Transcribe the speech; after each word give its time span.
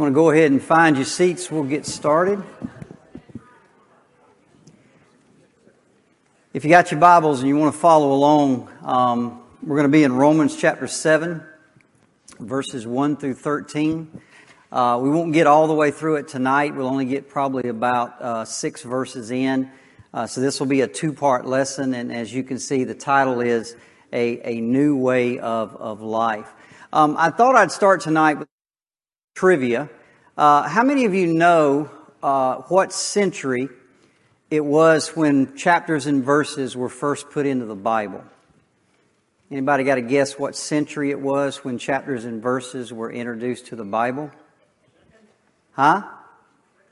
Want 0.00 0.12
to 0.12 0.14
go 0.14 0.30
ahead 0.30 0.50
and 0.50 0.62
find 0.62 0.96
your 0.96 1.04
seats, 1.04 1.50
we'll 1.50 1.62
get 1.62 1.84
started. 1.84 2.42
If 6.54 6.64
you 6.64 6.70
got 6.70 6.90
your 6.90 6.98
Bibles 6.98 7.40
and 7.40 7.48
you 7.50 7.58
want 7.58 7.74
to 7.74 7.78
follow 7.78 8.14
along, 8.14 8.70
um, 8.82 9.42
we're 9.62 9.76
going 9.76 9.86
to 9.86 9.92
be 9.92 10.02
in 10.02 10.14
Romans 10.14 10.56
chapter 10.56 10.86
7, 10.86 11.42
verses 12.38 12.86
1 12.86 13.18
through 13.18 13.34
13. 13.34 14.22
Uh, 14.72 14.98
we 15.02 15.10
won't 15.10 15.34
get 15.34 15.46
all 15.46 15.66
the 15.66 15.74
way 15.74 15.90
through 15.90 16.16
it 16.16 16.28
tonight. 16.28 16.74
We'll 16.74 16.88
only 16.88 17.04
get 17.04 17.28
probably 17.28 17.68
about 17.68 18.22
uh, 18.22 18.46
six 18.46 18.82
verses 18.82 19.30
in. 19.30 19.70
Uh, 20.14 20.26
so 20.26 20.40
this 20.40 20.60
will 20.60 20.66
be 20.66 20.80
a 20.80 20.88
two 20.88 21.12
part 21.12 21.44
lesson, 21.44 21.92
and 21.92 22.10
as 22.10 22.32
you 22.32 22.42
can 22.42 22.58
see, 22.58 22.84
the 22.84 22.94
title 22.94 23.42
is 23.42 23.76
A, 24.14 24.40
a 24.50 24.62
New 24.62 24.96
Way 24.96 25.38
of, 25.40 25.76
of 25.76 26.00
Life. 26.00 26.50
Um, 26.90 27.16
I 27.18 27.28
thought 27.28 27.54
I'd 27.54 27.70
start 27.70 28.00
tonight 28.00 28.38
with 28.38 28.48
trivia. 29.40 29.88
Uh, 30.36 30.68
how 30.68 30.82
many 30.82 31.06
of 31.06 31.14
you 31.14 31.26
know 31.26 31.90
uh, 32.22 32.56
what 32.68 32.92
century 32.92 33.70
it 34.50 34.62
was 34.62 35.16
when 35.16 35.56
chapters 35.56 36.04
and 36.04 36.22
verses 36.22 36.76
were 36.76 36.90
first 36.90 37.30
put 37.30 37.46
into 37.46 37.64
the 37.64 37.74
Bible? 37.74 38.22
Anybody 39.50 39.84
got 39.84 39.94
to 39.94 40.02
guess 40.02 40.38
what 40.38 40.54
century 40.54 41.10
it 41.10 41.18
was 41.18 41.64
when 41.64 41.78
chapters 41.78 42.26
and 42.26 42.42
verses 42.42 42.92
were 42.92 43.10
introduced 43.10 43.68
to 43.68 43.76
the 43.76 43.84
Bible? 43.84 44.30
Huh? 45.72 46.02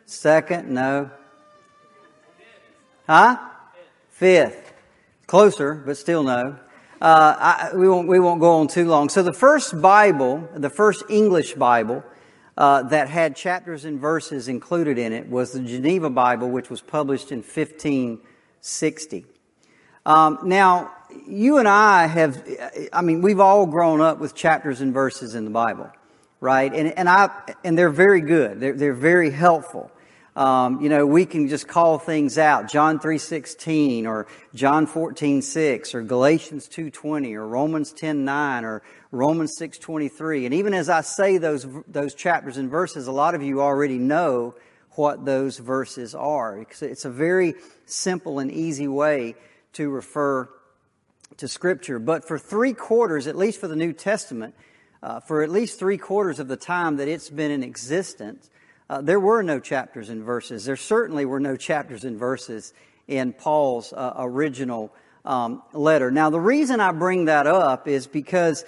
Second? 0.06 0.70
No. 0.70 1.10
Huh? 3.06 3.36
Fifth. 4.08 4.72
Closer, 5.26 5.74
but 5.74 5.98
still 5.98 6.22
no. 6.22 6.56
Uh, 6.98 7.34
I, 7.38 7.70
we 7.76 7.86
won't 7.90 8.08
we 8.08 8.18
won't 8.18 8.40
go 8.40 8.52
on 8.52 8.68
too 8.68 8.88
long. 8.88 9.10
So 9.10 9.22
the 9.22 9.34
first 9.34 9.82
Bible, 9.82 10.48
the 10.54 10.70
first 10.70 11.04
English 11.10 11.52
Bible, 11.52 12.02
uh, 12.58 12.82
that 12.82 13.08
had 13.08 13.36
chapters 13.36 13.84
and 13.84 14.00
verses 14.00 14.48
included 14.48 14.98
in 14.98 15.12
it 15.12 15.28
was 15.28 15.52
the 15.52 15.60
Geneva 15.60 16.10
Bible, 16.10 16.50
which 16.50 16.68
was 16.68 16.80
published 16.80 17.30
in 17.30 17.38
1560. 17.38 19.26
Um, 20.04 20.40
now, 20.42 20.92
you 21.24 21.58
and 21.58 21.68
I 21.68 22.06
have, 22.06 22.44
I 22.92 23.00
mean, 23.00 23.22
we've 23.22 23.38
all 23.38 23.64
grown 23.66 24.00
up 24.00 24.18
with 24.18 24.34
chapters 24.34 24.80
and 24.80 24.92
verses 24.92 25.36
in 25.36 25.44
the 25.44 25.52
Bible, 25.52 25.88
right? 26.40 26.74
And, 26.74 26.98
and 26.98 27.08
I, 27.08 27.30
and 27.62 27.78
they're 27.78 27.90
very 27.90 28.22
good. 28.22 28.58
They're, 28.58 28.74
they're 28.74 28.92
very 28.92 29.30
helpful. 29.30 29.92
Um, 30.34 30.80
you 30.80 30.88
know, 30.88 31.06
we 31.06 31.26
can 31.26 31.48
just 31.48 31.68
call 31.68 31.98
things 31.98 32.38
out. 32.38 32.68
John 32.68 32.98
3.16 32.98 34.06
or 34.06 34.26
John 34.52 34.88
14.6 34.88 35.94
or 35.94 36.02
Galatians 36.02 36.68
2.20 36.68 37.34
or 37.34 37.46
Romans 37.46 37.92
10.9 37.92 38.62
or 38.64 38.82
Romans 39.10 39.56
6.23. 39.58 40.44
And 40.44 40.54
even 40.54 40.74
as 40.74 40.88
I 40.88 41.00
say 41.00 41.38
those, 41.38 41.66
those 41.86 42.14
chapters 42.14 42.56
and 42.56 42.70
verses, 42.70 43.06
a 43.06 43.12
lot 43.12 43.34
of 43.34 43.42
you 43.42 43.60
already 43.60 43.98
know 43.98 44.54
what 44.92 45.24
those 45.24 45.58
verses 45.58 46.14
are. 46.14 46.66
It's 46.80 47.04
a 47.04 47.10
very 47.10 47.54
simple 47.86 48.38
and 48.38 48.50
easy 48.50 48.88
way 48.88 49.36
to 49.74 49.88
refer 49.88 50.48
to 51.36 51.48
Scripture. 51.48 51.98
But 51.98 52.26
for 52.26 52.38
three 52.38 52.74
quarters, 52.74 53.26
at 53.26 53.36
least 53.36 53.60
for 53.60 53.68
the 53.68 53.76
New 53.76 53.92
Testament, 53.92 54.54
uh, 55.02 55.20
for 55.20 55.42
at 55.42 55.50
least 55.50 55.78
three 55.78 55.98
quarters 55.98 56.40
of 56.40 56.48
the 56.48 56.56
time 56.56 56.96
that 56.96 57.08
it's 57.08 57.30
been 57.30 57.50
in 57.50 57.62
existence, 57.62 58.50
uh, 58.90 59.00
there 59.00 59.20
were 59.20 59.42
no 59.42 59.60
chapters 59.60 60.08
and 60.08 60.24
verses. 60.24 60.64
There 60.64 60.76
certainly 60.76 61.24
were 61.24 61.40
no 61.40 61.56
chapters 61.56 62.04
and 62.04 62.18
verses 62.18 62.72
in 63.06 63.32
Paul's 63.32 63.92
uh, 63.92 64.14
original 64.16 64.92
um, 65.24 65.62
letter. 65.72 66.10
Now, 66.10 66.30
the 66.30 66.40
reason 66.40 66.80
I 66.80 66.92
bring 66.92 67.26
that 67.26 67.46
up 67.46 67.86
is 67.86 68.06
because 68.06 68.64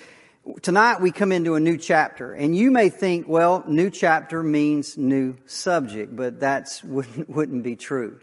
tonight 0.62 1.00
we 1.00 1.10
come 1.10 1.32
into 1.32 1.54
a 1.54 1.60
new 1.60 1.76
chapter, 1.76 2.32
and 2.32 2.56
you 2.56 2.70
may 2.70 2.88
think, 2.88 3.28
well, 3.28 3.64
new 3.66 3.90
chapter 3.90 4.42
means 4.42 4.96
new 4.96 5.36
subject, 5.46 6.14
but 6.14 6.40
that 6.40 6.80
wouldn't, 6.84 7.28
wouldn't 7.28 7.62
be 7.62 7.76
true. 7.76 8.20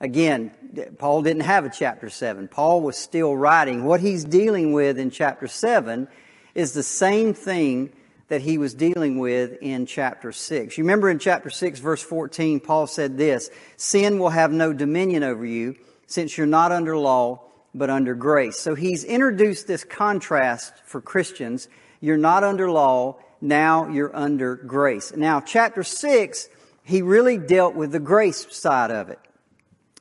Again, 0.00 0.52
Paul 0.98 1.22
didn't 1.22 1.42
have 1.42 1.64
a 1.64 1.70
chapter 1.70 2.08
7. 2.08 2.46
Paul 2.46 2.82
was 2.82 2.96
still 2.96 3.36
writing. 3.36 3.84
What 3.84 4.00
he's 4.00 4.24
dealing 4.24 4.72
with 4.72 4.96
in 4.96 5.10
chapter 5.10 5.48
7 5.48 6.06
is 6.54 6.72
the 6.72 6.84
same 6.84 7.34
thing 7.34 7.92
that 8.28 8.42
he 8.42 8.58
was 8.58 8.74
dealing 8.74 9.18
with 9.18 9.58
in 9.60 9.86
chapter 9.86 10.30
6. 10.30 10.78
You 10.78 10.84
remember 10.84 11.10
in 11.10 11.18
chapter 11.18 11.50
6, 11.50 11.80
verse 11.80 12.02
14, 12.02 12.60
Paul 12.60 12.86
said 12.86 13.18
this 13.18 13.50
Sin 13.76 14.18
will 14.18 14.28
have 14.28 14.52
no 14.52 14.72
dominion 14.72 15.24
over 15.24 15.44
you, 15.44 15.74
since 16.06 16.38
you're 16.38 16.46
not 16.46 16.70
under 16.70 16.96
law, 16.96 17.47
but 17.78 17.90
under 17.90 18.14
grace. 18.14 18.58
So 18.58 18.74
he's 18.74 19.04
introduced 19.04 19.66
this 19.66 19.84
contrast 19.84 20.74
for 20.84 21.00
Christians. 21.00 21.68
You're 22.00 22.16
not 22.16 22.44
under 22.44 22.70
law, 22.70 23.16
now 23.40 23.88
you're 23.88 24.14
under 24.14 24.56
grace. 24.56 25.14
Now, 25.14 25.40
chapter 25.40 25.82
6, 25.82 26.48
he 26.82 27.02
really 27.02 27.38
dealt 27.38 27.74
with 27.74 27.92
the 27.92 28.00
grace 28.00 28.46
side 28.50 28.90
of 28.90 29.10
it. 29.10 29.18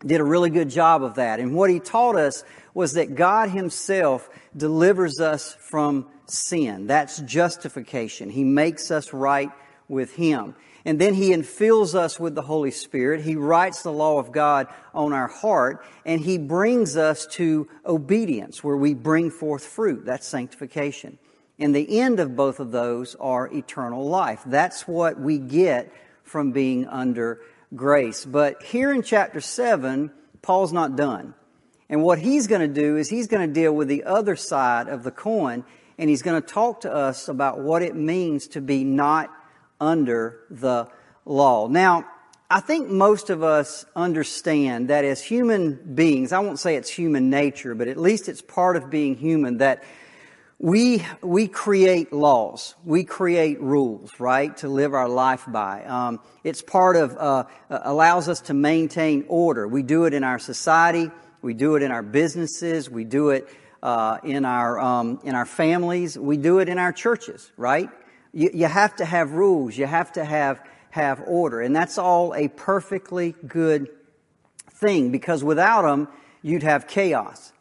Did 0.06 0.22
a 0.22 0.24
really 0.24 0.50
good 0.50 0.70
job 0.70 1.04
of 1.04 1.16
that. 1.16 1.40
And 1.40 1.56
what 1.56 1.70
he 1.70 1.80
taught 1.80 2.16
us 2.16 2.44
was 2.74 2.94
that 2.94 3.16
God 3.16 3.50
himself 3.50 4.30
delivers 4.56 5.20
us 5.20 5.56
from 5.60 6.08
sin. 6.28 6.88
That's 6.88 7.20
justification. 7.20 8.30
He 8.30 8.44
makes 8.44 8.92
us 8.92 9.14
right 9.14 9.52
with 9.88 10.14
Him. 10.16 10.56
And 10.88 11.00
then 11.00 11.16
He 11.16 11.32
infills 11.32 11.96
us 11.96 12.18
with 12.18 12.34
the 12.34 12.42
Holy 12.42 12.72
Spirit. 12.72 13.20
He 13.20 13.36
writes 13.36 13.84
the 13.84 13.92
law 13.92 14.20
of 14.20 14.32
God 14.32 14.68
on 14.94 15.12
our 15.12 15.28
heart, 15.28 15.84
and 16.06 16.22
He 16.22 16.38
brings 16.38 16.96
us 16.96 17.28
to 17.32 17.68
obedience, 17.86 18.64
where 18.64 18.78
we 18.78 18.94
bring 18.94 19.30
forth 19.30 19.66
fruit. 19.66 20.06
That's 20.06 20.26
sanctification. 20.26 21.20
And 21.60 21.76
the 21.76 22.00
end 22.00 22.22
of 22.22 22.38
both 22.38 22.62
of 22.62 22.72
those 22.72 23.16
are 23.16 23.54
eternal 23.54 24.08
life. 24.08 24.44
That's 24.46 24.88
what 24.88 25.20
we 25.20 25.40
get 25.40 25.92
from 26.24 26.54
being 26.54 26.88
under 26.88 27.42
grace. 27.76 28.24
But 28.24 28.64
here 28.64 28.94
in 28.94 29.02
chapter 29.02 29.42
7, 29.42 30.10
Paul's 30.42 30.72
not 30.72 30.96
done. 30.96 31.34
And 31.90 32.02
what 32.02 32.20
he's 32.20 32.48
going 32.48 32.62
to 32.62 32.82
do 32.82 32.96
is 32.96 33.10
he's 33.10 33.28
going 33.28 33.46
to 33.46 33.54
deal 33.54 33.74
with 33.74 33.90
the 33.90 34.06
other 34.06 34.38
side 34.38 34.88
of 34.88 35.04
the 35.04 35.12
coin 35.12 35.66
and 35.98 36.10
he's 36.10 36.22
going 36.22 36.42
to 36.42 36.48
talk 36.48 36.82
to 36.82 36.94
us 36.94 37.28
about 37.28 37.60
what 37.60 37.82
it 37.82 37.96
means 37.96 38.48
to 38.50 38.62
be 38.62 38.84
not 38.84 39.32
under 39.80 40.40
the 40.50 40.88
law. 41.26 41.68
Now, 41.68 42.06
I 42.50 42.62
think 42.62 42.90
most 42.90 43.30
of 43.30 43.44
us 43.44 43.86
understand 43.96 44.90
that 44.90 45.04
as 45.04 45.22
human 45.22 45.96
beings, 45.96 46.32
I 46.32 46.40
won't 46.40 46.60
say 46.60 46.78
it's 46.78 46.90
human 46.90 47.30
nature, 47.30 47.76
but 47.76 47.88
at 47.88 47.98
least 47.98 48.30
it's 48.30 48.42
part 48.42 48.78
of 48.78 48.90
being 48.90 49.16
human 49.16 49.58
that 49.58 49.84
we, 50.60 51.06
we 51.22 51.48
create 51.48 52.12
laws. 52.14 52.74
We 52.84 53.04
create 53.04 53.62
rules, 53.62 54.12
right, 54.20 54.56
to 54.58 54.70
live 54.70 54.94
our 54.94 55.10
life 55.10 55.44
by. 55.48 55.84
Um, 55.84 56.20
it's 56.44 56.62
part 56.62 56.96
of, 56.96 57.16
uh, 57.18 57.44
allows 57.70 58.28
us 58.30 58.42
to 58.42 58.54
maintain 58.54 59.26
order. 59.28 59.68
We 59.68 59.84
do 59.84 60.06
it 60.06 60.14
in 60.14 60.24
our 60.24 60.40
society. 60.40 61.12
We 61.42 61.54
do 61.54 61.76
it 61.76 61.84
in 61.84 61.92
our 61.92 62.02
businesses. 62.02 62.90
We 62.90 63.04
do 63.04 63.30
it 63.30 63.48
uh, 63.84 64.18
in 64.24 64.46
our 64.46 64.80
um, 64.80 65.20
in 65.24 65.36
our 65.36 65.46
families. 65.46 66.18
We 66.18 66.38
do 66.38 66.60
it 66.60 66.70
in 66.70 66.78
our 66.78 66.92
churches, 66.92 67.52
right? 67.58 67.90
You, 68.38 68.52
you 68.54 68.68
have 68.68 68.96
to 68.98 69.06
have 69.06 69.32
rules. 69.32 69.76
You 69.76 69.88
have 69.88 70.12
to 70.12 70.24
have 70.24 70.62
have 70.92 71.24
order, 71.26 71.60
and 71.60 71.76
that's 71.76 71.98
all 71.98 72.36
a 72.36 72.50
perfectly 72.50 73.34
good 73.48 73.90
thing 74.70 75.12
because 75.12 75.44
without 75.44 75.82
them, 75.82 76.08
you'd 76.44 76.62
have 76.62 76.88
chaos. 76.88 77.52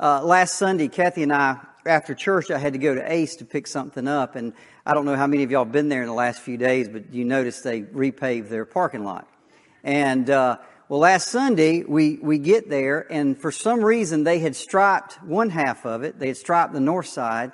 Uh, 0.00 0.24
last 0.24 0.54
Sunday, 0.54 0.88
Kathy 0.88 1.22
and 1.22 1.32
I, 1.32 1.60
after 1.86 2.16
church, 2.16 2.50
I 2.50 2.58
had 2.58 2.72
to 2.72 2.80
go 2.80 2.96
to 2.96 3.12
Ace 3.12 3.36
to 3.36 3.44
pick 3.44 3.68
something 3.68 4.08
up, 4.08 4.34
and 4.34 4.54
I 4.84 4.92
don't 4.94 5.04
know 5.04 5.14
how 5.14 5.28
many 5.28 5.44
of 5.44 5.52
y'all 5.52 5.64
have 5.66 5.72
been 5.72 5.88
there 5.88 6.02
in 6.02 6.08
the 6.08 6.14
last 6.14 6.40
few 6.40 6.56
days, 6.56 6.88
but 6.88 7.14
you 7.14 7.24
noticed 7.24 7.62
they 7.62 7.82
repaved 7.82 8.48
their 8.48 8.64
parking 8.64 9.04
lot, 9.04 9.28
and. 9.84 10.28
Uh, 10.28 10.58
well, 10.86 11.00
last 11.00 11.28
Sunday, 11.28 11.82
we, 11.82 12.18
we 12.20 12.36
get 12.36 12.68
there, 12.68 13.10
and 13.10 13.38
for 13.38 13.50
some 13.50 13.82
reason, 13.82 14.22
they 14.22 14.38
had 14.38 14.54
striped 14.54 15.14
one 15.22 15.48
half 15.48 15.86
of 15.86 16.02
it. 16.02 16.18
They 16.18 16.26
had 16.26 16.36
striped 16.36 16.74
the 16.74 16.78
north 16.78 17.06
side, 17.06 17.52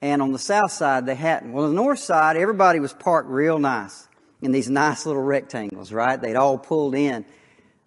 and 0.00 0.22
on 0.22 0.32
the 0.32 0.38
south 0.38 0.72
side, 0.72 1.06
they 1.06 1.14
hadn't. 1.14 1.52
Well, 1.52 1.64
on 1.64 1.70
the 1.70 1.76
north 1.76 1.98
side, 1.98 2.36
everybody 2.36 2.78
was 2.80 2.92
parked 2.92 3.28
real 3.28 3.58
nice 3.58 4.08
in 4.40 4.52
these 4.52 4.70
nice 4.70 5.06
little 5.06 5.22
rectangles, 5.22 5.92
right? 5.92 6.20
They'd 6.20 6.36
all 6.36 6.58
pulled 6.58 6.94
in. 6.94 7.24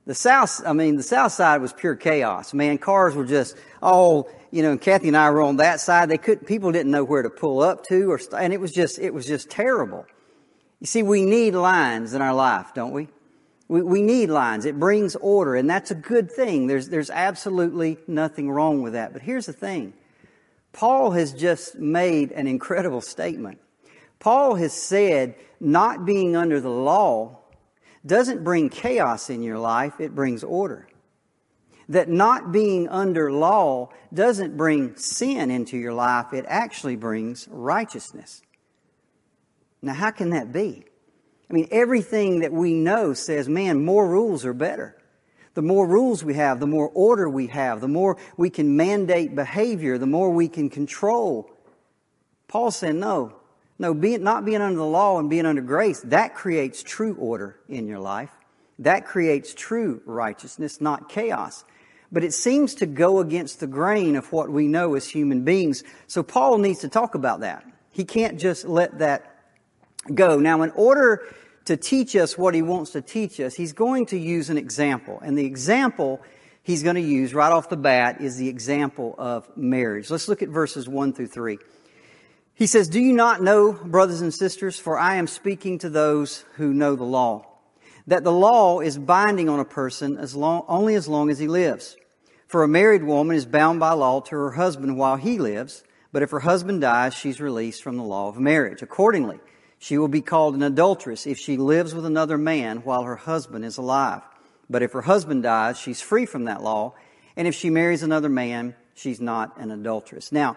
The 0.05 0.15
south, 0.15 0.61
I 0.65 0.73
mean, 0.73 0.97
the 0.97 1.03
south 1.03 1.31
side 1.31 1.61
was 1.61 1.71
pure 1.71 1.95
chaos. 1.95 2.53
Man, 2.53 2.77
cars 2.77 3.15
were 3.15 3.25
just 3.25 3.55
all, 3.81 4.29
you 4.49 4.63
know, 4.63 4.71
and 4.71 4.81
Kathy 4.81 5.07
and 5.07 5.15
I 5.15 5.29
were 5.29 5.41
on 5.41 5.57
that 5.57 5.79
side. 5.79 6.09
They 6.09 6.17
couldn't. 6.17 6.47
people 6.47 6.71
didn't 6.71 6.91
know 6.91 7.03
where 7.03 7.21
to 7.21 7.29
pull 7.29 7.61
up 7.61 7.85
to 7.85 8.11
or, 8.11 8.19
and 8.37 8.51
it 8.51 8.59
was 8.59 8.73
just, 8.73 8.99
it 8.99 9.13
was 9.13 9.25
just 9.25 9.49
terrible. 9.49 10.05
You 10.79 10.87
see, 10.87 11.03
we 11.03 11.23
need 11.23 11.53
lines 11.53 12.13
in 12.13 12.21
our 12.21 12.33
life, 12.33 12.73
don't 12.73 12.91
we? 12.91 13.07
We, 13.67 13.83
we 13.83 14.01
need 14.01 14.29
lines. 14.29 14.65
It 14.65 14.77
brings 14.77 15.15
order, 15.15 15.55
and 15.55 15.69
that's 15.69 15.91
a 15.91 15.95
good 15.95 16.29
thing. 16.29 16.67
There's, 16.67 16.89
there's 16.89 17.09
absolutely 17.09 17.99
nothing 18.07 18.51
wrong 18.51 18.81
with 18.81 18.93
that. 18.93 19.13
But 19.13 19.21
here's 19.21 19.45
the 19.45 19.53
thing 19.53 19.93
Paul 20.73 21.11
has 21.11 21.33
just 21.33 21.75
made 21.75 22.31
an 22.31 22.47
incredible 22.47 23.01
statement. 23.01 23.59
Paul 24.19 24.55
has 24.55 24.73
said 24.73 25.35
not 25.59 26.05
being 26.05 26.35
under 26.35 26.59
the 26.59 26.69
law 26.69 27.39
doesn't 28.05 28.43
bring 28.43 28.69
chaos 28.69 29.29
in 29.29 29.43
your 29.43 29.59
life, 29.59 29.99
it 29.99 30.15
brings 30.15 30.43
order. 30.43 30.87
That 31.89 32.09
not 32.09 32.51
being 32.51 32.87
under 32.87 33.31
law 33.31 33.89
doesn't 34.13 34.57
bring 34.57 34.95
sin 34.95 35.51
into 35.51 35.77
your 35.77 35.93
life, 35.93 36.33
it 36.33 36.45
actually 36.47 36.95
brings 36.95 37.47
righteousness. 37.51 38.41
Now, 39.81 39.93
how 39.93 40.11
can 40.11 40.29
that 40.31 40.51
be? 40.51 40.83
I 41.49 41.53
mean, 41.53 41.67
everything 41.71 42.39
that 42.39 42.53
we 42.53 42.73
know 42.73 43.13
says, 43.13 43.49
man, 43.49 43.83
more 43.83 44.07
rules 44.07 44.45
are 44.45 44.53
better. 44.53 44.95
The 45.53 45.61
more 45.61 45.85
rules 45.85 46.23
we 46.23 46.35
have, 46.35 46.59
the 46.59 46.67
more 46.67 46.89
order 46.89 47.29
we 47.29 47.47
have, 47.47 47.81
the 47.81 47.87
more 47.87 48.17
we 48.37 48.49
can 48.49 48.77
mandate 48.77 49.35
behavior, 49.35 49.97
the 49.97 50.05
more 50.05 50.31
we 50.31 50.47
can 50.47 50.69
control. 50.69 51.51
Paul 52.47 52.71
said, 52.71 52.95
no, 52.95 53.33
no, 53.77 53.93
being, 53.93 54.23
not 54.23 54.45
being 54.45 54.61
under 54.61 54.77
the 54.77 54.85
law 54.85 55.19
and 55.19 55.29
being 55.29 55.45
under 55.45 55.61
grace, 55.61 56.01
that 56.01 56.35
creates 56.35 56.83
true 56.83 57.15
order 57.15 57.57
in 57.67 57.87
your 57.87 57.99
life. 57.99 58.29
That 58.79 59.05
creates 59.05 59.53
true 59.53 60.01
righteousness, 60.05 60.79
not 60.79 61.09
chaos. 61.09 61.65
But 62.11 62.23
it 62.23 62.33
seems 62.33 62.75
to 62.75 62.85
go 62.85 63.19
against 63.19 63.59
the 63.59 63.67
grain 63.67 64.15
of 64.15 64.31
what 64.31 64.49
we 64.49 64.67
know 64.67 64.95
as 64.95 65.07
human 65.07 65.43
beings. 65.43 65.83
So 66.07 66.23
Paul 66.23 66.57
needs 66.57 66.79
to 66.79 66.89
talk 66.89 67.15
about 67.15 67.41
that. 67.41 67.65
He 67.91 68.05
can't 68.05 68.39
just 68.39 68.65
let 68.65 68.99
that 68.99 69.43
go. 70.13 70.39
Now, 70.39 70.61
in 70.61 70.71
order 70.71 71.23
to 71.71 71.77
teach 71.77 72.17
us 72.17 72.37
what 72.37 72.53
he 72.53 72.61
wants 72.61 72.91
to 72.91 73.01
teach 73.01 73.39
us, 73.39 73.55
he's 73.55 73.71
going 73.71 74.05
to 74.07 74.17
use 74.17 74.49
an 74.49 74.57
example. 74.57 75.19
And 75.23 75.37
the 75.37 75.45
example 75.45 76.21
he's 76.63 76.83
going 76.83 76.95
to 76.95 77.01
use 77.01 77.33
right 77.33 77.51
off 77.51 77.69
the 77.69 77.77
bat 77.77 78.19
is 78.19 78.37
the 78.37 78.49
example 78.49 79.15
of 79.17 79.49
marriage. 79.55 80.09
Let's 80.09 80.27
look 80.27 80.41
at 80.41 80.49
verses 80.49 80.87
1 80.87 81.13
through 81.13 81.27
3. 81.27 81.57
He 82.53 82.67
says, 82.67 82.89
Do 82.89 82.99
you 82.99 83.13
not 83.13 83.41
know, 83.41 83.71
brothers 83.71 84.21
and 84.21 84.33
sisters, 84.33 84.77
for 84.77 84.99
I 84.99 85.15
am 85.15 85.27
speaking 85.27 85.79
to 85.79 85.89
those 85.89 86.43
who 86.55 86.73
know 86.73 86.95
the 86.95 87.05
law, 87.05 87.47
that 88.05 88.25
the 88.25 88.33
law 88.33 88.81
is 88.81 88.97
binding 88.97 89.47
on 89.47 89.59
a 89.59 89.65
person 89.65 90.17
as 90.17 90.35
long, 90.35 90.65
only 90.67 90.95
as 90.95 91.07
long 91.07 91.29
as 91.29 91.39
he 91.39 91.47
lives. 91.47 91.95
For 92.47 92.63
a 92.63 92.67
married 92.67 93.03
woman 93.03 93.37
is 93.37 93.45
bound 93.45 93.79
by 93.79 93.93
law 93.93 94.19
to 94.19 94.35
her 94.35 94.51
husband 94.51 94.97
while 94.97 95.15
he 95.15 95.39
lives, 95.39 95.85
but 96.11 96.21
if 96.21 96.31
her 96.31 96.41
husband 96.41 96.81
dies, 96.81 97.13
she's 97.13 97.39
released 97.39 97.81
from 97.81 97.95
the 97.95 98.03
law 98.03 98.27
of 98.27 98.37
marriage. 98.37 98.81
Accordingly, 98.81 99.39
she 99.81 99.97
will 99.97 100.07
be 100.07 100.21
called 100.21 100.53
an 100.53 100.61
adulteress 100.61 101.25
if 101.25 101.39
she 101.39 101.57
lives 101.57 101.95
with 101.95 102.05
another 102.05 102.37
man 102.37 102.77
while 102.83 103.01
her 103.01 103.15
husband 103.15 103.65
is 103.65 103.79
alive. 103.79 104.21
But 104.69 104.83
if 104.83 104.91
her 104.91 105.01
husband 105.01 105.41
dies, 105.41 105.79
she's 105.79 105.99
free 105.99 106.27
from 106.27 106.45
that 106.45 106.61
law. 106.61 106.93
And 107.35 107.47
if 107.47 107.55
she 107.55 107.71
marries 107.71 108.03
another 108.03 108.29
man, 108.29 108.75
she's 108.93 109.19
not 109.19 109.57
an 109.57 109.71
adulteress. 109.71 110.31
Now, 110.31 110.55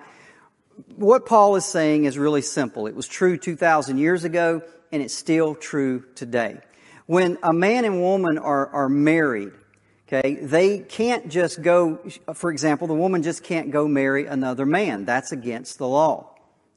what 0.96 1.24
Paul 1.24 1.56
is 1.56 1.64
saying 1.64 2.04
is 2.04 2.18
really 2.18 2.42
simple. 2.42 2.86
It 2.86 2.94
was 2.94 3.08
true 3.08 3.38
2,000 3.38 3.96
years 3.96 4.24
ago, 4.24 4.60
and 4.92 5.02
it's 5.02 5.14
still 5.14 5.54
true 5.54 6.04
today. 6.14 6.58
When 7.06 7.38
a 7.42 7.54
man 7.54 7.86
and 7.86 8.02
woman 8.02 8.36
are, 8.36 8.66
are 8.68 8.90
married, 8.90 9.52
okay, 10.06 10.34
they 10.34 10.80
can't 10.80 11.30
just 11.30 11.62
go, 11.62 11.98
for 12.34 12.50
example, 12.50 12.88
the 12.88 12.94
woman 12.94 13.22
just 13.22 13.42
can't 13.42 13.70
go 13.70 13.88
marry 13.88 14.26
another 14.26 14.66
man. 14.66 15.06
That's 15.06 15.32
against 15.32 15.78
the 15.78 15.88
law. 15.88 16.33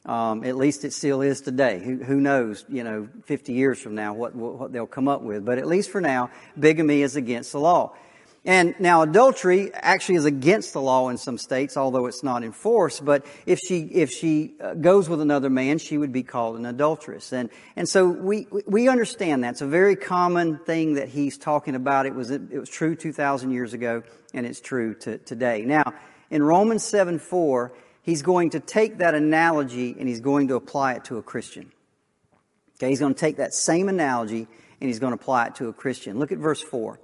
Um, 0.07 0.45
at 0.45 0.56
least 0.56 0.86
it 0.86 0.94
still 0.94 1.21
is 1.21 1.42
today. 1.42 1.80
Who, 1.83 1.98
who, 1.98 2.21
knows, 2.21 2.63
you 2.69 2.86
know, 2.86 3.09
50 3.25 3.51
years 3.51 3.77
from 3.77 3.94
now 3.94 4.13
what, 4.13 4.33
what 4.33 4.71
they'll 4.71 4.88
come 4.88 5.09
up 5.09 5.21
with. 5.21 5.44
But 5.44 5.57
at 5.57 5.68
least 5.68 5.89
for 5.89 6.00
now, 6.00 6.30
bigamy 6.57 7.01
is 7.01 7.18
against 7.18 7.51
the 7.51 7.59
law. 7.59 7.94
And 8.45 8.75
now 8.80 9.01
adultery 9.01 9.74
actually 9.74 10.15
is 10.15 10.24
against 10.24 10.71
the 10.71 10.80
law 10.80 11.09
in 11.09 11.18
some 11.18 11.38
states, 11.38 11.75
although 11.75 12.06
it's 12.06 12.24
not 12.24 12.45
enforced. 12.45 13.04
But 13.04 13.25
if 13.45 13.59
she, 13.59 13.81
if 13.81 14.09
she 14.09 14.54
uh, 14.62 14.75
goes 14.75 15.09
with 15.09 15.19
another 15.19 15.50
man, 15.50 15.80
she 15.80 15.98
would 15.98 16.13
be 16.13 16.24
called 16.24 16.57
an 16.57 16.65
adulteress. 16.65 17.33
And, 17.33 17.50
and 17.75 17.89
so 17.89 18.07
we, 18.07 18.48
we 18.65 18.88
understand 18.88 19.44
that. 19.44 19.51
It's 19.51 19.62
a 19.62 19.68
very 19.68 19.98
common 19.98 20.59
thing 20.59 20.94
that 20.94 21.09
he's 21.09 21.38
talking 21.38 21.75
about. 21.75 22.06
It 22.06 22.15
was, 22.15 22.31
it 22.31 22.57
was 22.57 22.69
true 22.69 22.95
2,000 22.95 23.51
years 23.51 23.74
ago, 23.74 24.04
and 24.33 24.45
it's 24.45 24.62
true 24.62 24.94
to, 25.01 25.18
today. 25.18 25.65
Now, 25.65 25.94
in 26.30 26.42
Romans 26.42 26.86
7 26.86 27.19
4, 27.19 27.74
he's 28.07 28.21
going 28.21 28.51
to 28.51 28.59
take 28.62 29.00
that 29.00 29.13
analogy 29.13 29.94
and 30.00 30.07
he's 30.07 30.21
going 30.21 30.48
to 30.48 30.56
apply 30.56 30.94
it 30.94 31.04
to 31.04 31.18
a 31.18 31.21
Christian. 31.21 31.74
Okay, 32.77 32.89
he's 32.89 33.01
going 33.01 33.13
to 33.13 33.19
take 33.19 33.36
that 33.36 33.54
same 33.54 33.89
analogy 33.89 34.48
and 34.80 34.88
he's 34.89 35.00
going 35.00 35.12
to 35.12 35.21
apply 35.21 35.48
it 35.48 35.56
to 35.56 35.68
a 35.68 35.74
Christian. 35.74 36.18
Look 36.18 36.31
at 36.31 36.38
verse 36.38 36.62
4. 36.62 37.00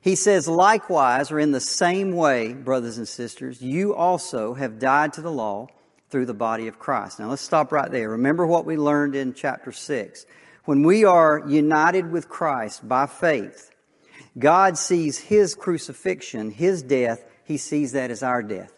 He 0.00 0.14
says, 0.14 0.48
likewise, 0.48 1.30
or 1.30 1.38
in 1.38 1.52
the 1.52 1.60
same 1.60 2.12
way, 2.12 2.54
brothers 2.54 2.96
and 2.96 3.06
sisters, 3.06 3.60
you 3.60 3.94
also 3.94 4.54
have 4.54 4.78
died 4.78 5.12
to 5.14 5.20
the 5.20 5.30
law 5.30 5.66
through 6.08 6.24
the 6.24 6.34
body 6.34 6.66
of 6.66 6.78
Christ. 6.78 7.18
Now 7.18 7.28
let's 7.28 7.42
stop 7.42 7.70
right 7.70 7.90
there. 7.90 8.10
Remember 8.10 8.46
what 8.46 8.64
we 8.64 8.78
learned 8.78 9.14
in 9.14 9.34
chapter 9.34 9.70
6. 9.70 10.24
When 10.64 10.82
we 10.82 11.04
are 11.04 11.42
united 11.46 12.10
with 12.10 12.30
Christ 12.30 12.88
by 12.88 13.04
faith, 13.06 13.70
God 14.38 14.78
sees 14.78 15.18
His 15.18 15.54
crucifixion, 15.54 16.52
His 16.52 16.82
death, 16.82 17.22
He 17.44 17.58
sees 17.58 17.92
that 17.92 18.10
as 18.10 18.22
our 18.22 18.42
death. 18.42 18.77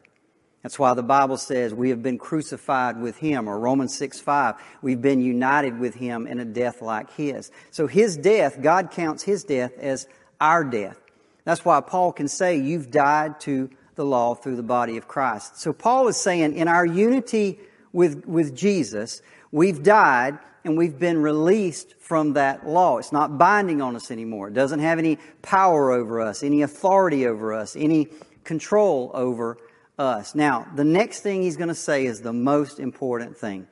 That's 0.62 0.78
why 0.78 0.92
the 0.92 1.02
Bible 1.02 1.38
says 1.38 1.72
we 1.72 1.88
have 1.90 2.02
been 2.02 2.18
crucified 2.18 3.00
with 3.00 3.16
Him, 3.16 3.48
or 3.48 3.58
Romans 3.58 3.96
6 3.96 4.20
5, 4.20 4.56
we've 4.82 5.00
been 5.00 5.22
united 5.22 5.78
with 5.78 5.94
Him 5.94 6.26
in 6.26 6.38
a 6.38 6.44
death 6.44 6.82
like 6.82 7.10
His. 7.12 7.50
So 7.70 7.86
His 7.86 8.16
death, 8.16 8.60
God 8.60 8.90
counts 8.90 9.22
His 9.22 9.44
death 9.44 9.72
as 9.78 10.06
our 10.40 10.64
death. 10.64 10.98
That's 11.44 11.64
why 11.64 11.80
Paul 11.80 12.12
can 12.12 12.28
say, 12.28 12.58
You've 12.58 12.90
died 12.90 13.40
to 13.40 13.70
the 13.94 14.04
law 14.04 14.34
through 14.34 14.56
the 14.56 14.62
body 14.62 14.96
of 14.96 15.08
Christ. 15.08 15.58
So 15.58 15.72
Paul 15.72 16.08
is 16.08 16.16
saying, 16.16 16.56
in 16.56 16.68
our 16.68 16.86
unity 16.86 17.58
with, 17.92 18.24
with 18.26 18.56
Jesus, 18.56 19.20
we've 19.50 19.82
died 19.82 20.38
and 20.64 20.76
we've 20.76 20.98
been 20.98 21.20
released 21.20 21.94
from 21.98 22.34
that 22.34 22.66
law. 22.66 22.98
It's 22.98 23.12
not 23.12 23.38
binding 23.38 23.80
on 23.80 23.96
us 23.96 24.10
anymore. 24.10 24.48
It 24.48 24.54
doesn't 24.54 24.80
have 24.80 24.98
any 24.98 25.18
power 25.42 25.90
over 25.90 26.20
us, 26.20 26.42
any 26.42 26.62
authority 26.62 27.26
over 27.26 27.52
us, 27.52 27.76
any 27.76 28.08
control 28.44 29.10
over 29.14 29.58
us. 30.00 30.34
Now, 30.34 30.66
the 30.74 30.84
next 30.84 31.20
thing 31.20 31.42
he's 31.42 31.56
going 31.56 31.68
to 31.68 31.74
say 31.74 32.06
is 32.06 32.20
the 32.20 32.32
most 32.32 32.80
important 32.80 33.36
thing. 33.36 33.68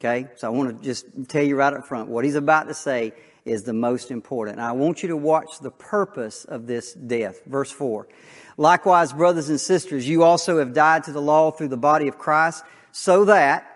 Okay? 0.00 0.28
So 0.36 0.48
I 0.48 0.50
want 0.50 0.78
to 0.78 0.84
just 0.84 1.06
tell 1.28 1.42
you 1.42 1.56
right 1.56 1.72
up 1.72 1.86
front 1.86 2.08
what 2.08 2.24
he's 2.24 2.34
about 2.34 2.68
to 2.68 2.74
say 2.74 3.12
is 3.44 3.62
the 3.62 3.72
most 3.72 4.10
important. 4.10 4.58
And 4.58 4.66
I 4.66 4.72
want 4.72 5.02
you 5.02 5.10
to 5.10 5.16
watch 5.16 5.60
the 5.60 5.70
purpose 5.70 6.44
of 6.44 6.66
this 6.66 6.92
death. 6.94 7.44
Verse 7.44 7.70
4. 7.70 8.08
Likewise, 8.56 9.12
brothers 9.12 9.50
and 9.50 9.60
sisters, 9.60 10.08
you 10.08 10.22
also 10.22 10.58
have 10.58 10.72
died 10.72 11.04
to 11.04 11.12
the 11.12 11.20
law 11.20 11.50
through 11.50 11.68
the 11.68 11.76
body 11.76 12.08
of 12.08 12.18
Christ, 12.18 12.64
so 12.90 13.26
that 13.26 13.66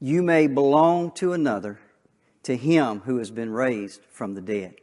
you 0.00 0.22
may 0.22 0.46
belong 0.46 1.10
to 1.12 1.34
another, 1.34 1.78
to 2.44 2.56
him 2.56 3.00
who 3.00 3.18
has 3.18 3.30
been 3.30 3.52
raised 3.52 4.00
from 4.10 4.34
the 4.34 4.40
dead. 4.40 4.74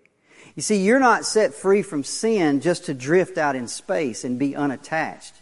You 0.56 0.62
see, 0.62 0.84
you're 0.84 1.00
not 1.00 1.26
set 1.26 1.54
free 1.54 1.82
from 1.82 2.04
sin 2.04 2.62
just 2.62 2.86
to 2.86 2.94
drift 2.94 3.40
out 3.40 3.56
in 3.56 3.68
space 3.68 4.24
and 4.24 4.38
be 4.38 4.56
unattached. 4.56 5.34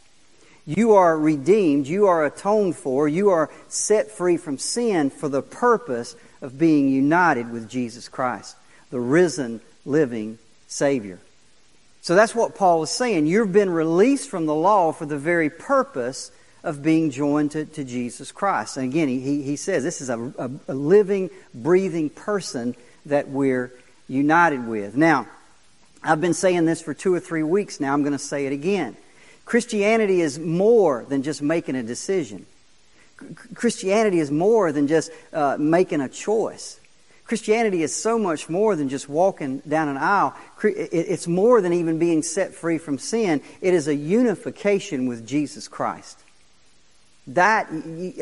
You 0.65 0.93
are 0.93 1.17
redeemed, 1.17 1.87
you 1.87 2.07
are 2.07 2.25
atoned 2.25 2.75
for, 2.75 3.07
you 3.07 3.29
are 3.29 3.49
set 3.67 4.11
free 4.11 4.37
from 4.37 4.57
sin 4.57 5.09
for 5.09 5.27
the 5.27 5.41
purpose 5.41 6.15
of 6.41 6.57
being 6.57 6.89
united 6.89 7.51
with 7.51 7.69
Jesus 7.69 8.07
Christ, 8.07 8.55
the 8.89 8.99
risen, 8.99 9.61
living 9.85 10.37
Savior. 10.67 11.19
So 12.01 12.15
that's 12.15 12.33
what 12.33 12.55
Paul 12.55 12.83
is 12.83 12.89
saying. 12.89 13.27
You've 13.27 13.53
been 13.53 13.69
released 13.69 14.29
from 14.29 14.45
the 14.45 14.55
law 14.55 14.91
for 14.91 15.05
the 15.05 15.17
very 15.17 15.49
purpose 15.49 16.31
of 16.63 16.83
being 16.83 17.11
joined 17.11 17.51
to, 17.51 17.65
to 17.65 17.83
Jesus 17.83 18.31
Christ. 18.31 18.77
And 18.77 18.85
again, 18.85 19.07
he, 19.07 19.41
he 19.43 19.55
says 19.55 19.83
this 19.83 20.01
is 20.01 20.09
a, 20.09 20.19
a, 20.37 20.51
a 20.67 20.73
living, 20.73 21.29
breathing 21.53 22.09
person 22.09 22.75
that 23.07 23.29
we're 23.29 23.71
united 24.07 24.67
with. 24.67 24.95
Now, 24.95 25.27
I've 26.03 26.21
been 26.21 26.33
saying 26.33 26.65
this 26.65 26.81
for 26.81 26.93
two 26.93 27.13
or 27.13 27.19
three 27.19 27.43
weeks 27.43 27.79
now. 27.79 27.93
I'm 27.93 28.01
going 28.01 28.13
to 28.13 28.19
say 28.19 28.45
it 28.45 28.53
again. 28.53 28.95
Christianity 29.51 30.21
is 30.21 30.39
more 30.39 31.05
than 31.09 31.23
just 31.23 31.41
making 31.41 31.75
a 31.75 31.83
decision. 31.83 32.45
Christianity 33.53 34.19
is 34.19 34.31
more 34.31 34.71
than 34.71 34.87
just 34.87 35.11
uh, 35.33 35.57
making 35.59 35.99
a 35.99 36.07
choice. 36.07 36.79
Christianity 37.25 37.83
is 37.83 37.93
so 37.93 38.17
much 38.17 38.47
more 38.47 38.77
than 38.77 38.87
just 38.87 39.09
walking 39.09 39.57
down 39.67 39.89
an 39.89 39.97
aisle. 39.97 40.33
It's 40.63 41.27
more 41.27 41.59
than 41.59 41.73
even 41.73 41.99
being 41.99 42.23
set 42.23 42.53
free 42.53 42.77
from 42.77 42.97
sin. 42.97 43.41
It 43.59 43.73
is 43.73 43.89
a 43.89 43.93
unification 43.93 45.05
with 45.05 45.27
Jesus 45.27 45.67
Christ. 45.67 46.17
That, 47.27 47.67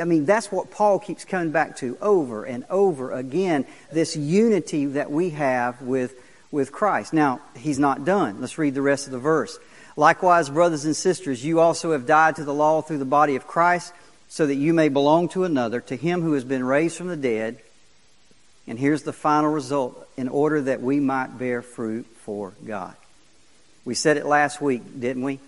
I 0.01 0.05
mean, 0.05 0.25
that's 0.25 0.51
what 0.51 0.71
Paul 0.71 0.98
keeps 0.98 1.25
coming 1.25 1.51
back 1.51 1.77
to 1.77 1.95
over 2.01 2.43
and 2.43 2.65
over 2.71 3.12
again. 3.12 3.67
This 3.91 4.15
unity 4.15 4.88
that 4.88 5.12
we 5.12 5.29
have 5.29 5.79
with, 5.79 6.15
with 6.50 6.71
Christ. 6.71 7.13
Now, 7.13 7.39
he's 7.55 7.77
not 7.77 8.03
done. 8.03 8.41
Let's 8.41 8.57
read 8.57 8.74
the 8.74 8.81
rest 8.81 9.05
of 9.05 9.12
the 9.12 9.19
verse. 9.19 9.59
Likewise, 9.99 10.49
brothers 10.49 10.85
and 10.85 10.95
sisters, 10.95 11.43
you 11.43 11.59
also 11.59 11.91
have 11.91 12.05
died 12.05 12.37
to 12.37 12.45
the 12.45 12.53
law 12.53 12.81
through 12.81 12.99
the 12.99 13.03
body 13.03 13.35
of 13.35 13.45
Christ, 13.45 13.91
so 14.29 14.47
that 14.47 14.55
you 14.55 14.73
may 14.73 14.87
belong 14.87 15.27
to 15.29 15.43
another, 15.43 15.81
to 15.81 15.95
him 15.97 16.21
who 16.21 16.31
has 16.33 16.45
been 16.45 16.63
raised 16.63 16.95
from 16.95 17.09
the 17.09 17.17
dead. 17.17 17.57
And 18.65 18.79
here's 18.79 19.03
the 19.03 19.11
final 19.11 19.51
result 19.51 20.07
in 20.15 20.29
order 20.29 20.61
that 20.61 20.81
we 20.81 21.01
might 21.01 21.37
bear 21.37 21.61
fruit 21.61 22.05
for 22.21 22.53
God. 22.65 22.95
We 23.83 23.93
said 23.93 24.15
it 24.15 24.25
last 24.25 24.61
week, 24.61 24.83
didn't 24.97 25.23
we? 25.23 25.41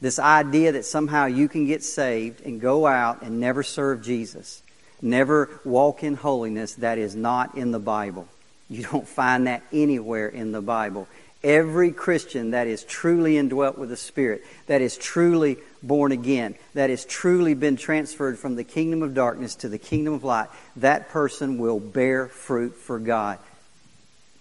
This 0.00 0.20
idea 0.20 0.70
that 0.70 0.84
somehow 0.84 1.26
you 1.26 1.48
can 1.48 1.66
get 1.66 1.82
saved 1.82 2.40
and 2.42 2.60
go 2.60 2.86
out 2.86 3.22
and 3.22 3.40
never 3.40 3.64
serve 3.64 4.04
Jesus, 4.04 4.62
never 5.02 5.50
walk 5.64 6.04
in 6.04 6.14
holiness, 6.14 6.74
that 6.74 6.98
is 6.98 7.16
not 7.16 7.56
in 7.56 7.72
the 7.72 7.80
Bible. 7.80 8.28
You 8.70 8.84
don't 8.84 9.08
find 9.08 9.48
that 9.48 9.64
anywhere 9.72 10.28
in 10.28 10.52
the 10.52 10.62
Bible. 10.62 11.08
Every 11.44 11.92
Christian 11.92 12.50
that 12.50 12.66
is 12.66 12.82
truly 12.82 13.36
indwelt 13.36 13.78
with 13.78 13.90
the 13.90 13.96
Spirit, 13.96 14.44
that 14.66 14.80
is 14.80 14.96
truly 14.96 15.58
born 15.82 16.10
again, 16.10 16.56
that 16.74 16.90
has 16.90 17.04
truly 17.04 17.54
been 17.54 17.76
transferred 17.76 18.38
from 18.38 18.56
the 18.56 18.64
kingdom 18.64 19.02
of 19.02 19.14
darkness 19.14 19.54
to 19.56 19.68
the 19.68 19.78
kingdom 19.78 20.14
of 20.14 20.24
light, 20.24 20.48
that 20.76 21.10
person 21.10 21.58
will 21.58 21.78
bear 21.78 22.26
fruit 22.26 22.74
for 22.74 22.98
God. 22.98 23.38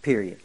Period. 0.01 0.39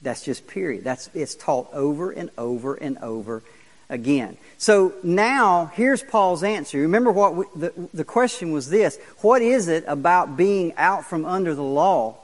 That's 0.00 0.24
just 0.24 0.46
period. 0.46 0.84
That's 0.84 1.10
it's 1.14 1.34
taught 1.34 1.72
over 1.72 2.10
and 2.10 2.30
over 2.38 2.74
and 2.74 2.98
over 2.98 3.42
again. 3.90 4.36
So 4.56 4.94
now 5.02 5.66
here's 5.74 6.02
Paul's 6.02 6.42
answer. 6.42 6.78
Remember 6.78 7.10
what 7.10 7.34
we, 7.34 7.44
the 7.54 7.72
the 7.92 8.04
question 8.04 8.52
was 8.52 8.70
this: 8.70 8.98
What 9.22 9.42
is 9.42 9.68
it 9.68 9.84
about 9.86 10.36
being 10.36 10.74
out 10.76 11.04
from 11.04 11.24
under 11.24 11.54
the 11.54 11.62
law 11.62 12.16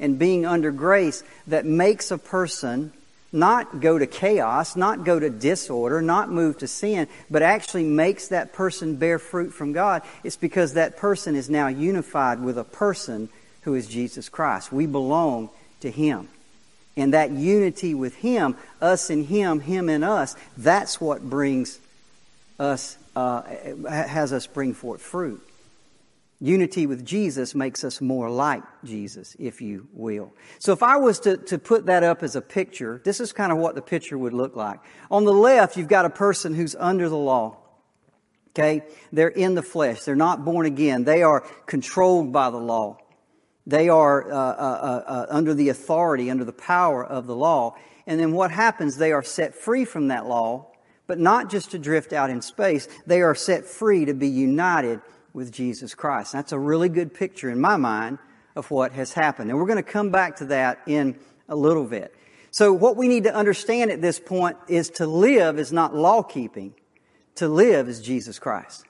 and 0.00 0.18
being 0.18 0.46
under 0.46 0.70
grace 0.70 1.22
that 1.46 1.64
makes 1.64 2.10
a 2.10 2.18
person 2.18 2.92
not 3.34 3.80
go 3.80 3.98
to 3.98 4.06
chaos, 4.06 4.76
not 4.76 5.04
go 5.04 5.18
to 5.18 5.28
disorder, 5.28 6.00
not 6.00 6.30
move 6.30 6.56
to 6.58 6.68
sin, 6.68 7.08
but 7.30 7.42
actually 7.42 7.84
makes 7.84 8.28
that 8.28 8.52
person 8.52 8.96
bear 8.96 9.18
fruit 9.18 9.52
from 9.52 9.72
God? 9.72 10.02
It's 10.22 10.36
because 10.36 10.74
that 10.74 10.96
person 10.96 11.34
is 11.34 11.50
now 11.50 11.66
unified 11.66 12.40
with 12.40 12.56
a 12.56 12.64
person 12.64 13.28
who 13.62 13.74
is 13.74 13.86
Jesus 13.88 14.28
Christ. 14.28 14.72
We 14.72 14.86
belong 14.86 15.50
to 15.80 15.90
Him. 15.90 16.28
And 16.96 17.12
that 17.12 17.32
unity 17.32 17.92
with 17.92 18.14
Him, 18.16 18.56
us 18.80 19.10
and 19.10 19.26
Him, 19.26 19.60
Him 19.60 19.88
and 19.88 20.04
us, 20.04 20.36
that's 20.56 21.00
what 21.00 21.22
brings 21.22 21.80
us, 22.58 22.96
uh, 23.16 23.42
has 23.88 24.32
us 24.32 24.46
bring 24.46 24.74
forth 24.74 25.02
fruit. 25.02 25.42
Unity 26.44 26.86
with 26.86 27.06
Jesus 27.06 27.54
makes 27.54 27.84
us 27.84 28.02
more 28.02 28.28
like 28.28 28.62
Jesus, 28.84 29.34
if 29.38 29.62
you 29.62 29.88
will. 29.94 30.30
So 30.58 30.72
if 30.74 30.82
I 30.82 30.98
was 30.98 31.20
to, 31.20 31.38
to 31.38 31.58
put 31.58 31.86
that 31.86 32.02
up 32.02 32.22
as 32.22 32.36
a 32.36 32.42
picture, 32.42 33.00
this 33.02 33.18
is 33.18 33.32
kind 33.32 33.50
of 33.50 33.56
what 33.56 33.74
the 33.74 33.80
picture 33.80 34.18
would 34.18 34.34
look 34.34 34.54
like. 34.54 34.78
On 35.10 35.24
the 35.24 35.32
left, 35.32 35.78
you've 35.78 35.88
got 35.88 36.04
a 36.04 36.10
person 36.10 36.54
who's 36.54 36.74
under 36.74 37.08
the 37.08 37.16
law. 37.16 37.56
Okay? 38.50 38.82
They're 39.10 39.28
in 39.28 39.54
the 39.54 39.62
flesh. 39.62 40.02
They're 40.02 40.14
not 40.14 40.44
born 40.44 40.66
again. 40.66 41.04
They 41.04 41.22
are 41.22 41.40
controlled 41.64 42.30
by 42.30 42.50
the 42.50 42.58
law. 42.58 42.98
They 43.66 43.88
are 43.88 44.30
uh, 44.30 44.36
uh, 44.36 44.36
uh, 44.36 45.10
uh, 45.10 45.26
under 45.30 45.54
the 45.54 45.70
authority, 45.70 46.30
under 46.30 46.44
the 46.44 46.52
power 46.52 47.02
of 47.02 47.26
the 47.26 47.34
law. 47.34 47.74
And 48.06 48.20
then 48.20 48.32
what 48.32 48.50
happens? 48.50 48.98
They 48.98 49.12
are 49.12 49.22
set 49.22 49.54
free 49.54 49.86
from 49.86 50.08
that 50.08 50.26
law, 50.26 50.66
but 51.06 51.18
not 51.18 51.48
just 51.48 51.70
to 51.70 51.78
drift 51.78 52.12
out 52.12 52.28
in 52.28 52.42
space. 52.42 52.86
They 53.06 53.22
are 53.22 53.34
set 53.34 53.64
free 53.64 54.04
to 54.04 54.12
be 54.12 54.28
united 54.28 55.00
with 55.34 55.52
Jesus 55.52 55.94
Christ. 55.94 56.32
That's 56.32 56.52
a 56.52 56.58
really 56.58 56.88
good 56.88 57.12
picture 57.12 57.50
in 57.50 57.60
my 57.60 57.76
mind 57.76 58.18
of 58.56 58.70
what 58.70 58.92
has 58.92 59.12
happened. 59.12 59.50
And 59.50 59.58
we're 59.58 59.66
going 59.66 59.76
to 59.76 59.82
come 59.82 60.10
back 60.10 60.36
to 60.36 60.46
that 60.46 60.80
in 60.86 61.18
a 61.48 61.56
little 61.56 61.84
bit. 61.84 62.14
So 62.50 62.72
what 62.72 62.96
we 62.96 63.08
need 63.08 63.24
to 63.24 63.34
understand 63.34 63.90
at 63.90 64.00
this 64.00 64.20
point 64.20 64.56
is 64.68 64.88
to 64.90 65.06
live 65.06 65.58
is 65.58 65.72
not 65.72 65.94
law 65.94 66.22
keeping. 66.22 66.72
To 67.36 67.48
live 67.48 67.88
is 67.88 68.00
Jesus 68.00 68.38
Christ. 68.38 68.84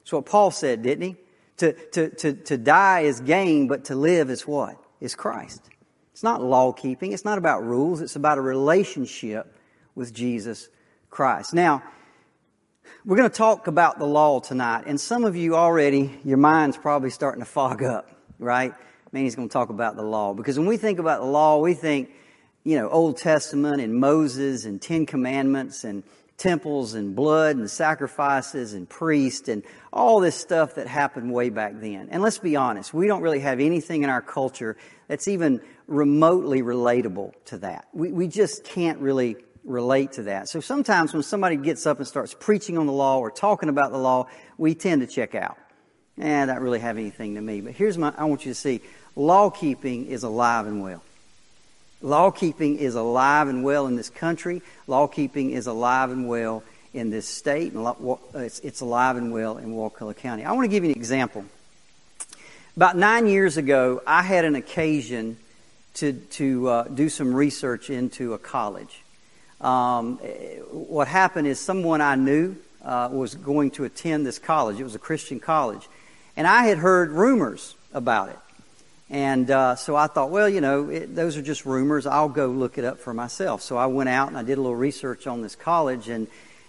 That's 0.00 0.12
what 0.12 0.26
Paul 0.26 0.52
said, 0.52 0.82
didn't 0.82 1.02
he? 1.02 1.16
To, 1.56 1.72
to, 1.72 2.10
to, 2.10 2.32
to 2.32 2.56
die 2.56 3.00
is 3.00 3.18
gain, 3.20 3.66
but 3.66 3.86
to 3.86 3.96
live 3.96 4.30
is 4.30 4.46
what? 4.46 4.76
Is 5.00 5.16
Christ. 5.16 5.68
It's 6.12 6.22
not 6.22 6.42
law 6.42 6.72
keeping. 6.72 7.12
It's 7.12 7.24
not 7.24 7.38
about 7.38 7.64
rules. 7.64 8.00
It's 8.00 8.14
about 8.14 8.38
a 8.38 8.40
relationship 8.40 9.52
with 9.96 10.14
Jesus 10.14 10.68
Christ. 11.10 11.54
Now, 11.54 11.82
we're 13.06 13.16
going 13.16 13.30
to 13.30 13.36
talk 13.36 13.68
about 13.68 14.00
the 14.00 14.04
law 14.04 14.40
tonight. 14.40 14.82
And 14.86 15.00
some 15.00 15.24
of 15.24 15.36
you 15.36 15.54
already, 15.54 16.18
your 16.24 16.38
mind's 16.38 16.76
probably 16.76 17.10
starting 17.10 17.40
to 17.40 17.48
fog 17.48 17.84
up, 17.84 18.10
right? 18.40 18.74
Man, 19.12 19.22
he's 19.22 19.36
going 19.36 19.48
to 19.48 19.52
talk 19.52 19.68
about 19.68 19.94
the 19.94 20.02
law. 20.02 20.34
Because 20.34 20.58
when 20.58 20.66
we 20.66 20.76
think 20.76 20.98
about 20.98 21.20
the 21.20 21.26
law, 21.26 21.60
we 21.60 21.74
think, 21.74 22.10
you 22.64 22.76
know, 22.76 22.88
Old 22.88 23.16
Testament 23.16 23.80
and 23.80 23.94
Moses 23.94 24.64
and 24.64 24.82
Ten 24.82 25.06
Commandments 25.06 25.84
and 25.84 26.02
temples 26.36 26.94
and 26.94 27.14
blood 27.14 27.54
and 27.54 27.70
sacrifices 27.70 28.74
and 28.74 28.88
priests 28.88 29.48
and 29.48 29.62
all 29.92 30.18
this 30.18 30.34
stuff 30.34 30.74
that 30.74 30.88
happened 30.88 31.32
way 31.32 31.48
back 31.48 31.74
then. 31.76 32.08
And 32.10 32.24
let's 32.24 32.38
be 32.38 32.56
honest, 32.56 32.92
we 32.92 33.06
don't 33.06 33.22
really 33.22 33.40
have 33.40 33.60
anything 33.60 34.02
in 34.02 34.10
our 34.10 34.20
culture 34.20 34.76
that's 35.06 35.28
even 35.28 35.60
remotely 35.86 36.60
relatable 36.60 37.34
to 37.46 37.58
that. 37.58 37.86
We, 37.92 38.10
we 38.10 38.26
just 38.26 38.64
can't 38.64 38.98
really 38.98 39.36
relate 39.66 40.12
to 40.12 40.22
that. 40.22 40.48
So 40.48 40.60
sometimes 40.60 41.12
when 41.12 41.22
somebody 41.22 41.56
gets 41.56 41.86
up 41.86 41.98
and 41.98 42.06
starts 42.06 42.34
preaching 42.34 42.78
on 42.78 42.86
the 42.86 42.92
law 42.92 43.18
or 43.18 43.30
talking 43.30 43.68
about 43.68 43.90
the 43.90 43.98
law, 43.98 44.28
we 44.56 44.74
tend 44.74 45.02
to 45.02 45.06
check 45.06 45.34
out. 45.34 45.58
And 46.16 46.48
that 46.48 46.62
really 46.62 46.78
have 46.78 46.96
anything 46.96 47.34
to 47.34 47.40
me. 47.40 47.60
But 47.60 47.74
here's 47.74 47.98
my, 47.98 48.14
I 48.16 48.24
want 48.24 48.46
you 48.46 48.52
to 48.52 48.54
see, 48.54 48.80
law 49.16 49.50
keeping 49.50 50.06
is 50.06 50.22
alive 50.22 50.66
and 50.66 50.82
well. 50.82 51.02
Law 52.00 52.30
keeping 52.30 52.78
is 52.78 52.94
alive 52.94 53.48
and 53.48 53.64
well 53.64 53.86
in 53.86 53.96
this 53.96 54.08
country. 54.08 54.62
Law 54.86 55.06
keeping 55.08 55.50
is 55.50 55.66
alive 55.66 56.10
and 56.10 56.28
well 56.28 56.62
in 56.94 57.10
this 57.10 57.28
state. 57.28 57.72
And 57.72 57.86
it's 58.34 58.80
alive 58.80 59.16
and 59.16 59.32
well 59.32 59.58
in 59.58 59.74
Wakulla 59.74 60.14
County. 60.14 60.44
I 60.44 60.52
want 60.52 60.64
to 60.64 60.70
give 60.70 60.84
you 60.84 60.90
an 60.90 60.96
example. 60.96 61.44
About 62.76 62.96
nine 62.96 63.26
years 63.26 63.56
ago, 63.56 64.02
I 64.06 64.22
had 64.22 64.44
an 64.44 64.54
occasion 64.54 65.38
to, 65.94 66.12
to 66.12 66.68
uh, 66.68 66.82
do 66.84 67.08
some 67.08 67.34
research 67.34 67.90
into 67.90 68.34
a 68.34 68.38
college. 68.38 69.02
Um, 69.60 70.16
what 70.70 71.08
happened 71.08 71.46
is 71.46 71.58
someone 71.58 72.00
I 72.00 72.14
knew 72.14 72.56
uh, 72.82 73.08
was 73.10 73.34
going 73.34 73.72
to 73.72 73.84
attend 73.84 74.26
this 74.26 74.38
college. 74.38 74.78
It 74.78 74.84
was 74.84 74.94
a 74.94 75.00
Christian 75.00 75.40
college. 75.40 75.88
And 76.36 76.46
I 76.46 76.64
had 76.66 76.78
heard 76.78 77.10
rumors 77.10 77.74
about 77.92 78.28
it. 78.28 78.38
And 79.08 79.50
uh, 79.50 79.76
so 79.76 79.94
I 79.96 80.08
thought, 80.08 80.30
well, 80.30 80.48
you 80.48 80.60
know, 80.60 80.90
it, 80.90 81.14
those 81.14 81.36
are 81.36 81.42
just 81.42 81.64
rumors. 81.64 82.06
I'll 82.06 82.28
go 82.28 82.48
look 82.48 82.76
it 82.76 82.84
up 82.84 82.98
for 82.98 83.14
myself. 83.14 83.62
So 83.62 83.76
I 83.76 83.86
went 83.86 84.08
out 84.08 84.28
and 84.28 84.36
I 84.36 84.42
did 84.42 84.58
a 84.58 84.60
little 84.60 84.76
research 84.76 85.26
on 85.26 85.42
this 85.42 85.54
college 85.54 86.08
and 86.08 86.26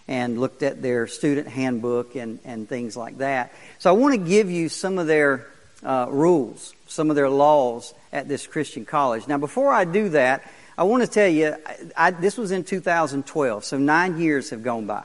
and 0.08 0.39
looked 0.39 0.63
at 0.63 0.82
their 0.82 1.06
student 1.06 1.48
handbook 1.48 2.15
and, 2.15 2.39
and 2.46 2.67
things 2.67 2.96
like 2.96 3.17
that. 3.17 3.53
So 3.77 3.89
I 3.89 3.94
want 3.94 4.13
to 4.13 4.29
give 4.29 4.50
you 4.50 4.70
some 4.70 5.00
of 5.00 5.08
their 5.08 5.48
uh, 5.84 6.08
rules, 6.10 6.74
some 6.88 7.10
of 7.10 7.15
their 7.15 7.29
laws 7.29 7.94
at 8.13 8.27
this 8.27 8.48
Christian 8.48 8.86
college. 8.86 9.27
Now, 9.27 9.38
before 9.38 9.74
I 9.74 9.84
do 9.86 10.10
that, 10.10 10.50
I 10.78 10.84
want 10.84 11.04
to 11.04 11.10
tell 11.10 11.28
you, 11.28 11.56
I, 11.66 12.08
I, 12.08 12.12
this 12.12 12.38
was 12.38 12.52
in 12.52 12.64
2012, 12.64 13.66
so 13.66 13.78
nine 13.78 14.20
years 14.20 14.52
have 14.52 14.64
gone 14.64 14.86
by. 14.86 15.04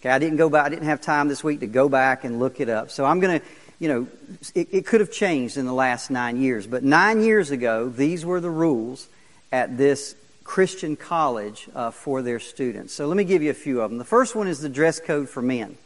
Okay, 0.00 0.10
I 0.10 0.18
didn't 0.18 0.38
go 0.38 0.48
back, 0.48 0.66
I 0.66 0.68
didn't 0.68 0.86
have 0.86 1.00
time 1.00 1.28
this 1.28 1.44
week 1.44 1.60
to 1.60 1.66
go 1.66 1.88
back 1.88 2.24
and 2.24 2.38
look 2.38 2.60
it 2.60 2.68
up. 2.68 2.90
So 2.90 3.04
I'm 3.04 3.20
going 3.20 3.40
to 3.40 3.46
you 3.78 3.88
know, 3.88 4.06
it, 4.54 4.68
it 4.72 4.86
could 4.86 5.00
have 5.00 5.10
changed 5.10 5.56
in 5.56 5.66
the 5.66 5.72
last 5.72 6.10
nine 6.10 6.40
years. 6.40 6.66
But 6.66 6.82
nine 6.82 7.22
years 7.22 7.50
ago, 7.50 7.88
these 7.88 8.24
were 8.24 8.40
the 8.40 8.50
rules 8.50 9.08
at 9.52 9.76
this 9.76 10.16
Christian 10.44 10.96
college 10.96 11.68
uh, 11.74 11.90
for 11.90 12.22
their 12.22 12.40
students. 12.40 12.94
So 12.94 13.06
let 13.06 13.16
me 13.16 13.24
give 13.24 13.42
you 13.42 13.50
a 13.50 13.54
few 13.54 13.80
of 13.82 13.90
them. 13.90 13.98
The 13.98 14.04
first 14.04 14.34
one 14.34 14.48
is 14.48 14.60
the 14.60 14.68
dress 14.68 15.00
code 15.00 15.28
for 15.28 15.42
men. 15.42 15.76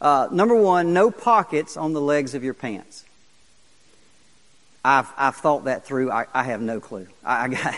Uh, 0.00 0.28
number 0.30 0.54
one, 0.54 0.92
no 0.92 1.10
pockets 1.10 1.76
on 1.76 1.92
the 1.92 2.00
legs 2.00 2.34
of 2.34 2.44
your 2.44 2.54
pants. 2.54 3.04
I've, 4.84 5.12
I've 5.16 5.36
thought 5.36 5.64
that 5.64 5.84
through. 5.84 6.12
I, 6.12 6.26
I 6.32 6.44
have 6.44 6.60
no 6.60 6.78
clue. 6.78 7.08
I, 7.24 7.44
I, 7.44 7.48
got, 7.48 7.74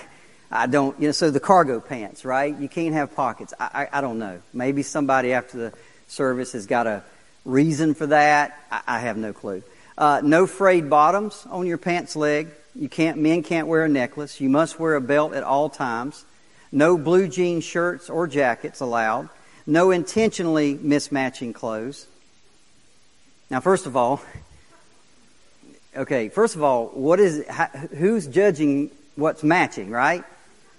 I 0.51 0.67
don't, 0.67 0.99
you 1.01 1.09
know, 1.09 1.13
so 1.13 1.31
the 1.31 1.41
cargo 1.41 1.81
pants, 1.81 2.25
right? 2.25 2.57
You 2.57 2.69
can't 2.69 2.95
have 2.95 3.15
pockets. 3.15 3.55
I, 3.59 3.89
I, 3.93 3.99
I 3.99 4.01
don't 4.01 4.19
know. 4.19 4.43
Maybe 4.53 4.83
somebody 4.83 5.33
after 5.33 5.57
the 5.57 5.73
service 6.09 6.53
has 6.53 6.67
got 6.67 6.87
a 6.87 7.05
Reason 7.45 7.95
for 7.95 8.07
that, 8.07 8.59
I, 8.71 8.83
I 8.87 8.99
have 9.01 9.17
no 9.17 9.33
clue. 9.33 9.63
Uh, 9.97 10.21
no 10.23 10.47
frayed 10.47 10.91
bottoms 10.91 11.47
on 11.51 11.67
your 11.67 11.79
pants 11.79 12.17
leg. 12.17 12.49
You 12.75 12.89
can't, 12.89 13.19
men 13.19 13.43
can't 13.43 13.67
wear 13.67 13.85
a 13.85 13.89
necklace. 13.89 14.41
You 14.41 14.49
must 14.49 14.79
wear 14.79 14.95
a 14.95 15.01
belt 15.01 15.35
at 15.35 15.43
all 15.43 15.71
times. 15.71 16.25
No 16.71 16.97
blue 16.99 17.29
jean 17.29 17.61
shirts 17.61 18.11
or 18.11 18.27
jackets 18.27 18.81
allowed. 18.81 19.29
No 19.67 19.91
intentionally 19.91 20.77
mismatching 20.77 21.55
clothes. 21.55 22.07
Now, 23.51 23.61
first 23.61 23.87
of 23.87 23.97
all, 23.97 24.23
okay, 25.97 26.29
first 26.29 26.57
of 26.57 26.63
all, 26.63 26.87
what 26.89 27.21
is, 27.21 27.45
who's 27.97 28.27
judging 28.27 28.91
what's 29.17 29.43
matching, 29.43 29.91
right? 29.91 30.25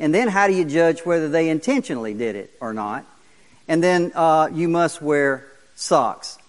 And 0.02 0.16
then 0.16 0.30
how 0.30 0.48
do 0.48 0.54
you 0.54 0.66
judge 0.66 1.02
whether 1.02 1.30
they 1.30 1.48
intentionally 1.48 2.16
did 2.16 2.36
it 2.36 2.52
or 2.60 2.74
not? 2.74 3.06
And 3.68 3.84
then 3.84 4.12
uh, 4.16 4.50
you 4.52 4.68
must 4.68 5.00
wear 5.00 5.48
socks. 5.76 6.40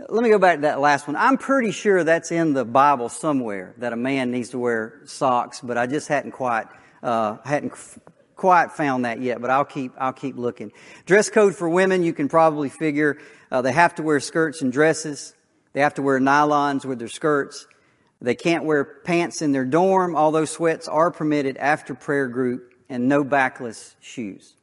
Let 0.00 0.24
me 0.24 0.28
go 0.28 0.40
back 0.40 0.56
to 0.56 0.62
that 0.62 0.80
last 0.80 1.06
one. 1.06 1.14
I'm 1.14 1.38
pretty 1.38 1.70
sure 1.70 2.02
that's 2.02 2.32
in 2.32 2.52
the 2.52 2.64
Bible 2.64 3.08
somewhere 3.08 3.74
that 3.78 3.92
a 3.92 3.96
man 3.96 4.32
needs 4.32 4.50
to 4.50 4.58
wear 4.58 5.02
socks, 5.04 5.60
but 5.60 5.78
I 5.78 5.86
just 5.86 6.08
hadn't 6.08 6.32
quite 6.32 6.66
uh, 7.00 7.36
hadn't 7.44 7.72
quite 8.34 8.72
found 8.72 9.04
that 9.04 9.20
yet. 9.20 9.40
But 9.40 9.50
I'll 9.50 9.64
keep 9.64 9.92
I'll 9.96 10.12
keep 10.12 10.36
looking. 10.36 10.72
Dress 11.06 11.30
code 11.30 11.54
for 11.54 11.68
women, 11.68 12.02
you 12.02 12.12
can 12.12 12.28
probably 12.28 12.70
figure 12.70 13.18
uh, 13.52 13.62
they 13.62 13.72
have 13.72 13.94
to 13.94 14.02
wear 14.02 14.18
skirts 14.18 14.62
and 14.62 14.72
dresses. 14.72 15.32
They 15.74 15.80
have 15.80 15.94
to 15.94 16.02
wear 16.02 16.18
nylons 16.18 16.84
with 16.84 16.98
their 16.98 17.06
skirts. 17.06 17.68
They 18.24 18.34
can't 18.34 18.64
wear 18.64 18.84
pants 18.84 19.42
in 19.42 19.52
their 19.52 19.66
dorm, 19.66 20.16
although 20.16 20.46
sweats 20.46 20.88
are 20.88 21.10
permitted 21.10 21.58
after 21.58 21.94
prayer 21.94 22.26
group, 22.26 22.72
and 22.88 23.08
no 23.08 23.22
backless 23.22 23.96
shoes. 24.00 24.54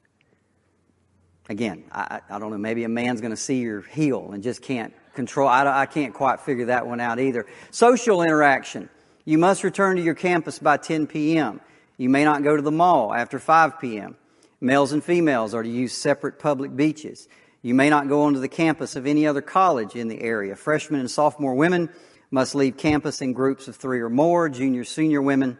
Again, 1.48 1.84
I, 1.91 2.22
I 2.30 2.39
don't 2.39 2.50
know, 2.50 2.58
maybe 2.58 2.84
a 2.86 2.89
man's 2.89 3.22
going 3.22 3.32
to 3.32 3.38
see 3.38 3.60
your 3.60 3.82
heel 3.82 4.32
and 4.32 4.41
just 4.41 4.62
can't 4.62 4.94
control. 5.13 5.48
I, 5.48 5.82
I 5.82 5.86
can't 5.86 6.13
quite 6.13 6.39
figure 6.39 6.65
that 6.65 6.88
one 6.88 7.00
out 7.00 7.20
either. 7.20 7.46
Social 7.70 8.22
interaction. 8.24 8.89
You 9.25 9.38
must 9.38 9.63
return 9.63 9.98
to 9.98 10.01
your 10.01 10.15
campus 10.15 10.58
by 10.58 10.77
10 10.77 11.06
p.m. 11.08 11.62
You 11.98 12.10
may 12.10 12.24
not 12.24 12.44
go 12.44 12.56
to 12.56 12.62
the 12.62 12.72
mall 12.72 13.13
after 13.13 13.38
5 13.38 13.80
p.m. 13.80 14.15
Males 14.60 14.91
and 14.91 15.03
females 15.03 15.53
are 15.53 15.62
to 15.62 15.70
use 15.70 15.94
separate 15.94 16.39
public 16.39 16.75
beaches. 16.75 17.27
You 17.62 17.75
may 17.75 17.89
not 17.91 18.08
go 18.08 18.24
onto 18.24 18.39
the 18.39 18.48
campus 18.48 18.96
of 18.96 19.06
any 19.06 19.27
other 19.27 19.41
college 19.41 19.96
in 19.96 20.08
the 20.08 20.20
area. 20.22 20.56
Freshmen 20.56 21.00
and 21.00 21.12
sophomore 21.12 21.53
women 21.53 21.89
must 22.31 22.55
leave 22.55 22.77
campus 22.77 23.21
in 23.21 23.33
groups 23.33 23.67
of 23.67 23.75
three 23.75 24.00
or 24.00 24.09
more. 24.09 24.50
Junior, 24.50 24.83
senior 24.83 25.21
women 25.21 25.57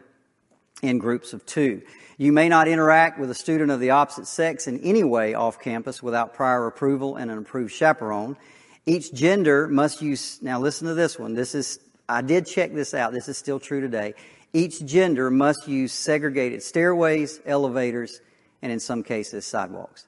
in 0.82 0.98
groups 0.98 1.32
of 1.32 1.46
two. 1.46 1.82
You 2.18 2.32
may 2.32 2.48
not 2.48 2.68
interact 2.68 3.18
with 3.18 3.30
a 3.30 3.34
student 3.34 3.70
of 3.70 3.80
the 3.80 3.90
opposite 3.90 4.26
sex 4.26 4.66
in 4.66 4.80
any 4.80 5.04
way 5.04 5.34
off 5.34 5.60
campus 5.60 6.02
without 6.02 6.34
prior 6.34 6.66
approval 6.66 7.16
and 7.16 7.30
an 7.30 7.38
approved 7.38 7.72
chaperone. 7.72 8.36
Each 8.84 9.12
gender 9.12 9.68
must 9.68 10.02
use, 10.02 10.42
now 10.42 10.58
listen 10.58 10.88
to 10.88 10.94
this 10.94 11.18
one. 11.18 11.34
This 11.34 11.54
is, 11.54 11.78
I 12.08 12.22
did 12.22 12.46
check 12.46 12.74
this 12.74 12.94
out. 12.94 13.12
This 13.12 13.28
is 13.28 13.38
still 13.38 13.60
true 13.60 13.80
today. 13.80 14.14
Each 14.52 14.84
gender 14.84 15.30
must 15.30 15.68
use 15.68 15.92
segregated 15.92 16.62
stairways, 16.62 17.40
elevators, 17.46 18.20
and 18.60 18.70
in 18.70 18.80
some 18.80 19.02
cases, 19.02 19.46
sidewalks. 19.46 20.06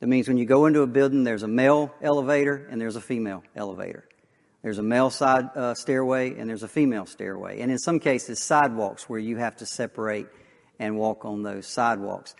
That 0.00 0.06
means 0.06 0.28
when 0.28 0.38
you 0.38 0.46
go 0.46 0.66
into 0.66 0.80
a 0.80 0.86
building, 0.86 1.24
there's 1.24 1.42
a 1.42 1.48
male 1.48 1.94
elevator 2.02 2.66
and 2.70 2.80
there's 2.80 2.96
a 2.96 3.00
female 3.00 3.44
elevator. 3.54 4.04
There's 4.62 4.78
a 4.78 4.82
male 4.82 5.10
side 5.10 5.48
uh, 5.56 5.74
stairway 5.74 6.38
and 6.38 6.48
there's 6.48 6.62
a 6.62 6.68
female 6.68 7.06
stairway. 7.06 7.60
And 7.60 7.70
in 7.70 7.78
some 7.78 7.98
cases, 7.98 8.42
sidewalks 8.42 9.08
where 9.08 9.18
you 9.18 9.36
have 9.36 9.56
to 9.56 9.66
separate 9.66 10.26
and 10.78 10.96
walk 10.96 11.24
on 11.24 11.42
those 11.42 11.66
sidewalks. 11.66 12.34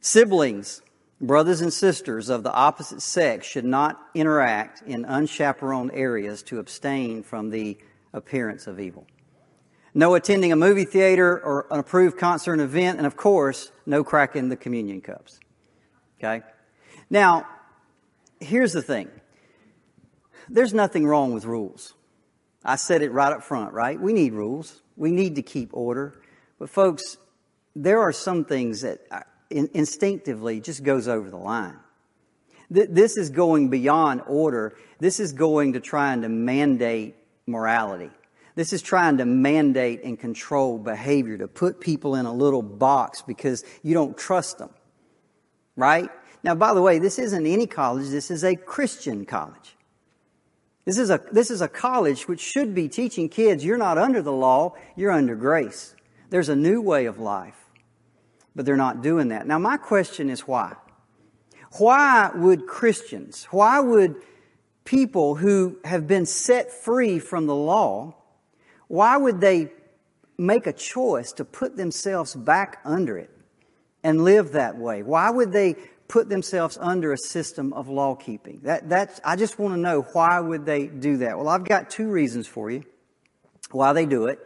Siblings, 0.00 0.82
brothers 1.20 1.60
and 1.60 1.72
sisters 1.72 2.28
of 2.28 2.42
the 2.42 2.52
opposite 2.52 3.02
sex 3.02 3.46
should 3.46 3.64
not 3.64 4.00
interact 4.14 4.82
in 4.82 5.04
unchaperoned 5.04 5.90
areas 5.92 6.42
to 6.44 6.58
abstain 6.58 7.22
from 7.22 7.50
the 7.50 7.76
appearance 8.12 8.66
of 8.66 8.80
evil. 8.80 9.06
No 9.94 10.14
attending 10.14 10.52
a 10.52 10.56
movie 10.56 10.84
theater 10.84 11.40
or 11.42 11.66
an 11.70 11.80
approved 11.80 12.18
concert 12.18 12.60
event, 12.60 12.98
and 12.98 13.06
of 13.06 13.16
course, 13.16 13.72
no 13.84 14.04
cracking 14.04 14.48
the 14.48 14.56
communion 14.56 15.00
cups. 15.00 15.40
Okay? 16.18 16.44
Now, 17.10 17.46
here's 18.38 18.72
the 18.72 18.82
thing. 18.82 19.08
There's 20.48 20.74
nothing 20.74 21.06
wrong 21.06 21.32
with 21.32 21.44
rules. 21.44 21.94
I 22.64 22.76
said 22.76 23.02
it 23.02 23.12
right 23.12 23.32
up 23.32 23.42
front, 23.42 23.72
right? 23.72 24.00
We 24.00 24.12
need 24.12 24.32
rules. 24.32 24.82
We 24.96 25.10
need 25.10 25.36
to 25.36 25.42
keep 25.42 25.70
order. 25.72 26.20
But 26.58 26.70
folks, 26.70 27.18
there 27.76 28.00
are 28.00 28.12
some 28.12 28.44
things 28.44 28.82
that 28.82 29.00
uh, 29.10 29.20
instinctively 29.50 30.60
just 30.60 30.82
goes 30.82 31.08
over 31.08 31.30
the 31.30 31.36
line. 31.36 31.78
This 32.70 33.16
is 33.16 33.30
going 33.30 33.70
beyond 33.70 34.22
order. 34.26 34.76
This 34.98 35.20
is 35.20 35.32
going 35.32 35.72
to 35.72 35.80
trying 35.80 36.22
to 36.22 36.28
mandate 36.28 37.14
morality. 37.46 38.10
This 38.56 38.72
is 38.72 38.82
trying 38.82 39.18
to 39.18 39.24
mandate 39.24 40.02
and 40.04 40.18
control 40.18 40.78
behavior, 40.78 41.38
to 41.38 41.48
put 41.48 41.80
people 41.80 42.16
in 42.16 42.26
a 42.26 42.32
little 42.32 42.60
box 42.60 43.22
because 43.22 43.64
you 43.82 43.94
don't 43.94 44.18
trust 44.18 44.58
them. 44.58 44.70
Right? 45.76 46.10
Now, 46.42 46.56
by 46.56 46.74
the 46.74 46.82
way, 46.82 46.98
this 46.98 47.18
isn't 47.18 47.46
any 47.46 47.66
college. 47.66 48.08
This 48.08 48.30
is 48.30 48.44
a 48.44 48.54
Christian 48.54 49.24
college. 49.24 49.76
This 50.88 50.96
is 50.96 51.10
a, 51.10 51.20
this 51.30 51.50
is 51.50 51.60
a 51.60 51.68
college 51.68 52.26
which 52.26 52.40
should 52.40 52.74
be 52.74 52.88
teaching 52.88 53.28
kids 53.28 53.62
you're 53.62 53.76
not 53.76 53.98
under 53.98 54.22
the 54.22 54.32
law, 54.32 54.74
you're 54.96 55.12
under 55.12 55.36
grace. 55.36 55.94
There's 56.30 56.48
a 56.48 56.56
new 56.56 56.80
way 56.80 57.04
of 57.04 57.18
life. 57.18 57.62
But 58.56 58.64
they're 58.64 58.74
not 58.74 59.02
doing 59.02 59.28
that. 59.28 59.46
Now, 59.46 59.58
my 59.58 59.76
question 59.76 60.30
is 60.30 60.48
why? 60.48 60.76
Why 61.72 62.30
would 62.34 62.66
Christians, 62.66 63.46
why 63.50 63.80
would 63.80 64.16
people 64.86 65.34
who 65.34 65.78
have 65.84 66.06
been 66.06 66.24
set 66.24 66.72
free 66.72 67.18
from 67.18 67.46
the 67.46 67.54
law 67.54 68.14
why 68.88 69.18
would 69.18 69.40
they 69.40 69.70
make 70.38 70.66
a 70.66 70.72
choice 70.72 71.32
to 71.32 71.44
put 71.44 71.76
themselves 71.76 72.34
back 72.34 72.80
under 72.86 73.18
it 73.18 73.30
and 74.02 74.24
live 74.24 74.52
that 74.52 74.78
way? 74.78 75.02
Why 75.02 75.30
would 75.30 75.52
they 75.52 75.76
put 76.08 76.28
themselves 76.28 76.78
under 76.80 77.12
a 77.12 77.18
system 77.18 77.72
of 77.72 77.88
law 77.88 78.14
keeping? 78.14 78.60
That, 78.64 78.88
that's, 78.88 79.20
I 79.24 79.36
just 79.36 79.58
want 79.58 79.74
to 79.74 79.80
know 79.80 80.02
why 80.12 80.40
would 80.40 80.66
they 80.66 80.86
do 80.86 81.18
that? 81.18 81.38
Well, 81.38 81.48
I've 81.48 81.64
got 81.64 81.90
two 81.90 82.10
reasons 82.10 82.46
for 82.46 82.70
you 82.70 82.84
why 83.70 83.92
they 83.92 84.06
do 84.06 84.26
it, 84.26 84.38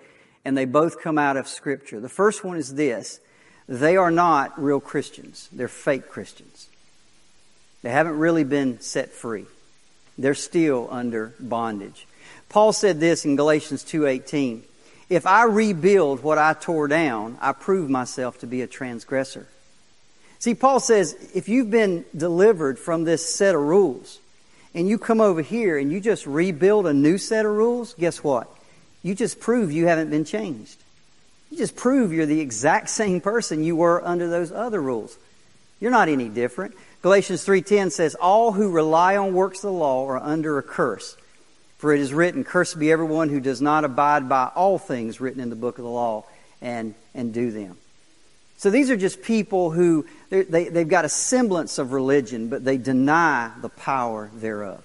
and 0.45 0.59
they 0.59 0.65
both 0.65 1.01
come 1.01 1.17
out 1.17 1.37
of 1.37 1.47
Scripture. 1.47 2.01
The 2.01 2.09
first 2.09 2.45
one 2.45 2.57
is 2.57 2.75
this 2.75 3.21
they 3.69 3.97
are 3.97 4.11
not 4.11 4.61
real 4.61 4.81
Christians, 4.81 5.49
they're 5.53 5.69
fake 5.69 6.09
Christians. 6.09 6.69
They 7.83 7.91
haven't 7.91 8.19
really 8.19 8.45
been 8.45 8.81
set 8.81 9.11
free. 9.11 9.47
They're 10.17 10.35
still 10.35 10.89
under 10.91 11.35
bondage. 11.41 12.07
Paul 12.49 12.73
said 12.73 13.01
this 13.01 13.25
in 13.25 13.37
Galatians 13.37 13.83
2:18. 13.83 14.63
If 15.09 15.27
I 15.27 15.45
rebuild 15.45 16.23
what 16.23 16.39
I 16.39 16.53
tore 16.55 16.89
down, 16.89 17.39
I 17.41 17.53
prove 17.53 17.91
myself 17.91 18.39
to 18.39 18.47
be 18.47 18.63
a 18.63 18.67
transgressor. 18.67 19.47
See, 20.43 20.57
Paul 20.57 20.81
says, 20.81 21.15
if 21.35 21.49
you've 21.49 21.71
been 21.71 22.05
delivered 22.17 22.77
from 22.77 23.05
this 23.05 23.33
set 23.33 23.55
of 23.55 23.61
rules, 23.61 24.19
and 24.75 24.89
you 24.89 24.99
come 24.99 25.21
over 25.21 25.41
here 25.41 25.79
and 25.79 25.93
you 25.93 26.01
just 26.01 26.27
rebuild 26.27 26.85
a 26.89 26.93
new 26.93 27.17
set 27.17 27.47
of 27.47 27.53
rules, 27.53 27.95
guess 27.95 28.25
what? 28.25 28.49
You 29.05 29.15
just 29.15 29.39
prove 29.39 29.71
you 29.71 29.87
haven't 29.87 30.11
been 30.11 30.25
changed. 30.25 30.79
You 31.53 31.59
just 31.59 31.77
prove 31.77 32.13
you're 32.13 32.27
the 32.27 32.41
exact 32.41 32.91
same 32.91 33.21
person 33.21 33.63
you 33.63 33.77
were 33.77 34.05
under 34.05 34.29
those 34.29 34.51
other 34.51 34.83
rules. 34.83 35.17
You're 35.79 35.93
not 35.93 36.09
any 36.09 36.29
different. 36.29 36.75
Galatians 37.03 37.45
3:10 37.45 37.93
says, 37.93 38.17
"All 38.17 38.51
who 38.51 38.69
rely 38.69 39.17
on 39.17 39.35
works 39.35 39.59
of 39.59 39.71
the 39.71 39.79
law 39.79 40.09
are 40.09 40.19
under 40.19 40.59
a 40.59 40.63
curse." 40.65 41.17
For 41.79 41.95
it 41.95 42.01
is 42.01 42.13
written, 42.13 42.43
Cursed 42.43 42.81
be 42.81 42.91
everyone 42.91 43.29
who 43.29 43.39
does 43.39 43.63
not 43.63 43.85
abide 43.85 44.29
by 44.29 44.51
all 44.57 44.81
things 44.81 45.21
written 45.21 45.41
in 45.41 45.51
the 45.51 45.57
book 45.57 45.79
of 45.79 45.85
the 45.85 45.91
law 45.91 46.25
and, 46.61 46.97
and 47.15 47.33
do 47.33 47.53
them. 47.53 47.77
So 48.63 48.71
these 48.71 48.91
are 48.91 48.97
just 48.97 49.23
people 49.23 49.73
who, 49.73 50.07
they, 50.31 50.69
they've 50.69 50.87
got 50.89 51.05
a 51.05 51.09
semblance 51.09 51.79
of 51.79 51.93
religion, 51.93 52.47
but 52.49 52.65
they 52.65 52.77
deny 52.77 53.51
the 53.61 53.69
power 53.69 54.31
thereof, 54.37 54.85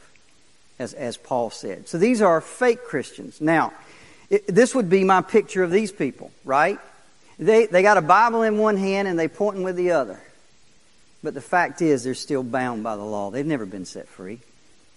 as, 0.79 0.95
as 0.95 1.15
Paul 1.15 1.51
said. 1.51 1.87
So 1.87 1.99
these 1.99 2.19
are 2.23 2.41
fake 2.41 2.85
Christians. 2.85 3.39
Now, 3.39 3.73
it, 4.31 4.47
this 4.47 4.73
would 4.73 4.89
be 4.89 5.03
my 5.03 5.21
picture 5.21 5.61
of 5.61 5.69
these 5.69 5.91
people, 5.91 6.31
right? 6.43 6.79
They, 7.37 7.67
they 7.67 7.83
got 7.83 7.97
a 7.97 8.01
Bible 8.01 8.41
in 8.41 8.57
one 8.57 8.77
hand 8.77 9.07
and 9.07 9.19
they 9.19 9.27
pointing 9.27 9.61
with 9.61 9.75
the 9.75 9.91
other. 9.91 10.19
But 11.21 11.35
the 11.35 11.39
fact 11.39 11.79
is, 11.83 12.03
they're 12.03 12.15
still 12.15 12.41
bound 12.41 12.81
by 12.81 12.95
the 12.95 13.05
law. 13.05 13.29
They've 13.29 13.45
never 13.45 13.67
been 13.67 13.85
set 13.85 14.07
free. 14.07 14.39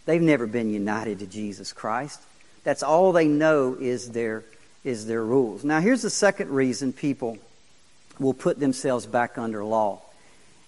They've 0.06 0.22
never 0.22 0.46
been 0.46 0.70
united 0.70 1.18
to 1.18 1.26
Jesus 1.26 1.74
Christ. 1.74 2.18
That's 2.64 2.82
all 2.82 3.12
they 3.12 3.28
know 3.28 3.76
is 3.78 4.12
their, 4.12 4.42
is 4.84 5.06
their 5.06 5.22
rules. 5.22 5.64
Now, 5.64 5.80
here's 5.80 6.00
the 6.00 6.08
second 6.08 6.48
reason 6.48 6.94
people 6.94 7.36
will 8.20 8.34
put 8.34 8.60
themselves 8.60 9.06
back 9.06 9.38
under 9.38 9.64
law. 9.64 10.02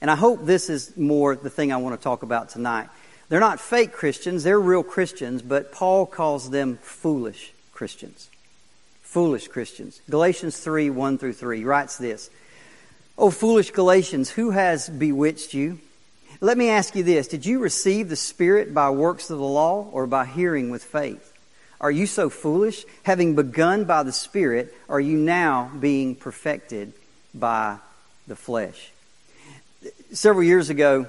And 0.00 0.10
I 0.10 0.16
hope 0.16 0.44
this 0.44 0.68
is 0.68 0.96
more 0.96 1.36
the 1.36 1.50
thing 1.50 1.72
I 1.72 1.76
want 1.76 1.98
to 1.98 2.02
talk 2.02 2.24
about 2.24 2.48
tonight. 2.48 2.88
They're 3.28 3.38
not 3.38 3.60
fake 3.60 3.92
Christians, 3.92 4.42
they're 4.42 4.58
real 4.58 4.82
Christians, 4.82 5.42
but 5.42 5.72
Paul 5.72 6.06
calls 6.06 6.50
them 6.50 6.78
foolish 6.82 7.52
Christians. 7.72 8.28
Foolish 9.02 9.48
Christians. 9.48 10.00
Galatians 10.10 10.58
3 10.58 10.90
1 10.90 11.18
through 11.18 11.34
3 11.34 11.58
he 11.58 11.64
writes 11.64 11.98
this 11.98 12.30
O 13.16 13.30
foolish 13.30 13.70
Galatians, 13.70 14.30
who 14.30 14.50
has 14.50 14.88
bewitched 14.88 15.54
you? 15.54 15.78
Let 16.40 16.58
me 16.58 16.70
ask 16.70 16.96
you 16.96 17.04
this. 17.04 17.28
Did 17.28 17.46
you 17.46 17.60
receive 17.60 18.08
the 18.08 18.16
Spirit 18.16 18.74
by 18.74 18.90
works 18.90 19.30
of 19.30 19.38
the 19.38 19.44
law 19.44 19.88
or 19.92 20.06
by 20.06 20.24
hearing 20.24 20.70
with 20.70 20.82
faith? 20.82 21.32
Are 21.80 21.90
you 21.90 22.06
so 22.06 22.28
foolish? 22.30 22.84
Having 23.04 23.36
begun 23.36 23.84
by 23.84 24.02
the 24.02 24.12
Spirit, 24.12 24.74
are 24.88 25.00
you 25.00 25.16
now 25.16 25.70
being 25.78 26.16
perfected 26.16 26.92
by 27.34 27.78
the 28.26 28.36
flesh? 28.36 28.92
Several 30.12 30.44
years 30.44 30.70
ago, 30.70 31.06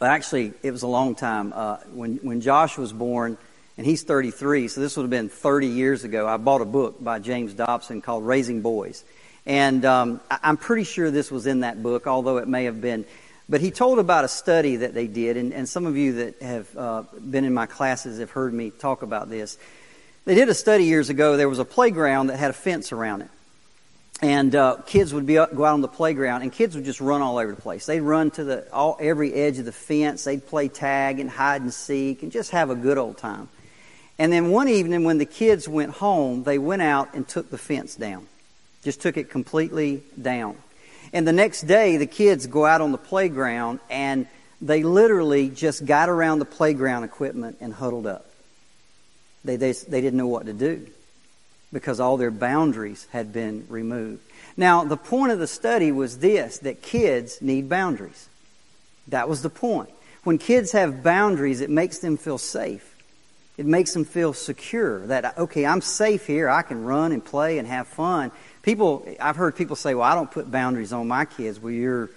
actually, 0.00 0.52
it 0.62 0.70
was 0.70 0.82
a 0.82 0.88
long 0.88 1.14
time, 1.14 1.52
uh, 1.54 1.76
when, 1.94 2.16
when 2.16 2.40
Josh 2.40 2.76
was 2.76 2.92
born, 2.92 3.38
and 3.78 3.86
he's 3.86 4.02
33, 4.02 4.68
so 4.68 4.80
this 4.80 4.96
would 4.96 5.04
have 5.04 5.10
been 5.10 5.28
30 5.28 5.68
years 5.68 6.04
ago, 6.04 6.26
I 6.28 6.36
bought 6.36 6.60
a 6.60 6.66
book 6.66 7.02
by 7.02 7.18
James 7.18 7.54
Dobson 7.54 8.02
called 8.02 8.26
Raising 8.26 8.60
Boys. 8.60 9.04
And 9.46 9.84
um, 9.84 10.20
I'm 10.30 10.56
pretty 10.56 10.84
sure 10.84 11.10
this 11.10 11.30
was 11.30 11.46
in 11.46 11.60
that 11.60 11.82
book, 11.82 12.06
although 12.06 12.36
it 12.36 12.46
may 12.46 12.64
have 12.64 12.80
been. 12.80 13.04
But 13.48 13.60
he 13.60 13.70
told 13.70 13.98
about 13.98 14.24
a 14.24 14.28
study 14.28 14.76
that 14.76 14.94
they 14.94 15.06
did, 15.06 15.36
and, 15.36 15.52
and 15.52 15.68
some 15.68 15.86
of 15.86 15.96
you 15.96 16.12
that 16.14 16.42
have 16.42 16.76
uh, 16.76 17.02
been 17.18 17.44
in 17.44 17.52
my 17.52 17.66
classes 17.66 18.20
have 18.20 18.30
heard 18.30 18.54
me 18.54 18.70
talk 18.70 19.02
about 19.02 19.28
this. 19.28 19.58
They 20.24 20.34
did 20.34 20.48
a 20.48 20.54
study 20.54 20.84
years 20.84 21.08
ago. 21.08 21.36
There 21.36 21.48
was 21.48 21.58
a 21.58 21.64
playground 21.64 22.28
that 22.28 22.38
had 22.38 22.50
a 22.50 22.54
fence 22.54 22.92
around 22.92 23.22
it. 23.22 23.28
And 24.22 24.54
uh, 24.54 24.76
kids 24.86 25.12
would 25.12 25.26
be 25.26 25.36
up, 25.38 25.52
go 25.52 25.64
out 25.64 25.74
on 25.74 25.80
the 25.80 25.88
playground, 25.88 26.42
and 26.42 26.52
kids 26.52 26.76
would 26.76 26.84
just 26.84 27.00
run 27.00 27.22
all 27.22 27.38
over 27.38 27.52
the 27.52 27.60
place. 27.60 27.86
They'd 27.86 28.00
run 28.00 28.30
to 28.32 28.44
the 28.44 28.72
all, 28.72 28.96
every 29.00 29.34
edge 29.34 29.58
of 29.58 29.64
the 29.64 29.72
fence. 29.72 30.22
They'd 30.22 30.46
play 30.46 30.68
tag 30.68 31.18
and 31.18 31.28
hide 31.28 31.62
and 31.62 31.74
seek, 31.74 32.22
and 32.22 32.30
just 32.30 32.52
have 32.52 32.70
a 32.70 32.76
good 32.76 32.98
old 32.98 33.18
time. 33.18 33.48
And 34.20 34.32
then 34.32 34.50
one 34.50 34.68
evening, 34.68 35.02
when 35.02 35.18
the 35.18 35.26
kids 35.26 35.68
went 35.68 35.90
home, 35.90 36.44
they 36.44 36.56
went 36.56 36.82
out 36.82 37.14
and 37.14 37.26
took 37.26 37.50
the 37.50 37.58
fence 37.58 37.96
down. 37.96 38.28
Just 38.84 39.00
took 39.00 39.16
it 39.16 39.28
completely 39.28 40.04
down. 40.20 40.56
And 41.12 41.26
the 41.26 41.32
next 41.32 41.62
day, 41.62 41.96
the 41.96 42.06
kids 42.06 42.46
go 42.46 42.64
out 42.64 42.80
on 42.80 42.92
the 42.92 42.98
playground 42.98 43.80
and 43.90 44.28
they 44.60 44.84
literally 44.84 45.48
just 45.48 45.84
got 45.84 46.08
around 46.08 46.38
the 46.38 46.44
playground 46.44 47.02
equipment 47.02 47.56
and 47.60 47.74
huddled 47.74 48.06
up. 48.06 48.26
They, 49.44 49.56
they, 49.56 49.72
they 49.72 50.00
didn't 50.00 50.16
know 50.16 50.28
what 50.28 50.46
to 50.46 50.52
do 50.52 50.86
because 51.72 52.00
all 52.00 52.16
their 52.16 52.30
boundaries 52.30 53.06
had 53.12 53.32
been 53.32 53.66
removed. 53.68 54.22
Now, 54.56 54.84
the 54.84 54.96
point 54.96 55.32
of 55.32 55.38
the 55.38 55.46
study 55.46 55.92
was 55.92 56.18
this 56.18 56.58
that 56.58 56.82
kids 56.82 57.40
need 57.40 57.68
boundaries. 57.68 58.28
That 59.08 59.28
was 59.28 59.42
the 59.42 59.50
point. 59.50 59.90
When 60.24 60.38
kids 60.38 60.72
have 60.72 61.02
boundaries, 61.02 61.60
it 61.60 61.70
makes 61.70 61.98
them 61.98 62.16
feel 62.16 62.38
safe. 62.38 62.88
It 63.56 63.66
makes 63.66 63.92
them 63.92 64.04
feel 64.04 64.32
secure 64.32 65.06
that, 65.06 65.36
okay, 65.36 65.66
I'm 65.66 65.80
safe 65.80 66.26
here. 66.26 66.48
I 66.48 66.62
can 66.62 66.84
run 66.84 67.12
and 67.12 67.24
play 67.24 67.58
and 67.58 67.66
have 67.68 67.86
fun 67.86 68.30
People, 68.62 69.04
I've 69.20 69.36
heard 69.36 69.56
people 69.56 69.74
say, 69.74 69.94
well, 69.94 70.08
I 70.08 70.14
don't 70.14 70.30
put 70.30 70.50
boundaries 70.50 70.92
on 70.92 71.08
my 71.08 71.24
kids. 71.24 71.58
Well, 71.58 71.72
you're, 71.72 72.10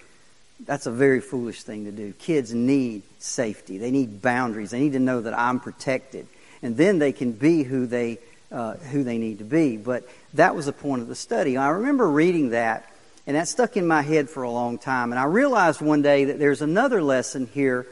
that's 0.63 0.85
a 0.85 0.91
very 0.91 1.19
foolish 1.19 1.63
thing 1.63 1.85
to 1.85 1.91
do. 1.91 2.13
Kids 2.13 2.53
need 2.53 3.01
safety. 3.19 3.79
They 3.79 3.89
need 3.89 4.21
boundaries. 4.21 4.69
They 4.69 4.79
need 4.79 4.93
to 4.93 4.99
know 4.99 5.21
that 5.21 5.37
I'm 5.37 5.59
protected. 5.59 6.27
And 6.61 6.77
then 6.77 6.99
they 6.99 7.11
can 7.11 7.31
be 7.31 7.63
who 7.63 7.87
they, 7.87 8.19
uh, 8.55 8.75
who 8.75 9.03
they 9.03 9.17
need 9.17 9.39
to 9.39 9.43
be. 9.43 9.75
But 9.75 10.07
that 10.33 10.55
was 10.55 10.65
the 10.65 10.71
point 10.71 11.01
of 11.01 11.09
the 11.09 11.15
study. 11.15 11.57
I 11.57 11.69
remember 11.69 12.09
reading 12.09 12.51
that, 12.51 12.89
and 13.27 13.35
that 13.35 13.49
stuck 13.49 13.75
in 13.75 13.85
my 13.85 14.01
head 14.01 14.29
for 14.29 14.43
a 14.43 14.49
long 14.49 14.77
time. 14.77 15.11
And 15.11 15.19
I 15.19 15.25
realized 15.25 15.81
one 15.81 16.01
day 16.01 16.25
that 16.25 16.39
there's 16.39 16.61
another 16.61 17.03
lesson 17.03 17.47
here 17.53 17.85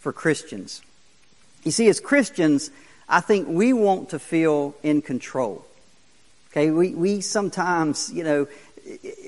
for 0.00 0.12
Christians. 0.12 0.82
You 1.62 1.70
see, 1.70 1.88
as 1.88 2.00
Christians, 2.00 2.70
I 3.08 3.20
think 3.20 3.46
we 3.48 3.72
want 3.72 4.10
to 4.10 4.18
feel 4.18 4.74
in 4.82 5.02
control. 5.02 5.64
Okay, 6.50 6.70
we, 6.70 6.94
we 6.94 7.20
sometimes, 7.20 8.10
you 8.12 8.24
know, 8.24 8.48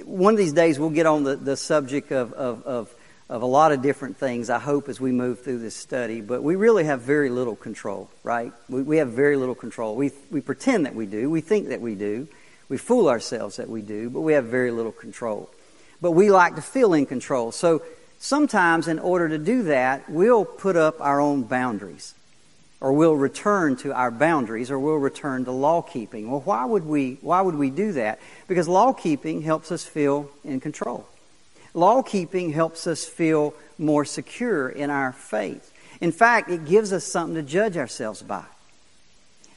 one 0.04 0.34
of 0.34 0.38
these 0.38 0.54
days 0.54 0.78
we'll 0.78 0.90
get 0.90 1.06
on 1.06 1.22
the, 1.22 1.36
the 1.36 1.56
subject 1.56 2.10
of, 2.10 2.32
of, 2.32 2.64
of, 2.64 2.94
of 3.30 3.42
a 3.42 3.46
lot 3.46 3.70
of 3.70 3.80
different 3.80 4.16
things, 4.16 4.50
I 4.50 4.58
hope, 4.58 4.88
as 4.88 5.00
we 5.00 5.12
move 5.12 5.42
through 5.42 5.60
this 5.60 5.76
study, 5.76 6.20
but 6.20 6.42
we 6.42 6.56
really 6.56 6.82
have 6.82 7.02
very 7.02 7.30
little 7.30 7.54
control, 7.54 8.10
right? 8.24 8.52
We, 8.68 8.82
we 8.82 8.96
have 8.96 9.10
very 9.10 9.36
little 9.36 9.54
control. 9.54 9.94
We, 9.94 10.10
we 10.32 10.40
pretend 10.40 10.86
that 10.86 10.96
we 10.96 11.06
do, 11.06 11.30
we 11.30 11.40
think 11.40 11.68
that 11.68 11.80
we 11.80 11.94
do, 11.94 12.26
we 12.68 12.76
fool 12.76 13.08
ourselves 13.08 13.56
that 13.56 13.68
we 13.68 13.82
do, 13.82 14.10
but 14.10 14.22
we 14.22 14.32
have 14.32 14.46
very 14.46 14.72
little 14.72 14.90
control. 14.90 15.48
But 16.02 16.10
we 16.10 16.28
like 16.28 16.56
to 16.56 16.62
feel 16.62 16.92
in 16.92 17.06
control. 17.06 17.52
So 17.52 17.82
sometimes, 18.18 18.88
in 18.88 18.98
order 18.98 19.28
to 19.28 19.38
do 19.38 19.62
that, 19.64 20.10
we'll 20.10 20.44
put 20.44 20.74
up 20.74 21.00
our 21.00 21.20
own 21.20 21.44
boundaries 21.44 22.14
or 22.80 22.92
we'll 22.94 23.14
return 23.14 23.76
to 23.76 23.92
our 23.92 24.10
boundaries 24.10 24.72
or 24.72 24.78
we'll 24.80 24.96
return 24.96 25.44
to 25.44 25.52
law 25.52 25.82
keeping. 25.82 26.28
Well, 26.28 26.40
why 26.40 26.64
would 26.64 26.84
we 26.84 27.18
why 27.20 27.42
would 27.42 27.54
we 27.54 27.70
do 27.70 27.92
that? 27.92 28.18
Because 28.48 28.66
law 28.66 28.92
keeping 28.92 29.42
helps 29.42 29.70
us 29.70 29.84
feel 29.84 30.30
in 30.42 30.58
control. 30.58 31.06
Law 31.74 32.02
keeping 32.02 32.52
helps 32.52 32.86
us 32.86 33.04
feel 33.04 33.54
more 33.78 34.04
secure 34.04 34.68
in 34.68 34.90
our 34.90 35.12
faith. 35.12 35.72
In 36.00 36.12
fact, 36.12 36.50
it 36.50 36.64
gives 36.64 36.92
us 36.92 37.04
something 37.04 37.34
to 37.34 37.42
judge 37.42 37.76
ourselves 37.76 38.22
by. 38.22 38.44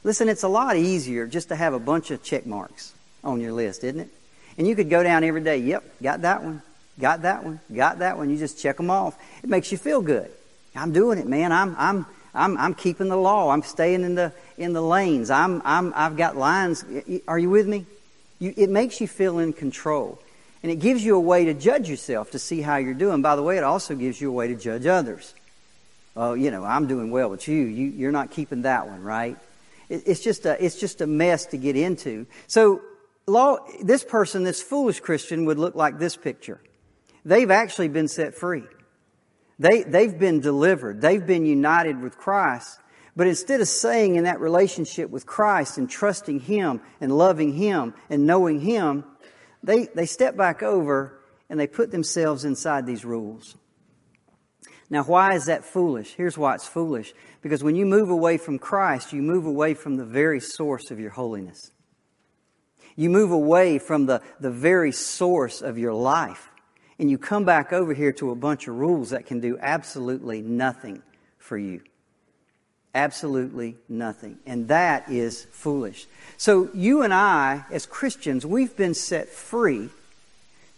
Listen, 0.02 0.28
it's 0.28 0.42
a 0.42 0.48
lot 0.48 0.76
easier 0.76 1.26
just 1.26 1.48
to 1.48 1.56
have 1.56 1.72
a 1.72 1.78
bunch 1.78 2.10
of 2.10 2.22
check 2.22 2.46
marks 2.46 2.92
on 3.24 3.40
your 3.40 3.52
list, 3.52 3.84
isn't 3.84 4.00
it? 4.00 4.10
And 4.58 4.66
you 4.66 4.76
could 4.76 4.90
go 4.90 5.02
down 5.02 5.24
every 5.24 5.40
day, 5.42 5.58
yep, 5.58 5.82
got 6.02 6.22
that 6.22 6.44
one, 6.44 6.62
got 7.00 7.22
that 7.22 7.42
one, 7.42 7.58
got 7.74 7.98
that 8.00 8.16
one. 8.16 8.30
You 8.30 8.36
just 8.36 8.60
check 8.60 8.76
them 8.76 8.90
off. 8.90 9.18
It 9.42 9.48
makes 9.48 9.72
you 9.72 9.78
feel 9.78 10.02
good. 10.02 10.30
I'm 10.76 10.92
doing 10.92 11.18
it, 11.18 11.26
man. 11.26 11.52
I'm, 11.52 11.74
I'm, 11.78 12.06
I'm, 12.34 12.56
I'm 12.58 12.74
keeping 12.74 13.08
the 13.08 13.16
law. 13.16 13.50
I'm 13.50 13.62
staying 13.62 14.02
in 14.02 14.14
the, 14.14 14.32
in 14.58 14.72
the 14.72 14.82
lanes. 14.82 15.30
I'm, 15.30 15.62
I'm, 15.64 15.92
I've 15.96 16.16
got 16.16 16.36
lines. 16.36 16.84
Are 17.26 17.38
you 17.38 17.50
with 17.50 17.66
me? 17.66 17.86
You, 18.38 18.52
it 18.56 18.68
makes 18.68 19.00
you 19.00 19.08
feel 19.08 19.38
in 19.38 19.52
control. 19.52 20.20
And 20.64 20.72
it 20.72 20.76
gives 20.76 21.04
you 21.04 21.14
a 21.14 21.20
way 21.20 21.44
to 21.44 21.52
judge 21.52 21.90
yourself 21.90 22.30
to 22.30 22.38
see 22.38 22.62
how 22.62 22.78
you're 22.78 22.94
doing. 22.94 23.20
By 23.20 23.36
the 23.36 23.42
way, 23.42 23.58
it 23.58 23.64
also 23.64 23.94
gives 23.94 24.18
you 24.18 24.30
a 24.30 24.32
way 24.32 24.48
to 24.48 24.54
judge 24.54 24.86
others. 24.86 25.34
Oh, 26.16 26.32
you 26.32 26.50
know, 26.50 26.64
I'm 26.64 26.86
doing 26.86 27.10
well, 27.10 27.28
but 27.28 27.46
you, 27.46 27.54
you 27.54 27.88
you're 27.88 28.12
not 28.12 28.30
keeping 28.30 28.62
that 28.62 28.88
one, 28.88 29.02
right? 29.02 29.36
It, 29.90 30.04
it's 30.06 30.20
just 30.20 30.46
a, 30.46 30.64
it's 30.64 30.80
just 30.80 31.02
a 31.02 31.06
mess 31.06 31.44
to 31.46 31.58
get 31.58 31.76
into. 31.76 32.26
So, 32.46 32.80
law, 33.26 33.58
this 33.82 34.04
person, 34.04 34.42
this 34.42 34.62
foolish 34.62 35.00
Christian 35.00 35.44
would 35.44 35.58
look 35.58 35.74
like 35.74 35.98
this 35.98 36.16
picture. 36.16 36.62
They've 37.26 37.50
actually 37.50 37.88
been 37.88 38.08
set 38.08 38.34
free. 38.34 38.64
They, 39.58 39.82
they've 39.82 40.18
been 40.18 40.40
delivered. 40.40 41.02
They've 41.02 41.26
been 41.26 41.44
united 41.44 42.00
with 42.00 42.16
Christ. 42.16 42.80
But 43.14 43.26
instead 43.26 43.60
of 43.60 43.68
staying 43.68 44.16
in 44.16 44.24
that 44.24 44.40
relationship 44.40 45.10
with 45.10 45.26
Christ 45.26 45.76
and 45.76 45.90
trusting 45.90 46.40
Him 46.40 46.80
and 47.02 47.12
loving 47.16 47.52
Him 47.52 47.92
and 48.08 48.26
knowing 48.26 48.60
Him, 48.60 49.04
they, 49.64 49.86
they 49.86 50.06
step 50.06 50.36
back 50.36 50.62
over 50.62 51.18
and 51.48 51.58
they 51.58 51.66
put 51.66 51.90
themselves 51.90 52.44
inside 52.44 52.86
these 52.86 53.04
rules. 53.04 53.56
Now, 54.90 55.02
why 55.02 55.34
is 55.34 55.46
that 55.46 55.64
foolish? 55.64 56.14
Here's 56.14 56.38
why 56.38 56.54
it's 56.54 56.68
foolish. 56.68 57.14
Because 57.42 57.64
when 57.64 57.74
you 57.74 57.86
move 57.86 58.10
away 58.10 58.36
from 58.36 58.58
Christ, 58.58 59.12
you 59.12 59.22
move 59.22 59.46
away 59.46 59.74
from 59.74 59.96
the 59.96 60.04
very 60.04 60.40
source 60.40 60.90
of 60.90 61.00
your 61.00 61.10
holiness. 61.10 61.70
You 62.94 63.10
move 63.10 63.32
away 63.32 63.78
from 63.78 64.06
the, 64.06 64.22
the 64.38 64.50
very 64.50 64.92
source 64.92 65.62
of 65.62 65.78
your 65.78 65.94
life 65.94 66.50
and 66.98 67.10
you 67.10 67.18
come 67.18 67.44
back 67.44 67.72
over 67.72 67.92
here 67.92 68.12
to 68.12 68.30
a 68.30 68.36
bunch 68.36 68.68
of 68.68 68.76
rules 68.76 69.10
that 69.10 69.26
can 69.26 69.40
do 69.40 69.58
absolutely 69.60 70.42
nothing 70.42 71.02
for 71.38 71.58
you. 71.58 71.82
Absolutely 72.94 73.76
nothing. 73.88 74.38
And 74.46 74.68
that 74.68 75.10
is 75.10 75.44
foolish. 75.50 76.06
So 76.36 76.70
you 76.74 77.02
and 77.02 77.12
I, 77.12 77.64
as 77.70 77.86
Christians, 77.86 78.46
we've 78.46 78.76
been 78.76 78.94
set 78.94 79.28
free 79.28 79.90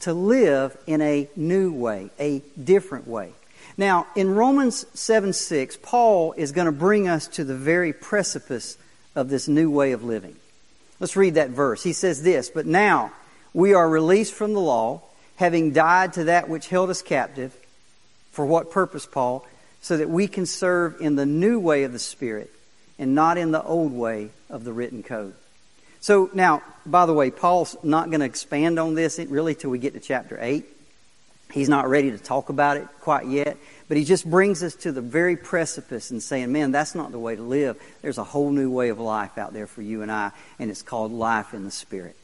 to 0.01 0.15
live 0.15 0.77
in 0.87 1.03
a 1.03 1.29
new 1.37 1.73
way, 1.73 2.11
a 2.19 2.43
different 2.63 3.07
way. 3.07 3.33
Now, 3.77 4.07
in 4.17 4.35
Romans 4.35 4.87
7 4.95 5.33
6, 5.33 5.79
Paul 5.83 6.33
is 6.37 6.53
going 6.53 6.67
to 6.67 6.73
bring 6.73 7.09
us 7.09 7.29
to 7.29 7.45
the 7.45 7.55
very 7.55 7.93
precipice 7.93 8.79
of 9.15 9.29
this 9.29 9.49
new 9.49 9.71
way 9.71 9.93
of 9.93 10.03
living. 10.03 10.37
Let's 10.99 11.17
read 11.17 11.35
that 11.35 11.51
verse. 11.51 11.83
He 11.83 11.93
says 11.93 12.23
this, 12.23 12.49
But 12.49 12.67
now 12.67 13.13
we 13.53 13.75
are 13.75 13.89
released 13.89 14.33
from 14.33 14.55
the 14.55 14.61
law 14.61 15.03
having 15.37 15.73
died 15.73 16.15
to 16.15 16.25
that 16.25 16.49
which 16.49 16.69
held 16.69 16.89
us 16.91 17.03
captive. 17.03 17.55
For 18.31 18.45
what 18.45 18.71
purpose, 18.71 19.07
Paul? 19.07 19.47
So 19.87 19.99
that 19.99 20.11
we 20.11 20.27
can 20.27 20.47
serve 20.47 21.01
in 21.01 21.15
the 21.15 21.25
new 21.25 21.61
way 21.61 21.85
of 21.85 21.93
the 21.93 22.01
Spirit 22.01 22.53
and 22.99 23.15
not 23.15 23.39
in 23.39 23.53
the 23.53 23.63
old 23.63 23.93
way 23.93 24.31
of 24.51 24.65
the 24.65 24.73
written 24.73 25.05
code. 25.05 25.33
So 26.01 26.29
now, 26.35 26.65
by 26.85 27.07
the 27.07 27.13
way, 27.13 27.31
Paul's 27.31 27.77
not 27.85 28.11
going 28.11 28.19
to 28.19 28.27
expand 28.27 28.81
on 28.81 28.97
this 28.97 29.21
really 29.21 29.55
till 29.55 29.71
we 29.71 29.79
get 29.79 29.95
to 29.95 30.01
chapter 30.01 30.41
8. 30.41 30.67
He's 31.53 31.69
not 31.69 31.89
ready 31.89 32.11
to 32.11 32.19
talk 32.19 32.49
about 32.49 32.79
it 32.79 32.89
quite 33.01 33.29
yet, 33.29 33.59
but 33.87 33.97
he 33.97 34.03
just 34.03 34.29
brings 34.29 34.65
us 34.65 34.75
to 34.75 34.91
the 34.91 35.01
very 35.01 35.37
precipice 35.37 36.11
and 36.11 36.21
saying, 36.21 36.51
man, 36.51 36.73
that's 36.73 36.97
not 36.97 37.13
the 37.13 37.21
way 37.21 37.37
to 37.37 37.43
live. 37.43 37.81
There's 38.03 38.19
a 38.19 38.25
whole 38.25 38.51
new 38.51 38.73
way 38.73 38.89
of 38.89 38.99
life 38.99 39.39
out 39.39 39.53
there 39.53 39.69
for 39.69 39.83
you 39.83 40.03
and 40.03 40.11
I, 40.11 40.33
and 40.59 40.69
it's 40.69 40.83
called 40.83 41.13
life 41.13 41.55
in 41.55 41.63
the 41.63 41.71
Spirit. 41.71 42.17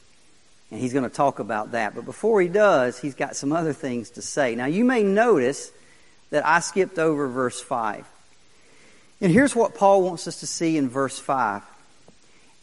And 0.69 0.81
he's 0.81 0.91
going 0.91 1.09
to 1.09 1.15
talk 1.15 1.39
about 1.39 1.71
that. 1.71 1.95
But 1.95 2.03
before 2.03 2.41
he 2.41 2.49
does, 2.49 2.99
he's 2.99 3.15
got 3.15 3.37
some 3.37 3.53
other 3.53 3.71
things 3.71 4.09
to 4.09 4.21
say. 4.21 4.53
Now, 4.53 4.65
you 4.65 4.83
may 4.83 5.01
notice 5.01 5.71
that 6.33 6.43
I 6.47 6.61
skipped 6.61 6.97
over 6.97 7.27
verse 7.27 7.61
5. 7.61 8.07
And 9.21 9.31
here's 9.31 9.55
what 9.55 9.75
Paul 9.75 10.01
wants 10.01 10.27
us 10.27 10.39
to 10.39 10.47
see 10.47 10.77
in 10.77 10.89
verse 10.89 11.19
5. 11.19 11.61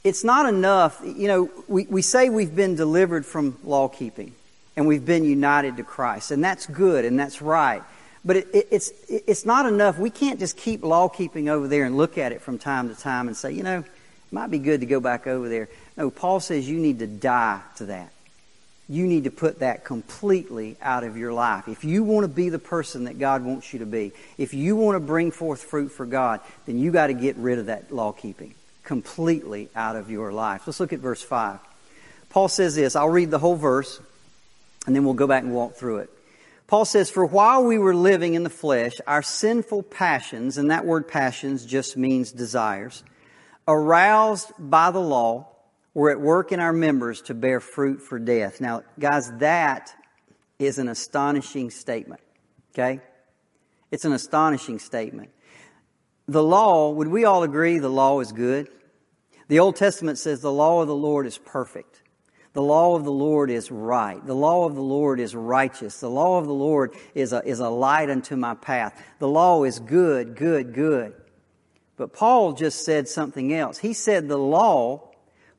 It's 0.03 0.25
not 0.25 0.53
enough, 0.53 1.01
you 1.05 1.29
know, 1.29 1.51
we, 1.69 1.87
we 1.87 2.03
say 2.03 2.31
we've 2.31 2.55
been 2.57 2.75
delivered 2.75 3.25
from 3.25 3.57
law 3.63 3.87
keeping 3.87 4.35
and 4.77 4.89
we've 4.89 5.07
been 5.07 5.23
united 5.23 5.77
to 5.77 5.85
Christ. 5.85 6.33
And 6.33 6.43
that's 6.43 6.67
good 6.67 7.05
and 7.05 7.17
that's 7.17 7.41
right. 7.41 7.81
But 8.25 8.39
it, 8.39 8.49
it, 8.53 8.69
it's, 8.73 8.91
it's 9.09 9.47
not 9.47 9.67
enough. 9.67 9.99
We 9.99 10.11
can't 10.11 10.41
just 10.41 10.57
keep 10.57 10.83
law 10.83 11.09
keeping 11.09 11.49
over 11.49 11.69
there 11.69 11.85
and 11.85 11.97
look 11.97 12.19
at 12.19 12.33
it 12.33 12.41
from 12.41 12.59
time 12.59 12.89
to 12.93 13.01
time 13.01 13.29
and 13.29 13.37
say, 13.37 13.53
you 13.53 13.63
know, 13.63 13.79
it 13.79 14.33
might 14.33 14.51
be 14.51 14.59
good 14.59 14.81
to 14.81 14.87
go 14.87 14.99
back 14.99 15.29
over 15.29 15.49
there. 15.49 15.69
No, 15.97 16.11
Paul 16.11 16.41
says 16.41 16.69
you 16.69 16.81
need 16.81 16.99
to 16.99 17.07
die 17.07 17.61
to 17.77 17.87
that. 17.87 18.11
You 18.91 19.07
need 19.07 19.25
to 19.25 19.31
put 19.31 19.61
that 19.61 19.85
completely 19.85 20.77
out 20.83 21.05
of 21.05 21.17
your 21.17 21.33
life. 21.33 21.69
If 21.69 21.85
you 21.85 22.03
want 22.03 22.25
to 22.25 22.29
be 22.29 22.49
the 22.49 22.59
person 22.59 23.05
that 23.05 23.21
God 23.21 23.45
wants 23.45 23.73
you 23.73 23.79
to 23.79 23.87
be, 23.87 24.11
if 24.37 24.53
you 24.53 24.75
want 24.75 24.97
to 24.97 25.01
bring 25.01 25.31
forth 25.31 25.63
fruit 25.63 25.91
for 25.91 26.05
God, 26.05 26.41
then 26.67 26.77
you 26.77 26.91
got 26.91 27.07
to 27.07 27.15
get 27.15 27.37
rid 27.37 27.61
of 27.61 27.67
that 27.67 27.93
law 27.93 28.11
keeping 28.11 28.55
completely 28.83 29.69
out 29.77 29.95
of 29.95 30.11
your 30.11 30.33
life. 30.33 30.67
Let's 30.67 30.81
look 30.81 30.93
at 30.93 30.99
verse 30.99 31.23
5. 31.23 31.61
Paul 32.31 32.49
says 32.49 32.75
this. 32.75 32.97
I'll 32.97 33.09
read 33.09 33.31
the 33.31 33.39
whole 33.39 33.55
verse 33.55 34.01
and 34.89 34.97
then 34.97 35.05
we'll 35.05 35.15
go 35.15 35.29
back 35.29 35.45
and 35.45 35.55
walk 35.55 35.75
through 35.77 35.99
it. 35.99 36.11
Paul 36.67 36.85
says, 36.85 37.11
For 37.11 37.25
while 37.25 37.63
we 37.63 37.79
were 37.79 37.95
living 37.95 38.35
in 38.35 38.43
the 38.43 38.51
flesh, 38.51 38.95
our 39.07 39.23
sinful 39.23 39.85
passions, 39.85 40.59
and 40.59 40.73
that 40.73 40.85
word 40.85 41.07
passions 41.07 41.65
just 41.65 41.97
means 41.97 42.33
desires, 42.33 43.05
aroused 43.69 44.51
by 44.59 44.91
the 44.91 45.01
law, 45.01 45.47
we're 45.95 46.11
at 46.11 46.21
work 46.21 46.53
in 46.53 46.61
our 46.61 46.73
members 46.73 47.23
to 47.23 47.35
bear 47.35 47.61
fruit 47.61 48.01
for 48.01 48.19
death. 48.19 48.61
Now, 48.61 48.83
guys, 48.99 49.31
that 49.39 49.93
is 50.59 50.79
an 50.79 50.89
astonishing 50.89 51.71
statement. 51.71 52.21
Okay? 52.73 53.01
It's 53.91 54.05
an 54.05 54.13
astonishing 54.13 54.79
statement. 54.79 55.31
The 56.29 56.43
law, 56.43 56.91
would 56.91 57.09
we 57.09 57.25
all 57.25 57.43
agree 57.43 57.79
the 57.79 57.89
law 57.89 58.21
is 58.21 58.31
good? 58.31 58.69
The 59.49 59.59
Old 59.59 59.75
Testament 59.75 60.19
says 60.19 60.41
the 60.41 60.53
law 60.53 60.81
of 60.81 60.87
the 60.87 60.95
Lord 60.95 61.27
is 61.27 61.39
perfect. 61.39 62.03
The 62.53 62.63
law 62.63 62.95
of 62.95 63.05
the 63.05 63.13
Lord 63.13 63.51
is 63.51 63.71
right. 63.71 64.25
The 64.25 64.35
law 64.35 64.65
of 64.65 64.77
the 64.77 64.83
Lord 64.83 65.19
is 65.19 65.35
righteous. 65.35 65.99
The 65.99 66.11
law 66.11 66.39
of 66.39 66.47
the 66.47 66.55
Lord 66.55 66.95
is 67.15 67.33
a, 67.33 67.43
is 67.45 67.59
a 67.59 67.69
light 67.69 68.11
unto 68.11 68.37
my 68.37 68.55
path. 68.55 69.01
The 69.19 69.29
law 69.29 69.65
is 69.65 69.81
good, 69.81 70.37
good, 70.37 70.73
good. 70.73 71.15
But 71.97 72.13
Paul 72.13 72.53
just 72.53 72.85
said 72.85 73.09
something 73.09 73.53
else. 73.53 73.79
He 73.79 73.93
said 73.93 74.29
the 74.29 74.39
law 74.39 75.10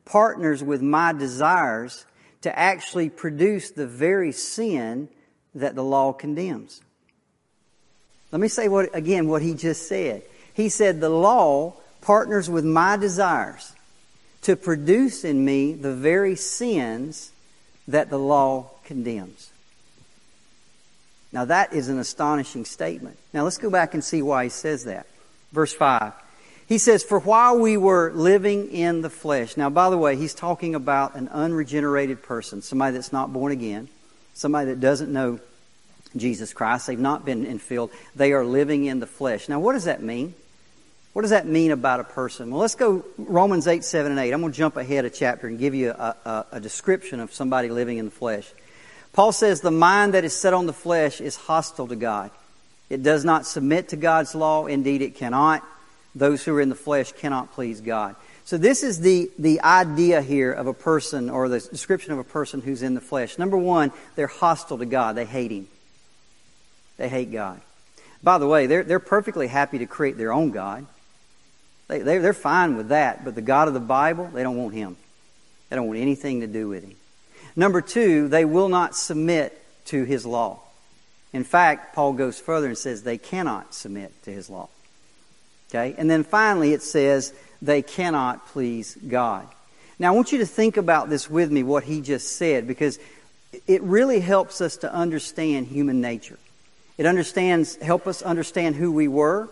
partners 0.05 0.63
with 0.63 0.81
my 0.81 1.13
desires 1.13 2.05
to 2.41 2.57
actually 2.57 3.09
produce 3.09 3.71
the 3.71 3.87
very 3.87 4.31
sin 4.31 5.09
that 5.53 5.75
the 5.75 5.83
law 5.83 6.13
condemns. 6.13 6.81
Let 8.31 8.39
me 8.39 8.47
say 8.47 8.67
what, 8.67 8.95
again 8.95 9.27
what 9.27 9.41
he 9.41 9.53
just 9.53 9.87
said. 9.87 10.23
He 10.53 10.69
said 10.69 11.01
the 11.01 11.09
law 11.09 11.75
partners 12.01 12.49
with 12.49 12.65
my 12.65 12.97
desires 12.97 13.75
to 14.43 14.55
produce 14.55 15.23
in 15.23 15.43
me 15.43 15.73
the 15.73 15.93
very 15.93 16.35
sins 16.35 17.31
that 17.87 18.09
the 18.09 18.17
law 18.17 18.69
condemns. 18.83 19.51
Now 21.31 21.45
that 21.45 21.73
is 21.73 21.89
an 21.89 21.99
astonishing 21.99 22.65
statement. 22.65 23.17
Now 23.33 23.43
let's 23.43 23.57
go 23.57 23.69
back 23.69 23.93
and 23.93 24.03
see 24.03 24.21
why 24.21 24.45
he 24.45 24.49
says 24.49 24.85
that. 24.85 25.07
Verse 25.51 25.73
5. 25.73 26.13
He 26.71 26.77
says, 26.77 27.03
For 27.03 27.19
while 27.19 27.60
we 27.60 27.75
were 27.75 28.13
living 28.13 28.71
in 28.71 29.01
the 29.01 29.10
flesh. 29.10 29.57
Now, 29.57 29.69
by 29.69 29.89
the 29.89 29.97
way, 29.97 30.15
he's 30.15 30.34
talking 30.34 30.73
about 30.73 31.15
an 31.15 31.27
unregenerated 31.27 32.23
person, 32.23 32.62
somebody 32.62 32.93
that's 32.93 33.12
not 33.12 33.34
born 33.34 33.51
again, 33.51 33.89
somebody 34.36 34.67
that 34.67 34.79
doesn't 34.79 35.12
know 35.12 35.41
Jesus 36.15 36.53
Christ. 36.53 36.88
They've 36.88 36.97
not 36.97 37.25
been 37.25 37.45
infilled. 37.45 37.91
They 38.15 38.31
are 38.31 38.45
living 38.45 38.86
in 38.86 39.01
the 39.01 39.05
flesh. 39.05 39.49
Now, 39.49 39.60
what 39.60 39.73
does 39.73 39.84
that 39.84 40.01
mean? 40.01 40.34
What 41.12 41.23
does 41.23 41.31
that 41.31 41.45
mean 41.45 41.71
about 41.71 41.99
a 41.99 42.05
person? 42.05 42.51
Well, 42.51 42.62
let's 42.62 42.75
go 42.75 43.03
Romans 43.17 43.67
8, 43.67 43.84
7, 43.84 44.10
and 44.10 44.17
8. 44.21 44.31
I'm 44.31 44.39
going 44.39 44.53
to 44.53 44.57
jump 44.57 44.77
ahead 44.77 45.03
a 45.03 45.10
chapter 45.10 45.47
and 45.47 45.60
give 45.60 45.75
you 45.75 45.91
a, 45.91 46.15
a, 46.23 46.45
a 46.53 46.60
description 46.62 47.19
of 47.19 47.34
somebody 47.34 47.67
living 47.67 47.97
in 47.97 48.05
the 48.05 48.12
flesh. 48.12 48.49
Paul 49.12 49.34
says, 49.34 49.60
The 49.60 49.71
mind 49.71 50.13
that 50.13 50.23
is 50.23 50.34
set 50.34 50.53
on 50.53 50.67
the 50.67 50.73
flesh 50.73 51.19
is 51.19 51.36
hostile 51.36 51.89
to 51.89 51.97
God. 51.97 52.31
It 52.89 53.03
does 53.03 53.25
not 53.25 53.45
submit 53.45 53.89
to 53.89 53.97
God's 53.97 54.34
law. 54.36 54.67
Indeed, 54.67 55.01
it 55.01 55.15
cannot. 55.15 55.67
Those 56.13 56.43
who 56.43 56.56
are 56.56 56.62
in 56.62 56.69
the 56.69 56.76
flesh 56.76 57.12
cannot 57.13 57.54
please 57.54 57.82
God. 57.82 58.15
So 58.43 58.58
this 58.58 58.84
is 58.84 59.00
the, 59.00 59.32
the 59.39 59.62
idea 59.62 60.21
here 60.21 60.52
of 60.52 60.67
a 60.67 60.74
person 60.74 61.30
or 61.30 61.47
the 61.47 61.60
description 61.60 62.12
of 62.12 62.19
a 62.19 62.24
person 62.24 62.62
who's 62.62 62.82
in 62.82 62.95
the 62.95 63.02
flesh. 63.02 63.38
Number 63.38 63.58
one, 63.58 63.91
they're 64.15 64.28
hostile 64.28 64.78
to 64.80 64.86
God. 64.86 65.15
They 65.15 65.26
hate 65.26 65.52
Him. 65.52 65.67
They 66.97 67.08
hate 67.08 67.32
God. 67.32 67.62
By 68.24 68.38
the 68.38 68.47
way, 68.47 68.67
they're, 68.67 68.84
they're 68.84 69.00
perfectly 69.00 69.47
happy 69.47 69.80
to 69.80 69.86
create 69.86 70.17
their 70.17 70.34
own 70.34 70.52
God. 70.52 70.86
They, 71.88 72.00
they're, 72.00 72.21
they're 72.21 72.34
fine 72.34 72.78
with 72.78 72.89
that, 72.89 73.24
but 73.24 73.36
the 73.36 73.41
God 73.41 73.67
of 73.67 73.74
the 73.74 73.80
Bible, 73.80 74.30
they 74.34 74.43
don't 74.43 74.58
want 74.58 74.74
Him. 74.74 74.97
They 75.69 75.76
don't 75.76 75.88
want 75.88 76.00
anything 76.00 76.41
to 76.41 76.47
do 76.47 76.67
with 76.67 76.84
Him. 76.84 76.95
Number 77.56 77.82
two, 77.82 78.28
they 78.28 78.45
will 78.45 78.69
not 78.69 78.95
submit 78.95 79.58
to 79.86 80.04
His 80.04 80.26
law. 80.26 80.60
In 81.34 81.43
fact, 81.43 81.95
Paul 81.95 82.13
goes 82.13 82.39
further 82.39 82.67
and 82.67 82.78
says 82.78 83.04
they 83.04 83.17
cannot 83.17 83.74
submit 83.74 84.12
to 84.24 84.32
His 84.32 84.50
law. 84.50 84.69
Okay? 85.71 85.95
And 85.97 86.10
then 86.10 86.23
finally, 86.23 86.73
it 86.73 86.84
says 86.84 87.34
they 87.62 87.81
cannot 87.81 88.47
please 88.47 88.95
God. 88.95 89.47
Now, 89.97 90.12
I 90.12 90.15
want 90.15 90.31
you 90.31 90.39
to 90.39 90.45
think 90.45 90.77
about 90.77 91.10
this 91.10 91.29
with 91.29 91.51
me, 91.51 91.63
what 91.63 91.84
he 91.84 92.01
just 92.01 92.36
said, 92.36 92.67
because 92.67 92.99
it 93.67 93.81
really 93.84 94.19
helps 94.19 94.60
us 94.60 94.77
to 94.77 94.93
understand 94.93 95.67
human 95.67 96.01
nature. 96.01 96.39
It 96.97 97.05
understands, 97.05 97.75
help 97.77 98.07
us 98.07 98.21
understand 98.21 98.75
who 98.75 98.91
we 98.91 99.07
were, 99.07 99.47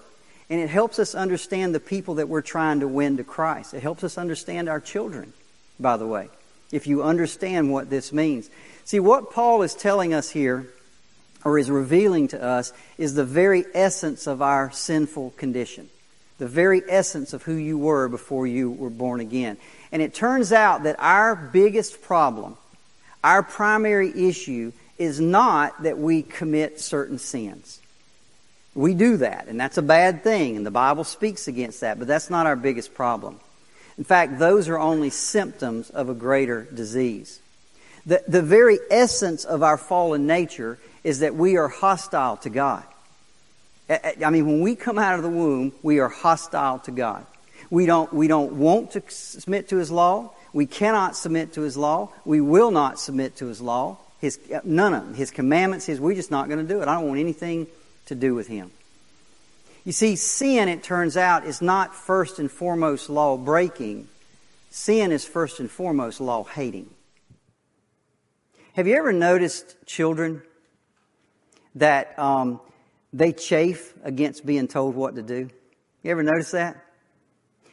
and 0.49 0.59
it 0.59 0.69
helps 0.69 0.99
us 0.99 1.13
understand 1.15 1.73
the 1.75 1.79
people 1.79 2.15
that 2.15 2.27
we're 2.27 2.41
trying 2.41 2.79
to 2.79 2.87
win 2.87 3.17
to 3.17 3.23
Christ. 3.23 3.73
It 3.73 3.83
helps 3.83 4.03
us 4.03 4.17
understand 4.17 4.67
our 4.67 4.79
children, 4.79 5.33
by 5.79 5.97
the 5.97 6.07
way, 6.07 6.29
if 6.71 6.87
you 6.87 7.03
understand 7.03 7.71
what 7.71 7.89
this 7.89 8.11
means. 8.11 8.49
See, 8.85 8.99
what 8.99 9.31
Paul 9.31 9.61
is 9.61 9.75
telling 9.75 10.13
us 10.13 10.31
here, 10.31 10.67
or 11.45 11.59
is 11.59 11.69
revealing 11.69 12.27
to 12.29 12.43
us, 12.43 12.73
is 12.97 13.13
the 13.13 13.23
very 13.23 13.65
essence 13.73 14.25
of 14.25 14.41
our 14.41 14.71
sinful 14.71 15.31
condition. 15.37 15.89
The 16.39 16.47
very 16.47 16.81
essence 16.87 17.33
of 17.33 17.43
who 17.43 17.53
you 17.53 17.77
were 17.77 18.07
before 18.07 18.47
you 18.47 18.71
were 18.71 18.89
born 18.89 19.19
again. 19.19 19.57
And 19.91 20.01
it 20.01 20.13
turns 20.13 20.51
out 20.51 20.83
that 20.83 20.95
our 20.99 21.35
biggest 21.35 22.01
problem, 22.01 22.57
our 23.23 23.43
primary 23.43 24.27
issue, 24.27 24.71
is 24.97 25.19
not 25.19 25.83
that 25.83 25.97
we 25.97 26.21
commit 26.21 26.79
certain 26.79 27.19
sins. 27.19 27.79
We 28.75 28.93
do 28.93 29.17
that, 29.17 29.47
and 29.47 29.59
that's 29.59 29.77
a 29.77 29.81
bad 29.81 30.23
thing, 30.23 30.55
and 30.55 30.65
the 30.65 30.71
Bible 30.71 31.03
speaks 31.03 31.47
against 31.47 31.81
that, 31.81 31.99
but 31.99 32.07
that's 32.07 32.29
not 32.29 32.45
our 32.45 32.55
biggest 32.55 32.93
problem. 32.93 33.39
In 33.97 34.03
fact, 34.03 34.39
those 34.39 34.69
are 34.69 34.79
only 34.79 35.09
symptoms 35.09 35.89
of 35.89 36.07
a 36.07 36.13
greater 36.13 36.63
disease. 36.73 37.39
The, 38.05 38.23
the 38.27 38.41
very 38.41 38.79
essence 38.89 39.43
of 39.43 39.63
our 39.63 39.77
fallen 39.77 40.25
nature 40.27 40.79
is 41.03 41.19
that 41.19 41.35
we 41.35 41.57
are 41.57 41.67
hostile 41.67 42.37
to 42.37 42.49
God. 42.49 42.83
I 43.89 44.29
mean, 44.29 44.45
when 44.45 44.61
we 44.61 44.75
come 44.75 44.99
out 44.99 45.15
of 45.15 45.23
the 45.23 45.29
womb, 45.29 45.73
we 45.81 45.99
are 45.99 46.09
hostile 46.09 46.79
to 46.79 46.91
God. 46.91 47.25
We 47.71 47.85
don't, 47.85 48.11
we 48.13 48.27
don't 48.27 48.53
want 48.53 48.91
to 48.91 49.03
submit 49.07 49.69
to 49.69 49.77
His 49.77 49.89
law. 49.89 50.31
We 50.53 50.65
cannot 50.65 51.15
submit 51.15 51.53
to 51.53 51.61
His 51.61 51.75
law. 51.75 52.09
We 52.23 52.41
will 52.41 52.71
not 52.71 52.99
submit 52.99 53.37
to 53.37 53.47
His 53.47 53.61
law. 53.61 53.97
His, 54.19 54.39
none 54.63 54.93
of 54.93 55.05
them. 55.05 55.13
His 55.15 55.31
commandments, 55.31 55.85
His, 55.85 55.99
we're 55.99 56.15
just 56.15 56.31
not 56.31 56.49
going 56.49 56.59
to 56.65 56.71
do 56.71 56.81
it. 56.81 56.87
I 56.87 56.95
don't 56.95 57.07
want 57.07 57.19
anything 57.19 57.67
to 58.05 58.15
do 58.15 58.35
with 58.35 58.47
Him. 58.47 58.71
You 59.85 59.91
see, 59.91 60.15
sin, 60.15 60.67
it 60.67 60.83
turns 60.83 61.17
out, 61.17 61.45
is 61.45 61.61
not 61.61 61.95
first 61.95 62.37
and 62.37 62.51
foremost 62.51 63.09
law 63.09 63.37
breaking. 63.37 64.07
Sin 64.69 65.11
is 65.11 65.25
first 65.25 65.59
and 65.59 65.69
foremost 65.69 66.21
law 66.21 66.43
hating. 66.43 66.89
Have 68.73 68.87
you 68.87 68.95
ever 68.95 69.11
noticed 69.11 69.75
children 69.85 70.41
that 71.75 72.17
um, 72.19 72.59
they 73.13 73.31
chafe 73.31 73.93
against 74.03 74.45
being 74.45 74.67
told 74.67 74.95
what 74.95 75.15
to 75.15 75.21
do? 75.21 75.49
You 76.03 76.11
ever 76.11 76.23
notice 76.23 76.51
that? 76.51 76.85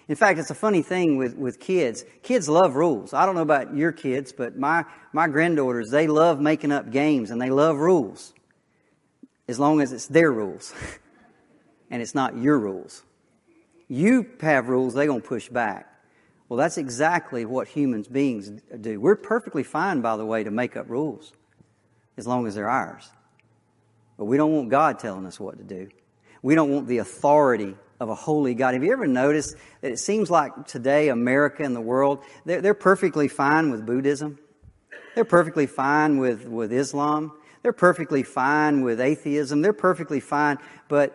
In 0.08 0.14
fact, 0.14 0.38
it's 0.38 0.50
a 0.50 0.54
funny 0.54 0.82
thing 0.82 1.16
with, 1.16 1.36
with 1.36 1.58
kids. 1.58 2.04
Kids 2.22 2.48
love 2.48 2.76
rules. 2.76 3.12
I 3.12 3.26
don't 3.26 3.34
know 3.34 3.42
about 3.42 3.74
your 3.74 3.90
kids, 3.90 4.32
but 4.32 4.56
my, 4.56 4.84
my 5.12 5.26
granddaughters, 5.26 5.90
they 5.90 6.06
love 6.06 6.40
making 6.40 6.70
up 6.70 6.90
games 6.90 7.30
and 7.30 7.42
they 7.42 7.50
love 7.50 7.76
rules. 7.76 8.32
As 9.48 9.58
long 9.58 9.80
as 9.80 9.92
it's 9.92 10.06
their 10.06 10.32
rules. 10.32 10.72
and 11.90 12.00
it's 12.00 12.14
not 12.14 12.36
your 12.36 12.58
rules. 12.58 13.02
You 13.88 14.26
have 14.40 14.68
rules, 14.68 14.94
they're 14.94 15.06
going 15.06 15.22
to 15.22 15.28
push 15.28 15.48
back. 15.48 15.92
Well, 16.48 16.56
that's 16.56 16.78
exactly 16.78 17.44
what 17.44 17.66
humans 17.66 18.06
beings 18.06 18.50
do. 18.80 19.00
We're 19.00 19.16
perfectly 19.16 19.64
fine, 19.64 20.00
by 20.00 20.16
the 20.16 20.24
way, 20.24 20.44
to 20.44 20.50
make 20.50 20.76
up 20.76 20.88
rules 20.88 21.32
as 22.16 22.26
long 22.26 22.46
as 22.46 22.54
they're 22.54 22.68
ours. 22.68 23.10
But 24.16 24.26
we 24.26 24.36
don't 24.36 24.52
want 24.52 24.70
God 24.70 24.98
telling 24.98 25.26
us 25.26 25.38
what 25.38 25.58
to 25.58 25.64
do. 25.64 25.88
We 26.42 26.54
don't 26.54 26.70
want 26.70 26.86
the 26.86 26.98
authority 26.98 27.74
of 28.00 28.08
a 28.08 28.14
holy 28.14 28.54
God. 28.54 28.74
Have 28.74 28.84
you 28.84 28.92
ever 28.92 29.06
noticed 29.06 29.56
that 29.80 29.92
it 29.92 29.98
seems 29.98 30.30
like 30.30 30.66
today, 30.66 31.08
America 31.08 31.62
and 31.62 31.74
the 31.74 31.80
world, 31.80 32.22
they're, 32.44 32.60
they're 32.60 32.74
perfectly 32.74 33.28
fine 33.28 33.70
with 33.70 33.86
Buddhism? 33.86 34.38
They're 35.14 35.24
perfectly 35.24 35.66
fine 35.66 36.18
with, 36.18 36.46
with 36.46 36.72
Islam. 36.72 37.32
They're 37.62 37.72
perfectly 37.72 38.22
fine 38.22 38.82
with 38.82 39.00
atheism. 39.00 39.62
They're 39.62 39.72
perfectly 39.72 40.20
fine, 40.20 40.58
but 40.88 41.14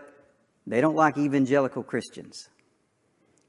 they 0.66 0.82
don't 0.82 0.96
like 0.96 1.18
evangelical 1.18 1.84
Christians. 1.84 2.50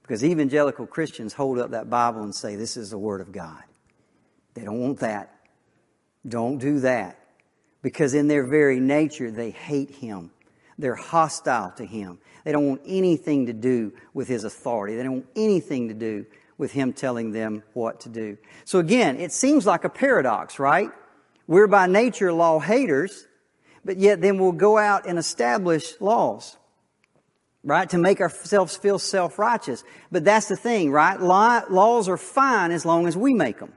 Because 0.03 0.25
evangelical 0.25 0.87
Christians 0.87 1.33
hold 1.33 1.59
up 1.59 1.71
that 1.71 1.89
Bible 1.89 2.23
and 2.23 2.35
say, 2.35 2.57
This 2.57 2.77
is 2.77 2.91
the 2.91 2.99
Word 2.99 3.21
of 3.21 3.33
God. 3.33 3.63
They 4.55 4.63
don't 4.63 4.81
want 4.81 4.99
that. 5.01 5.35
Don't 6.27 6.59
do 6.59 6.81
that. 6.81 7.19
Because 7.83 8.15
in 8.15 8.29
their 8.29 8.47
very 8.47 8.81
nature, 8.81 9.31
they 9.31 9.51
hate 9.51 9.91
Him. 9.91 10.31
They're 10.79 10.95
hostile 10.95 11.73
to 11.77 11.85
Him. 11.85 12.19
They 12.45 12.53
don't 12.53 12.67
want 12.67 12.83
anything 12.87 13.47
to 13.47 13.53
do 13.53 13.93
with 14.15 14.29
His 14.29 14.45
authority. 14.45 14.97
They 14.97 15.03
don't 15.03 15.13
want 15.13 15.29
anything 15.37 15.89
to 15.89 15.95
do 15.95 16.27
with 16.59 16.73
Him 16.73 16.93
telling 16.93 17.33
them 17.33 17.63
what 17.73 18.01
to 18.01 18.09
do. 18.09 18.39
So 18.65 18.79
again, 18.79 19.19
it 19.19 19.33
seems 19.33 19.67
like 19.67 19.85
a 19.85 19.89
paradox, 19.89 20.59
right? 20.59 20.91
We're 21.47 21.67
by 21.67 21.87
nature 21.87 22.33
law 22.33 22.61
haters, 22.61 23.27
but 23.85 23.97
yet 23.99 24.21
then 24.21 24.39
we'll 24.39 24.53
go 24.53 24.79
out 24.79 25.07
and 25.07 25.19
establish 25.19 25.95
laws 26.01 26.57
right? 27.65 27.89
To 27.91 27.99
make 27.99 28.21
ourselves 28.21 28.77
feel 28.77 28.99
self-righteous. 28.99 29.85
But 30.11 30.25
that's 30.25 30.49
the 30.49 30.57
thing, 30.57 30.91
right? 30.91 31.21
Laws 31.21 32.09
are 32.09 32.17
fine 32.17 32.73
as 32.73 32.85
long 32.85 33.07
as 33.07 33.17
we 33.17 33.35
make 33.35 33.59
them. 33.59 33.73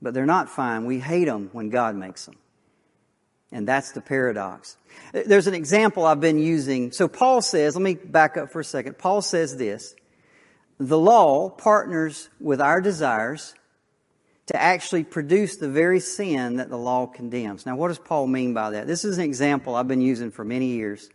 But 0.00 0.14
they're 0.14 0.26
not 0.26 0.48
fine. 0.48 0.84
We 0.84 1.00
hate 1.00 1.24
them 1.24 1.50
when 1.52 1.70
God 1.70 1.96
makes 1.96 2.26
them. 2.26 2.36
And 3.50 3.66
that's 3.66 3.92
the 3.92 4.00
paradox. 4.00 4.76
There's 5.12 5.46
an 5.46 5.54
example 5.54 6.04
I've 6.04 6.20
been 6.20 6.38
using. 6.38 6.92
So 6.92 7.08
Paul 7.08 7.40
says, 7.40 7.74
let 7.74 7.82
me 7.82 7.94
back 7.94 8.36
up 8.36 8.50
for 8.50 8.60
a 8.60 8.64
second. 8.64 8.98
Paul 8.98 9.22
says 9.22 9.56
this, 9.56 9.94
the 10.78 10.98
law 10.98 11.48
partners 11.48 12.28
with 12.40 12.60
our 12.60 12.80
desires 12.80 13.54
to 14.46 14.60
actually 14.60 15.04
produce 15.04 15.56
the 15.56 15.68
very 15.68 16.00
sin 16.00 16.56
that 16.56 16.70
the 16.70 16.78
law 16.78 17.06
condemns. 17.06 17.66
Now, 17.66 17.76
what 17.76 17.88
does 17.88 17.98
Paul 17.98 18.26
mean 18.26 18.54
by 18.54 18.70
that? 18.70 18.86
This 18.86 19.04
is 19.04 19.18
an 19.18 19.24
example 19.24 19.74
I've 19.74 19.88
been 19.88 20.00
using 20.00 20.30
for 20.30 20.44
many 20.44 20.68
years. 20.68 21.08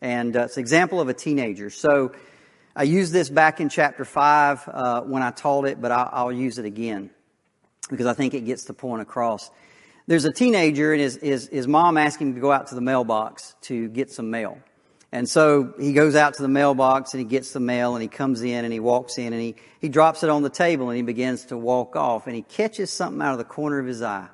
And 0.00 0.36
uh, 0.36 0.44
it's 0.44 0.56
an 0.56 0.60
example 0.60 1.00
of 1.00 1.08
a 1.08 1.14
teenager. 1.14 1.70
So 1.70 2.12
I 2.74 2.82
used 2.84 3.12
this 3.12 3.30
back 3.30 3.60
in 3.60 3.68
chapter 3.68 4.04
5 4.04 4.68
uh, 4.68 5.00
when 5.02 5.22
I 5.22 5.30
taught 5.30 5.66
it, 5.66 5.80
but 5.80 5.92
I'll, 5.92 6.10
I'll, 6.12 6.32
use 6.32 6.58
it 6.58 6.64
again 6.64 7.10
because 7.90 8.06
I 8.06 8.14
think 8.14 8.34
it 8.34 8.44
gets 8.44 8.64
the 8.64 8.74
point 8.74 9.02
across. 9.02 9.50
There's 10.06 10.24
a 10.24 10.32
teenager, 10.32 10.92
and 10.92 11.00
his, 11.00 11.16
his, 11.16 11.48
his 11.48 11.66
mom 11.66 11.96
asked 11.96 12.20
him 12.20 12.34
to 12.34 12.40
go 12.40 12.52
out 12.52 12.66
to 12.68 12.74
the 12.74 12.80
mailbox 12.80 13.54
to 13.62 13.88
get 13.88 14.10
some 14.10 14.30
mail. 14.30 14.58
And 15.14 15.28
so 15.28 15.72
he 15.78 15.92
goes 15.92 16.16
out 16.16 16.34
to 16.34 16.42
the 16.42 16.48
mailbox 16.48 17.14
and 17.14 17.20
he 17.20 17.24
gets 17.24 17.52
the 17.52 17.60
mail 17.60 17.94
and 17.94 18.02
he 18.02 18.08
comes 18.08 18.42
in 18.42 18.64
and 18.64 18.72
he 18.72 18.80
walks 18.80 19.16
in 19.16 19.32
and 19.32 19.40
he, 19.40 19.54
he 19.80 19.88
drops 19.88 20.24
it 20.24 20.28
on 20.28 20.42
the 20.42 20.50
table 20.50 20.88
and 20.90 20.96
he 20.96 21.04
begins 21.04 21.44
to 21.46 21.56
walk 21.56 21.94
off 21.94 22.26
and 22.26 22.34
he 22.34 22.42
catches 22.42 22.90
something 22.90 23.22
out 23.22 23.30
of 23.30 23.38
the 23.38 23.44
corner 23.44 23.78
of 23.78 23.86
his 23.86 24.02
eye. 24.02 24.26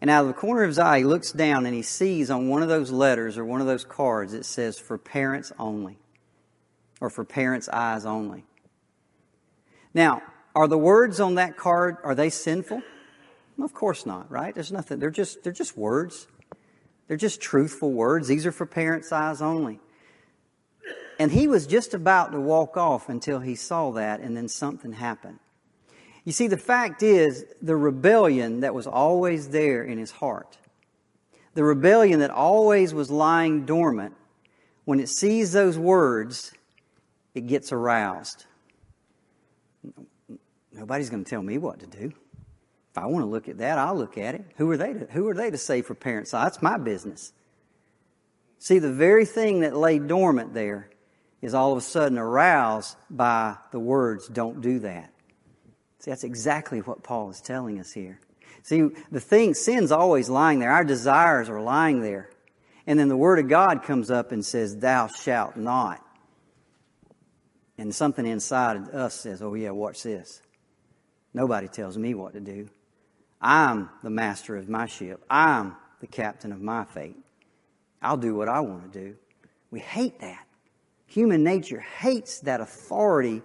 And 0.00 0.08
out 0.08 0.20
of 0.20 0.28
the 0.28 0.34
corner 0.34 0.62
of 0.62 0.68
his 0.68 0.78
eye, 0.78 0.98
he 0.98 1.04
looks 1.04 1.32
down 1.32 1.66
and 1.66 1.74
he 1.74 1.82
sees 1.82 2.30
on 2.30 2.48
one 2.48 2.62
of 2.62 2.68
those 2.68 2.92
letters 2.92 3.36
or 3.36 3.44
one 3.44 3.60
of 3.60 3.66
those 3.66 3.84
cards, 3.84 4.32
it 4.32 4.44
says, 4.44 4.78
for 4.78 4.96
parents 4.96 5.50
only, 5.58 5.98
or 7.00 7.10
for 7.10 7.24
parents' 7.24 7.68
eyes 7.68 8.06
only. 8.06 8.44
Now, 9.92 10.22
are 10.56 10.66
the 10.66 10.78
words 10.78 11.20
on 11.20 11.34
that 11.34 11.58
card, 11.58 11.98
are 12.02 12.14
they 12.14 12.30
sinful? 12.30 12.82
Of 13.62 13.74
course 13.74 14.06
not, 14.06 14.30
right? 14.30 14.54
There's 14.54 14.72
nothing. 14.72 14.98
They're 14.98 15.10
just, 15.10 15.44
they're 15.44 15.52
just 15.52 15.76
words. 15.76 16.26
They're 17.06 17.18
just 17.18 17.42
truthful 17.42 17.92
words. 17.92 18.26
These 18.26 18.46
are 18.46 18.52
for 18.52 18.64
parents' 18.64 19.12
eyes 19.12 19.42
only. 19.42 19.80
And 21.18 21.30
he 21.30 21.46
was 21.46 21.66
just 21.66 21.92
about 21.92 22.32
to 22.32 22.40
walk 22.40 22.78
off 22.78 23.10
until 23.10 23.40
he 23.40 23.54
saw 23.54 23.92
that, 23.92 24.20
and 24.20 24.34
then 24.34 24.48
something 24.48 24.92
happened. 24.92 25.38
You 26.24 26.32
see, 26.32 26.48
the 26.48 26.56
fact 26.56 27.02
is, 27.02 27.44
the 27.60 27.76
rebellion 27.76 28.60
that 28.60 28.74
was 28.74 28.86
always 28.86 29.50
there 29.50 29.84
in 29.84 29.98
his 29.98 30.10
heart, 30.10 30.56
the 31.52 31.64
rebellion 31.64 32.20
that 32.20 32.30
always 32.30 32.94
was 32.94 33.10
lying 33.10 33.66
dormant, 33.66 34.14
when 34.86 35.00
it 35.00 35.10
sees 35.10 35.52
those 35.52 35.78
words, 35.78 36.52
it 37.34 37.46
gets 37.46 37.72
aroused. 37.72 38.46
Nobody's 40.76 41.10
going 41.10 41.24
to 41.24 41.28
tell 41.28 41.42
me 41.42 41.58
what 41.58 41.80
to 41.80 41.86
do. 41.86 42.12
If 42.96 42.98
I 42.98 43.06
want 43.06 43.22
to 43.24 43.30
look 43.30 43.48
at 43.48 43.58
that, 43.58 43.78
I'll 43.78 43.96
look 43.96 44.18
at 44.18 44.34
it. 44.34 44.44
Who 44.56 44.70
are 44.70 44.76
they 44.76 44.92
to, 44.92 45.06
who 45.10 45.28
are 45.28 45.34
they 45.34 45.50
to 45.50 45.58
say 45.58 45.82
for 45.82 45.94
parents? 45.94 46.32
Ah, 46.34 46.44
that's 46.44 46.62
my 46.62 46.78
business. 46.78 47.32
See, 48.58 48.78
the 48.78 48.92
very 48.92 49.24
thing 49.24 49.60
that 49.60 49.76
lay 49.76 49.98
dormant 49.98 50.54
there 50.54 50.90
is 51.42 51.54
all 51.54 51.72
of 51.72 51.78
a 51.78 51.82
sudden 51.82 52.18
aroused 52.18 52.96
by 53.10 53.56
the 53.70 53.78
words, 53.78 54.28
don't 54.28 54.60
do 54.60 54.78
that. 54.80 55.12
See, 55.98 56.10
that's 56.10 56.24
exactly 56.24 56.80
what 56.80 57.02
Paul 57.02 57.30
is 57.30 57.40
telling 57.40 57.78
us 57.78 57.92
here. 57.92 58.20
See, 58.62 58.88
the 59.12 59.20
thing, 59.20 59.54
sin's 59.54 59.92
always 59.92 60.28
lying 60.28 60.58
there. 60.58 60.72
Our 60.72 60.84
desires 60.84 61.48
are 61.48 61.60
lying 61.60 62.00
there. 62.00 62.30
And 62.86 62.98
then 62.98 63.08
the 63.08 63.16
Word 63.16 63.38
of 63.38 63.48
God 63.48 63.82
comes 63.82 64.10
up 64.10 64.32
and 64.32 64.44
says, 64.44 64.76
Thou 64.76 65.08
shalt 65.08 65.56
not. 65.56 66.02
And 67.78 67.94
something 67.94 68.26
inside 68.26 68.76
of 68.76 68.88
us 68.88 69.14
says, 69.14 69.42
Oh, 69.42 69.54
yeah, 69.54 69.70
watch 69.70 70.02
this. 70.02 70.40
Nobody 71.36 71.68
tells 71.68 71.98
me 71.98 72.14
what 72.14 72.32
to 72.32 72.40
do. 72.40 72.66
I'm 73.42 73.90
the 74.02 74.08
master 74.08 74.56
of 74.56 74.70
my 74.70 74.86
ship. 74.86 75.22
I'm 75.28 75.76
the 76.00 76.06
captain 76.06 76.50
of 76.50 76.62
my 76.62 76.84
fate. 76.84 77.18
I'll 78.00 78.16
do 78.16 78.34
what 78.34 78.48
I 78.48 78.60
want 78.60 78.90
to 78.90 78.98
do. 78.98 79.16
We 79.70 79.80
hate 79.80 80.18
that. 80.20 80.46
Human 81.08 81.44
nature 81.44 81.80
hates 81.80 82.40
that 82.40 82.62
authority 82.62 83.42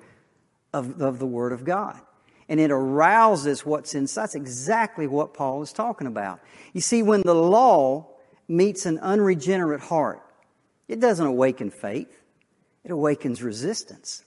of, 0.71 1.01
of 1.01 1.19
the 1.19 1.27
Word 1.27 1.51
of 1.51 1.65
God. 1.65 1.99
And 2.47 2.61
it 2.61 2.71
arouses 2.71 3.65
what's 3.65 3.93
inside. 3.93 4.21
That's 4.21 4.35
exactly 4.35 5.05
what 5.05 5.33
Paul 5.33 5.61
is 5.61 5.73
talking 5.73 6.07
about. 6.07 6.39
You 6.71 6.79
see, 6.79 7.03
when 7.03 7.21
the 7.23 7.35
law 7.35 8.07
meets 8.47 8.85
an 8.85 8.99
unregenerate 8.99 9.81
heart, 9.81 10.21
it 10.87 11.01
doesn't 11.01 11.25
awaken 11.27 11.69
faith, 11.69 12.21
it 12.85 12.91
awakens 12.91 13.43
resistance. 13.43 14.23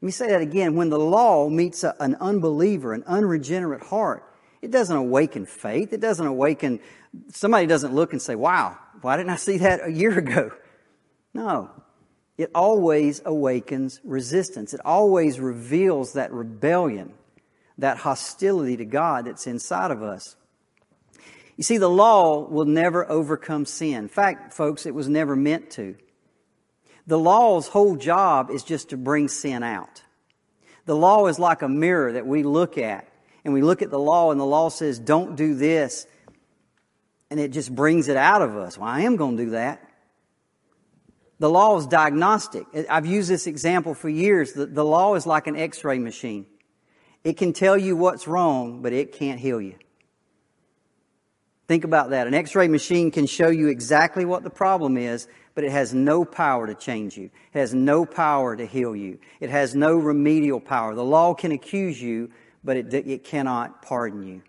Let 0.00 0.06
me 0.06 0.12
say 0.12 0.28
that 0.28 0.42
again. 0.42 0.76
When 0.76 0.90
the 0.90 0.98
law 0.98 1.48
meets 1.48 1.84
a, 1.84 1.94
an 2.00 2.16
unbeliever, 2.16 2.92
an 2.92 3.04
unregenerate 3.06 3.82
heart, 3.82 4.24
it 4.60 4.70
doesn't 4.70 4.96
awaken 4.96 5.46
faith. 5.46 5.92
It 5.92 6.00
doesn't 6.00 6.26
awaken, 6.26 6.80
somebody 7.30 7.66
doesn't 7.66 7.94
look 7.94 8.12
and 8.12 8.20
say, 8.20 8.34
wow, 8.34 8.76
why 9.00 9.16
didn't 9.16 9.30
I 9.30 9.36
see 9.36 9.58
that 9.58 9.80
a 9.84 9.90
year 9.90 10.18
ago? 10.18 10.50
No. 11.32 11.70
It 12.36 12.50
always 12.54 13.22
awakens 13.24 14.00
resistance. 14.04 14.74
It 14.74 14.80
always 14.84 15.40
reveals 15.40 16.14
that 16.14 16.32
rebellion, 16.32 17.14
that 17.78 17.98
hostility 17.98 18.76
to 18.76 18.84
God 18.84 19.26
that's 19.26 19.46
inside 19.46 19.90
of 19.90 20.02
us. 20.02 20.36
You 21.56 21.64
see, 21.64 21.78
the 21.78 21.88
law 21.88 22.46
will 22.46 22.66
never 22.66 23.10
overcome 23.10 23.64
sin. 23.64 23.94
In 23.94 24.08
fact, 24.08 24.52
folks, 24.52 24.84
it 24.84 24.94
was 24.94 25.08
never 25.08 25.34
meant 25.34 25.70
to. 25.72 25.96
The 27.06 27.18
law's 27.18 27.68
whole 27.68 27.96
job 27.96 28.50
is 28.50 28.64
just 28.64 28.90
to 28.90 28.96
bring 28.96 29.28
sin 29.28 29.62
out. 29.62 30.02
The 30.86 30.96
law 30.96 31.26
is 31.26 31.38
like 31.38 31.62
a 31.62 31.68
mirror 31.68 32.12
that 32.12 32.26
we 32.26 32.42
look 32.42 32.78
at, 32.78 33.08
and 33.44 33.54
we 33.54 33.62
look 33.62 33.82
at 33.82 33.90
the 33.90 33.98
law, 33.98 34.30
and 34.30 34.40
the 34.40 34.44
law 34.44 34.68
says, 34.68 34.98
don't 34.98 35.36
do 35.36 35.54
this, 35.54 36.06
and 37.30 37.38
it 37.38 37.52
just 37.52 37.74
brings 37.74 38.08
it 38.08 38.16
out 38.16 38.42
of 38.42 38.56
us. 38.56 38.76
Well, 38.78 38.88
I 38.88 39.00
am 39.02 39.16
going 39.16 39.36
to 39.36 39.44
do 39.44 39.50
that. 39.50 39.82
The 41.38 41.50
law 41.50 41.76
is 41.76 41.86
diagnostic. 41.86 42.66
I've 42.88 43.06
used 43.06 43.28
this 43.28 43.46
example 43.46 43.94
for 43.94 44.08
years. 44.08 44.54
The, 44.54 44.66
the 44.66 44.84
law 44.84 45.14
is 45.14 45.26
like 45.26 45.46
an 45.46 45.56
x-ray 45.56 45.98
machine. 45.98 46.46
It 47.24 47.36
can 47.36 47.52
tell 47.52 47.76
you 47.76 47.96
what's 47.96 48.26
wrong, 48.26 48.80
but 48.80 48.92
it 48.92 49.12
can't 49.12 49.38
heal 49.38 49.60
you. 49.60 49.74
Think 51.68 51.84
about 51.84 52.10
that. 52.10 52.26
An 52.26 52.34
x-ray 52.34 52.68
machine 52.68 53.10
can 53.10 53.26
show 53.26 53.48
you 53.48 53.68
exactly 53.68 54.24
what 54.24 54.44
the 54.44 54.50
problem 54.50 54.96
is, 54.96 55.26
but 55.54 55.64
it 55.64 55.72
has 55.72 55.92
no 55.92 56.24
power 56.24 56.66
to 56.66 56.74
change 56.74 57.16
you. 57.16 57.30
It 57.52 57.58
has 57.58 57.74
no 57.74 58.04
power 58.06 58.54
to 58.54 58.66
heal 58.66 58.94
you. 58.94 59.18
It 59.40 59.50
has 59.50 59.74
no 59.74 59.96
remedial 59.96 60.60
power. 60.60 60.94
The 60.94 61.04
law 61.04 61.34
can 61.34 61.50
accuse 61.50 62.00
you, 62.00 62.30
but 62.62 62.76
it, 62.76 62.94
it 62.94 63.24
cannot 63.24 63.82
pardon 63.82 64.26
you. 64.26 64.42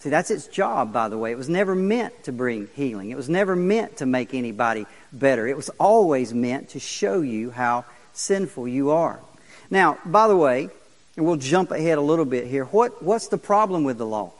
See, 0.00 0.08
that's 0.08 0.30
its 0.30 0.46
job, 0.46 0.92
by 0.94 1.10
the 1.10 1.18
way. 1.18 1.30
It 1.30 1.36
was 1.36 1.50
never 1.50 1.74
meant 1.74 2.24
to 2.24 2.32
bring 2.32 2.68
healing. 2.74 3.10
It 3.10 3.16
was 3.16 3.28
never 3.28 3.54
meant 3.54 3.98
to 3.98 4.06
make 4.06 4.32
anybody 4.32 4.86
better. 5.12 5.46
It 5.46 5.56
was 5.56 5.68
always 5.78 6.32
meant 6.32 6.70
to 6.70 6.80
show 6.80 7.20
you 7.20 7.50
how 7.50 7.84
sinful 8.14 8.66
you 8.66 8.90
are. 8.90 9.20
Now, 9.68 9.98
by 10.06 10.26
the 10.26 10.36
way, 10.36 10.70
and 11.16 11.26
we'll 11.26 11.36
jump 11.36 11.70
ahead 11.70 11.98
a 11.98 12.00
little 12.00 12.24
bit 12.24 12.46
here. 12.46 12.64
What, 12.64 13.02
what's 13.02 13.28
the 13.28 13.36
problem 13.36 13.84
with 13.84 13.98
the 13.98 14.06
law? 14.06 14.32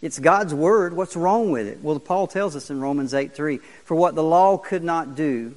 It's 0.00 0.18
God's 0.18 0.54
word. 0.54 0.94
What's 0.94 1.16
wrong 1.16 1.50
with 1.50 1.66
it? 1.66 1.82
Well, 1.82 1.98
Paul 1.98 2.26
tells 2.26 2.54
us 2.54 2.70
in 2.70 2.80
Romans 2.80 3.14
8 3.14 3.34
3 3.34 3.58
For 3.84 3.94
what 3.94 4.14
the 4.14 4.22
law 4.22 4.56
could 4.56 4.84
not 4.84 5.16
do, 5.16 5.56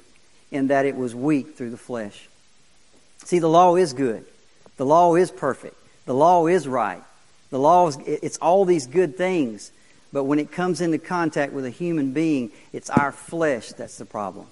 in 0.50 0.68
that 0.68 0.84
it 0.84 0.96
was 0.96 1.14
weak 1.14 1.56
through 1.56 1.70
the 1.70 1.76
flesh. 1.76 2.28
See, 3.24 3.38
the 3.38 3.48
law 3.48 3.76
is 3.76 3.92
good. 3.92 4.24
The 4.76 4.86
law 4.86 5.14
is 5.14 5.30
perfect. 5.30 5.76
The 6.06 6.14
law 6.14 6.46
is 6.46 6.66
right. 6.66 7.02
The 7.50 7.58
law 7.58 7.88
is, 7.88 7.98
it's 8.06 8.38
all 8.38 8.64
these 8.64 8.86
good 8.86 9.16
things. 9.16 9.70
But 10.12 10.24
when 10.24 10.38
it 10.38 10.50
comes 10.50 10.80
into 10.80 10.98
contact 10.98 11.52
with 11.52 11.64
a 11.64 11.70
human 11.70 12.12
being, 12.12 12.50
it's 12.72 12.90
our 12.90 13.12
flesh 13.12 13.70
that's 13.72 13.96
the 13.96 14.04
problem. 14.04 14.46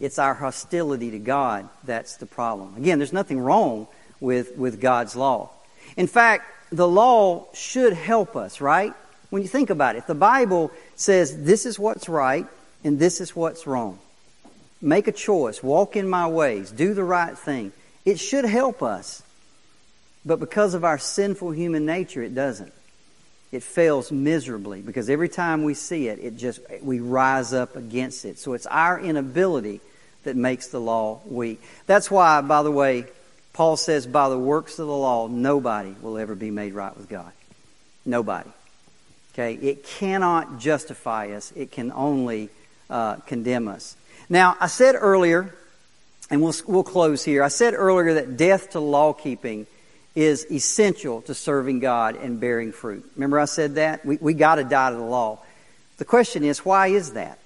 It's 0.00 0.18
our 0.18 0.34
hostility 0.34 1.10
to 1.10 1.18
God 1.18 1.68
that's 1.84 2.16
the 2.16 2.26
problem. 2.26 2.76
Again, 2.76 2.98
there's 2.98 3.12
nothing 3.12 3.40
wrong 3.40 3.86
with, 4.20 4.56
with 4.56 4.80
God's 4.80 5.14
law. 5.14 5.50
In 5.96 6.06
fact, 6.06 6.44
the 6.72 6.88
law 6.88 7.46
should 7.52 7.92
help 7.92 8.34
us, 8.34 8.60
right? 8.60 8.94
When 9.30 9.42
you 9.42 9.48
think 9.48 9.70
about 9.70 9.96
it, 9.96 10.06
the 10.06 10.14
Bible 10.14 10.70
says 10.96 11.44
this 11.44 11.66
is 11.66 11.78
what's 11.78 12.08
right 12.08 12.46
and 12.82 12.98
this 12.98 13.20
is 13.20 13.36
what's 13.36 13.66
wrong. 13.66 13.98
Make 14.80 15.06
a 15.06 15.12
choice, 15.12 15.62
walk 15.62 15.96
in 15.96 16.08
my 16.08 16.26
ways, 16.26 16.70
do 16.72 16.94
the 16.94 17.04
right 17.04 17.38
thing. 17.38 17.72
It 18.04 18.18
should 18.18 18.44
help 18.44 18.82
us. 18.82 19.22
But 20.24 20.40
because 20.40 20.74
of 20.74 20.84
our 20.84 20.98
sinful 20.98 21.52
human 21.52 21.86
nature, 21.86 22.22
it 22.22 22.34
doesn't. 22.34 22.72
It 23.52 23.62
fails 23.62 24.10
miserably 24.10 24.80
because 24.80 25.10
every 25.10 25.28
time 25.28 25.62
we 25.62 25.74
see 25.74 26.08
it, 26.08 26.18
it 26.20 26.36
just, 26.36 26.60
we 26.80 27.00
rise 27.00 27.52
up 27.52 27.76
against 27.76 28.24
it. 28.24 28.38
So 28.38 28.54
it's 28.54 28.66
our 28.66 28.98
inability 28.98 29.80
that 30.24 30.36
makes 30.36 30.68
the 30.68 30.80
law 30.80 31.20
weak. 31.26 31.60
That's 31.86 32.10
why, 32.10 32.40
by 32.40 32.62
the 32.62 32.70
way, 32.70 33.06
Paul 33.52 33.76
says, 33.76 34.06
by 34.06 34.28
the 34.28 34.38
works 34.38 34.78
of 34.78 34.86
the 34.86 34.94
law, 34.94 35.28
nobody 35.28 35.94
will 36.00 36.16
ever 36.18 36.34
be 36.34 36.50
made 36.50 36.72
right 36.72 36.96
with 36.96 37.08
God. 37.08 37.32
Nobody. 38.04 38.50
Okay? 39.34 39.54
It 39.54 39.84
cannot 39.84 40.58
justify 40.58 41.32
us. 41.32 41.52
It 41.54 41.70
can 41.70 41.92
only 41.92 42.48
uh, 42.88 43.16
condemn 43.16 43.68
us. 43.68 43.96
Now, 44.28 44.56
I 44.60 44.66
said 44.66 44.94
earlier, 44.98 45.54
and 46.30 46.42
we'll, 46.42 46.54
we'll 46.66 46.84
close 46.84 47.24
here. 47.24 47.42
I 47.42 47.48
said 47.48 47.74
earlier 47.74 48.14
that 48.14 48.36
death 48.36 48.70
to 48.70 48.80
law 48.80 49.12
keeping 49.12 49.66
is 50.14 50.46
essential 50.50 51.22
to 51.22 51.34
serving 51.34 51.80
God 51.80 52.16
and 52.16 52.40
bearing 52.40 52.72
fruit. 52.72 53.04
Remember 53.16 53.38
I 53.38 53.46
said 53.46 53.76
that? 53.76 54.04
We, 54.04 54.16
we 54.16 54.34
got 54.34 54.56
to 54.56 54.64
die 54.64 54.90
to 54.90 54.96
the 54.96 55.02
law. 55.02 55.40
The 55.98 56.04
question 56.04 56.44
is, 56.44 56.64
why 56.64 56.88
is 56.88 57.12
that? 57.12 57.38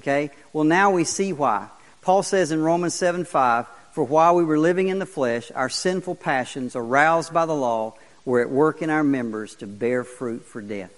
Okay? 0.00 0.30
Well, 0.52 0.64
now 0.64 0.90
we 0.90 1.04
see 1.04 1.32
why. 1.32 1.68
Paul 2.02 2.22
says 2.22 2.50
in 2.50 2.62
Romans 2.62 2.94
7 2.94 3.24
5, 3.24 3.66
For 3.94 4.02
while 4.02 4.34
we 4.34 4.42
were 4.42 4.58
living 4.58 4.88
in 4.88 4.98
the 4.98 5.06
flesh, 5.06 5.52
our 5.54 5.68
sinful 5.68 6.16
passions, 6.16 6.74
aroused 6.74 7.32
by 7.32 7.46
the 7.46 7.54
law, 7.54 7.94
were 8.24 8.40
at 8.40 8.50
work 8.50 8.82
in 8.82 8.90
our 8.90 9.04
members 9.04 9.54
to 9.56 9.68
bear 9.68 10.02
fruit 10.02 10.44
for 10.44 10.60
death. 10.60 10.90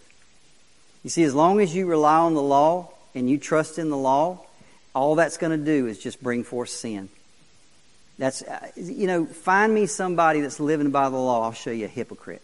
You 1.05 1.11
see, 1.11 1.23
as 1.23 1.35
long 1.35 1.61
as 1.61 1.75
you 1.75 1.85
rely 1.85 2.17
on 2.17 2.33
the 2.33 2.41
law 2.41 2.91
and 3.15 3.29
you 3.29 3.37
trust 3.37 3.79
in 3.79 3.91
the 3.91 3.99
law, 3.99 4.41
all 4.95 5.15
that's 5.15 5.37
going 5.37 5.59
to 5.59 5.63
do 5.63 5.87
is 5.87 5.99
just 5.99 6.23
bring 6.23 6.43
forth 6.43 6.71
sin. 6.71 7.11
That's, 8.17 8.41
uh, 8.41 8.69
you 8.77 9.07
know, 9.07 9.27
find 9.27 9.75
me 9.75 9.85
somebody 9.85 10.41
that's 10.41 10.59
living 10.59 10.91
by 10.91 11.11
the 11.11 11.19
law, 11.19 11.43
I'll 11.43 11.53
show 11.53 11.73
you 11.73 11.85
a 11.85 11.89
hypocrite. 11.89 12.41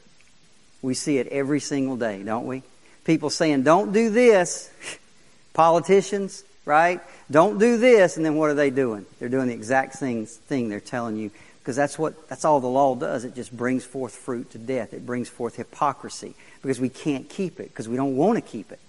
We 0.82 0.92
see 0.92 1.16
it 1.16 1.28
every 1.28 1.60
single 1.60 1.96
day, 1.96 2.22
don't 2.22 2.46
we? 2.46 2.62
People 3.04 3.30
saying, 3.30 3.62
don't 3.62 3.94
do 3.94 4.10
this. 4.10 4.70
Politicians, 5.54 6.44
right? 6.64 7.00
Don't 7.30 7.58
do 7.58 7.76
this. 7.76 8.16
And 8.16 8.24
then 8.24 8.36
what 8.36 8.50
are 8.50 8.54
they 8.54 8.70
doing? 8.70 9.06
They're 9.18 9.28
doing 9.28 9.48
the 9.48 9.54
exact 9.54 9.94
same 9.94 10.26
thing 10.26 10.68
they're 10.68 10.80
telling 10.80 11.16
you. 11.16 11.30
Because 11.60 11.76
that's 11.76 11.98
what, 11.98 12.28
that's 12.28 12.44
all 12.44 12.60
the 12.60 12.66
law 12.66 12.94
does. 12.94 13.24
It 13.24 13.34
just 13.34 13.56
brings 13.56 13.84
forth 13.84 14.14
fruit 14.14 14.50
to 14.50 14.58
death. 14.58 14.92
It 14.92 15.06
brings 15.06 15.28
forth 15.28 15.56
hypocrisy. 15.56 16.34
Because 16.60 16.80
we 16.80 16.88
can't 16.88 17.28
keep 17.28 17.60
it. 17.60 17.68
Because 17.68 17.88
we 17.88 17.96
don't 17.96 18.16
want 18.16 18.36
to 18.36 18.42
keep 18.42 18.72
it. 18.72 18.80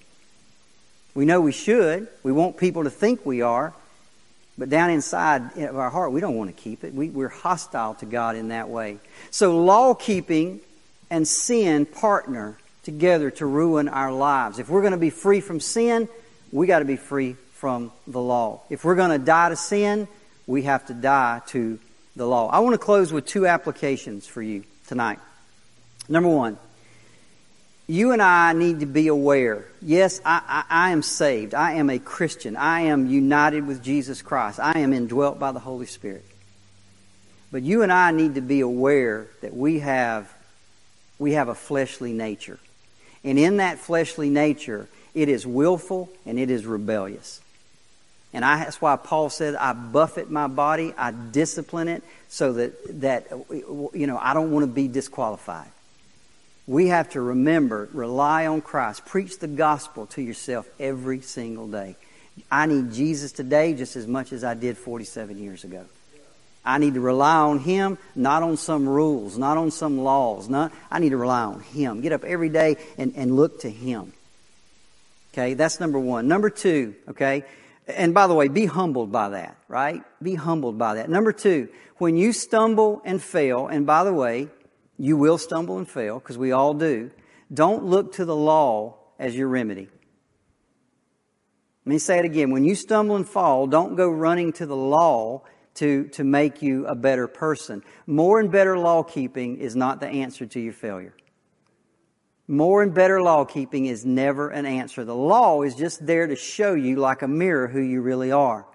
We 1.14 1.26
know 1.26 1.42
we 1.42 1.52
should. 1.52 2.08
We 2.24 2.32
want 2.32 2.58
people 2.58 2.84
to 2.86 2.90
think 2.90 3.26
we 3.26 3.42
are. 3.42 3.74
But 4.58 4.70
down 4.70 4.90
inside 4.90 5.58
of 5.58 5.78
our 5.78 5.90
heart, 5.90 6.12
we 6.12 6.22
don't 6.22 6.36
want 6.36 6.56
to 6.56 6.62
keep 6.62 6.84
it. 6.84 6.94
We, 6.94 7.10
we're 7.10 7.30
hostile 7.30 7.96
to 7.96 8.06
God 8.06 8.36
in 8.36 8.50
that 8.50 8.70
way. 8.70 9.00
So 9.32 9.64
law 9.64 9.94
keeping 9.94 10.60
and 11.10 11.28
sin 11.28 11.86
partner 11.86 12.58
together 12.84 13.32
to 13.32 13.46
ruin 13.46 13.88
our 13.88 14.12
lives. 14.12 14.60
If 14.60 14.70
we're 14.70 14.82
going 14.82 14.92
to 14.94 14.98
be 14.98 15.10
free 15.10 15.42
from 15.42 15.60
sin, 15.60 16.08
we 16.52 16.68
got 16.68 16.80
to 16.80 16.86
be 16.86 16.98
free 16.98 17.36
from 17.64 17.94
the 18.08 18.20
law. 18.20 18.60
If 18.70 18.84
we're 18.84 18.96
going 18.96 19.18
to 19.18 19.26
die 19.26 19.48
to 19.48 19.56
sin, 19.56 20.10
we 20.46 20.64
have 20.64 20.86
to 20.88 20.94
die 20.94 21.42
to 21.48 21.80
the 22.14 22.28
law. 22.28 22.50
I 22.50 22.60
want 22.60 22.74
to 22.74 22.78
close 22.78 23.14
with 23.14 23.26
two 23.26 23.48
applications 23.48 24.28
for 24.28 24.42
you 24.42 24.66
tonight. 24.88 25.20
Number 26.10 26.28
one, 26.28 26.58
you 27.88 28.12
and 28.12 28.22
I 28.22 28.52
need 28.52 28.82
to 28.82 28.86
be 28.86 29.08
aware. 29.08 29.64
Yes, 29.82 30.20
I, 30.26 30.42
I, 30.46 30.88
I, 30.88 30.90
am 30.90 31.02
saved. 31.04 31.54
I 31.54 31.76
am 31.76 31.90
a 31.90 32.00
Christian. 32.00 32.58
I 32.58 32.82
am 32.82 33.08
united 33.08 33.66
with 33.66 33.82
Jesus 33.82 34.22
Christ. 34.22 34.60
I 34.60 34.80
am 34.80 34.92
indwelt 34.92 35.40
by 35.40 35.54
the 35.54 35.60
Holy 35.60 35.86
Spirit. 35.86 36.26
But 37.50 37.62
you 37.62 37.82
and 37.82 37.94
I 37.94 38.12
need 38.12 38.36
to 38.36 38.42
be 38.42 38.60
aware 38.60 39.28
that 39.40 39.56
we 39.56 39.80
have, 39.80 40.30
we 41.18 41.32
have 41.32 41.48
a 41.48 41.56
fleshly 41.56 42.12
nature. 42.12 42.60
And 43.24 43.40
in 43.40 43.56
that 43.56 43.80
fleshly 43.80 44.30
nature, 44.30 44.90
it 45.14 45.30
is 45.30 45.48
willful 45.48 46.10
and 46.26 46.38
it 46.38 46.50
is 46.50 46.66
rebellious. 46.66 47.40
And 48.34 48.44
I, 48.44 48.64
that's 48.64 48.82
why 48.82 48.96
Paul 48.96 49.30
said, 49.30 49.56
I 49.56 49.74
buffet 49.74 50.30
my 50.30 50.48
body, 50.48 50.94
I 50.98 51.12
discipline 51.12 51.88
it 51.88 52.04
so 52.30 52.54
that, 52.54 53.02
that, 53.02 53.28
you 53.50 54.08
know, 54.08 54.18
I 54.18 54.34
don't 54.34 54.52
want 54.52 54.64
to 54.64 54.72
be 54.72 54.88
disqualified. 54.88 55.70
We 56.66 56.88
have 56.88 57.10
to 57.12 57.22
remember, 57.22 57.90
rely 57.94 58.48
on 58.48 58.62
Christ. 58.62 59.06
Preach 59.06 59.38
the 59.38 59.48
gospel 59.48 60.08
to 60.08 60.22
yourself 60.22 60.68
every 60.80 61.22
single 61.22 61.68
day. 61.68 61.96
I 62.52 62.66
need 62.66 62.92
Jesus 62.92 63.32
today 63.32 63.74
just 63.74 63.96
as 63.96 64.08
much 64.08 64.34
as 64.34 64.44
I 64.44 64.56
did 64.56 64.78
47 64.78 65.38
years 65.38 65.64
ago. 65.64 65.86
I 66.66 66.78
need 66.78 66.94
to 66.94 67.02
rely 67.02 67.36
on 67.36 67.60
Him, 67.60 67.98
not 68.16 68.42
on 68.42 68.56
some 68.56 68.88
rules, 68.88 69.38
not 69.38 69.58
on 69.58 69.70
some 69.70 70.00
laws. 70.00 70.48
Not, 70.48 70.72
I 70.90 71.00
need 71.00 71.10
to 71.10 71.18
rely 71.18 71.44
on 71.44 71.60
Him. 71.60 72.02
Get 72.02 72.14
up 72.14 72.24
every 72.24 72.50
day 72.50 72.78
and, 72.98 73.14
and 73.16 73.36
look 73.36 73.62
to 73.62 73.70
Him. 73.70 74.14
Okay, 75.34 75.56
that's 75.56 75.80
number 75.80 76.00
one. 76.00 76.28
Number 76.28 76.50
two, 76.50 76.96
okay, 77.10 77.44
and 77.88 78.14
by 78.14 78.28
the 78.28 78.34
way, 78.34 78.48
be 78.48 78.66
humbled 78.66 79.12
by 79.12 79.30
that, 79.30 79.58
right? 79.68 80.02
Be 80.22 80.36
humbled 80.36 80.78
by 80.78 80.96
that. 80.96 81.10
Number 81.10 81.32
two, 81.32 81.70
when 81.98 82.16
you 82.18 82.32
stumble 82.32 83.02
and 83.04 83.22
fail, 83.22 83.68
and 83.68 83.86
by 83.86 84.04
the 84.04 84.14
way, 84.14 84.50
you 84.98 85.18
will 85.18 85.38
stumble 85.38 85.78
and 85.78 85.88
fail, 85.88 86.20
because 86.20 86.38
we 86.38 86.52
all 86.52 86.74
do. 86.74 87.12
Don't 87.54 87.86
look 87.86 88.14
to 88.14 88.26
the 88.26 88.36
law 88.36 88.98
as 89.20 89.36
your 89.36 89.48
remedy. 89.48 89.90
Let 91.86 91.92
me 91.92 92.00
say 92.00 92.20
it 92.20 92.26
again. 92.26 92.52
When 92.52 92.64
you 92.64 92.76
stumble 92.76 93.16
and 93.18 93.28
fall, 93.28 93.68
don't 93.68 93.96
go 93.96 94.10
running 94.10 94.54
to 94.54 94.66
the 94.66 94.76
law 94.76 95.44
to, 95.76 96.06
to 96.10 96.24
make 96.24 96.62
you 96.62 96.86
a 96.86 96.96
better 96.96 97.28
person. 97.28 97.84
More 98.08 98.40
and 98.40 98.52
better 98.52 98.78
law 98.78 99.04
keeping 99.04 99.58
is 99.58 99.76
not 99.76 100.00
the 100.00 100.08
answer 100.08 100.46
to 100.46 100.60
your 100.60 100.74
failure. 100.74 101.14
More 102.48 102.84
and 102.84 102.94
better 102.94 103.22
law 103.22 103.46
keeping 103.46 103.86
is 103.86 104.06
never 104.06 104.50
an 104.50 104.66
answer. 104.66 105.06
The 105.06 105.16
law 105.16 105.62
is 105.62 105.76
just 105.76 106.06
there 106.06 106.28
to 106.28 106.36
show 106.36 106.74
you, 106.74 106.98
like 106.98 107.22
a 107.22 107.28
mirror, 107.28 107.68
who 107.68 107.82
you 107.82 108.02
really 108.02 108.32
are. 108.32 108.66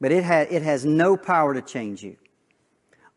But 0.00 0.12
it, 0.12 0.24
ha- 0.24 0.46
it 0.48 0.62
has 0.62 0.84
no 0.84 1.16
power 1.16 1.54
to 1.54 1.62
change 1.62 2.02
you. 2.02 2.16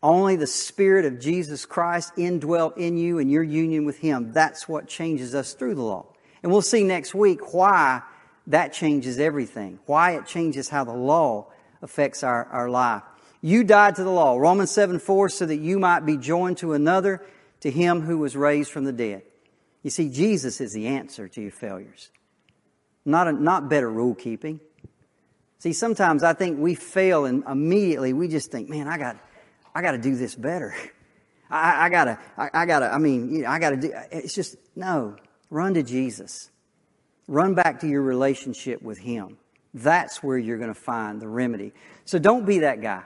Only 0.02 0.36
the 0.36 0.48
Spirit 0.48 1.06
of 1.06 1.20
Jesus 1.20 1.66
Christ 1.66 2.14
indwelt 2.18 2.78
in 2.78 2.98
you 2.98 3.20
and 3.20 3.30
your 3.30 3.44
union 3.44 3.86
with 3.86 4.00
Him. 4.00 4.32
That's 4.32 4.68
what 4.68 4.88
changes 4.88 5.36
us 5.36 5.54
through 5.54 5.76
the 5.76 5.82
law. 5.82 6.08
And 6.42 6.52
we'll 6.52 6.62
see 6.62 6.84
next 6.84 7.14
week 7.14 7.54
why 7.54 8.02
that 8.48 8.74
changes 8.74 9.20
everything, 9.20 9.80
why 9.86 10.12
it 10.12 10.26
changes 10.26 10.70
how 10.70 10.84
the 10.84 10.94
law 10.94 11.48
affects 11.82 12.24
our, 12.24 12.46
our 12.46 12.70
life. 12.70 13.04
You 13.42 13.64
died 13.64 13.96
to 13.96 14.04
the 14.04 14.10
law, 14.10 14.38
Romans 14.38 14.72
7 14.72 15.00
4, 15.00 15.30
so 15.30 15.46
that 15.46 15.58
you 15.58 15.80
might 15.80 16.06
be 16.06 16.18
joined 16.18 16.58
to 16.58 16.74
another, 16.74 17.26
to 17.62 17.72
Him 17.72 18.02
who 18.02 18.18
was 18.18 18.36
raised 18.36 18.72
from 18.72 18.84
the 18.84 18.94
dead. 18.94 19.24
You 19.84 19.90
see, 19.90 20.10
Jesus 20.10 20.60
is 20.62 20.74
the 20.74 20.88
answer 20.88 21.28
to 21.28 21.42
your 21.42 21.52
failures, 21.52 22.10
not, 23.06 23.28
a, 23.28 23.32
not 23.32 23.70
better 23.70 23.90
rule 23.90 24.16
keeping. 24.16 24.60
See, 25.60 25.74
sometimes 25.74 26.24
I 26.24 26.34
think 26.34 26.60
we 26.60 26.76
fail 26.76 27.26
and 27.26 27.44
immediately 27.46 28.14
we 28.14 28.28
just 28.28 28.52
think, 28.52 28.70
man, 28.70 28.88
I 28.88 28.98
got, 28.98 29.18
I 29.76 29.82
got 29.82 29.92
to 29.92 29.98
do 29.98 30.16
this 30.16 30.36
better. 30.36 30.76
I, 31.50 31.86
I 31.86 31.90
gotta, 31.90 32.20
I, 32.38 32.50
I, 32.54 32.66
gotta, 32.66 32.94
I 32.94 33.00
mean, 33.00 33.32
you 33.34 33.42
know, 33.42 33.50
I 33.50 33.58
gotta 33.60 33.78
do, 33.78 33.92
it's 34.12 34.36
just, 34.36 34.56
no, 34.76 35.16
run 35.50 35.74
to 35.74 35.84
Jesus. 35.84 36.50
Run 37.28 37.54
back 37.56 37.80
to 37.82 37.88
your 37.88 38.02
relationship 38.02 38.82
with 38.82 38.98
Him. 38.98 39.38
That's 39.74 40.24
where 40.24 40.38
you're 40.38 40.58
going 40.58 40.74
to 40.74 40.80
find 40.80 41.22
the 41.22 41.28
remedy. 41.28 41.74
So 42.06 42.18
don't 42.18 42.46
be 42.46 42.60
that 42.60 42.82
guy. 42.82 43.04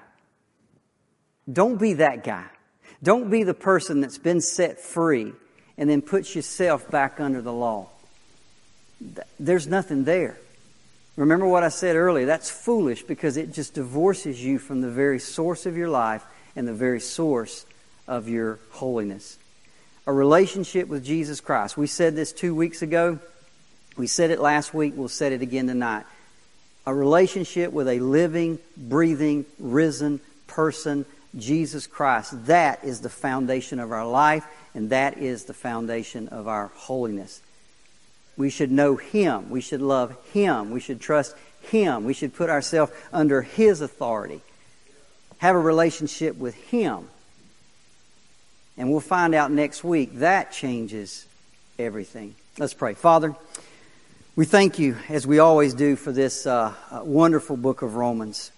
Don't 1.51 1.77
be 1.77 1.93
that 1.95 2.23
guy. 2.23 2.45
Don't 3.01 3.29
be 3.29 3.43
the 3.43 3.53
person 3.53 4.01
that's 4.01 4.17
been 4.17 4.41
set 4.41 4.79
free 4.79 5.33
and 5.77 5.89
then 5.89 6.01
puts 6.01 6.35
yourself 6.35 6.89
back 6.89 7.19
under 7.19 7.41
the 7.41 7.53
law. 7.53 7.89
There's 9.39 9.67
nothing 9.67 10.03
there. 10.05 10.37
Remember 11.15 11.47
what 11.47 11.63
I 11.63 11.69
said 11.69 11.95
earlier? 11.95 12.25
That's 12.25 12.49
foolish 12.49 13.03
because 13.03 13.37
it 13.37 13.53
just 13.53 13.75
divorces 13.75 14.43
you 14.43 14.57
from 14.57 14.81
the 14.81 14.89
very 14.89 15.19
source 15.19 15.65
of 15.65 15.77
your 15.77 15.89
life 15.89 16.23
and 16.55 16.67
the 16.67 16.73
very 16.73 16.99
source 16.99 17.65
of 18.07 18.27
your 18.27 18.59
holiness. 18.71 19.37
A 20.07 20.13
relationship 20.13 20.87
with 20.87 21.05
Jesus 21.05 21.39
Christ. 21.39 21.77
We 21.77 21.87
said 21.87 22.15
this 22.15 22.31
two 22.31 22.55
weeks 22.55 22.81
ago. 22.81 23.19
We 23.95 24.07
said 24.07 24.31
it 24.31 24.39
last 24.39 24.73
week. 24.73 24.93
We'll 24.95 25.07
say 25.07 25.33
it 25.33 25.41
again 25.41 25.67
tonight. 25.67 26.05
A 26.85 26.93
relationship 26.93 27.71
with 27.71 27.87
a 27.87 27.99
living, 27.99 28.59
breathing, 28.75 29.45
risen 29.59 30.19
person, 30.47 31.05
Jesus 31.37 31.87
Christ. 31.87 32.45
That 32.47 32.83
is 32.83 33.01
the 33.01 33.09
foundation 33.09 33.79
of 33.79 33.91
our 33.91 34.07
life, 34.07 34.45
and 34.73 34.89
that 34.89 35.17
is 35.17 35.45
the 35.45 35.53
foundation 35.53 36.27
of 36.29 36.47
our 36.47 36.67
holiness. 36.75 37.41
We 38.37 38.49
should 38.49 38.71
know 38.71 38.95
Him. 38.95 39.49
We 39.49 39.61
should 39.61 39.81
love 39.81 40.15
Him. 40.33 40.71
We 40.71 40.79
should 40.79 40.99
trust 40.99 41.35
Him. 41.61 42.05
We 42.05 42.13
should 42.13 42.33
put 42.33 42.49
ourselves 42.49 42.91
under 43.11 43.41
His 43.41 43.81
authority 43.81 44.41
have 45.43 45.57
a 45.57 45.59
relationship 45.59 46.37
with 46.37 46.55
Him. 46.55 47.09
And 48.77 48.89
we'll 48.89 49.01
find 49.01 49.35
out 49.35 49.51
next 49.51 49.83
week 49.83 50.19
that 50.19 50.53
changes 50.53 51.25
everything. 51.77 52.35
Let's 52.57 52.73
pray. 52.73 52.93
Father, 52.93 53.35
we 54.37 54.45
thank 54.45 54.79
you, 54.79 54.95
as 55.09 55.27
we 55.27 55.39
always 55.39 55.73
do, 55.73 55.97
for 55.97 56.13
this 56.13 56.47
uh, 56.47 56.73
uh, 56.89 57.01
wonderful 57.03 57.57
book 57.57 57.81
of 57.81 57.95
Romans. 57.95 58.52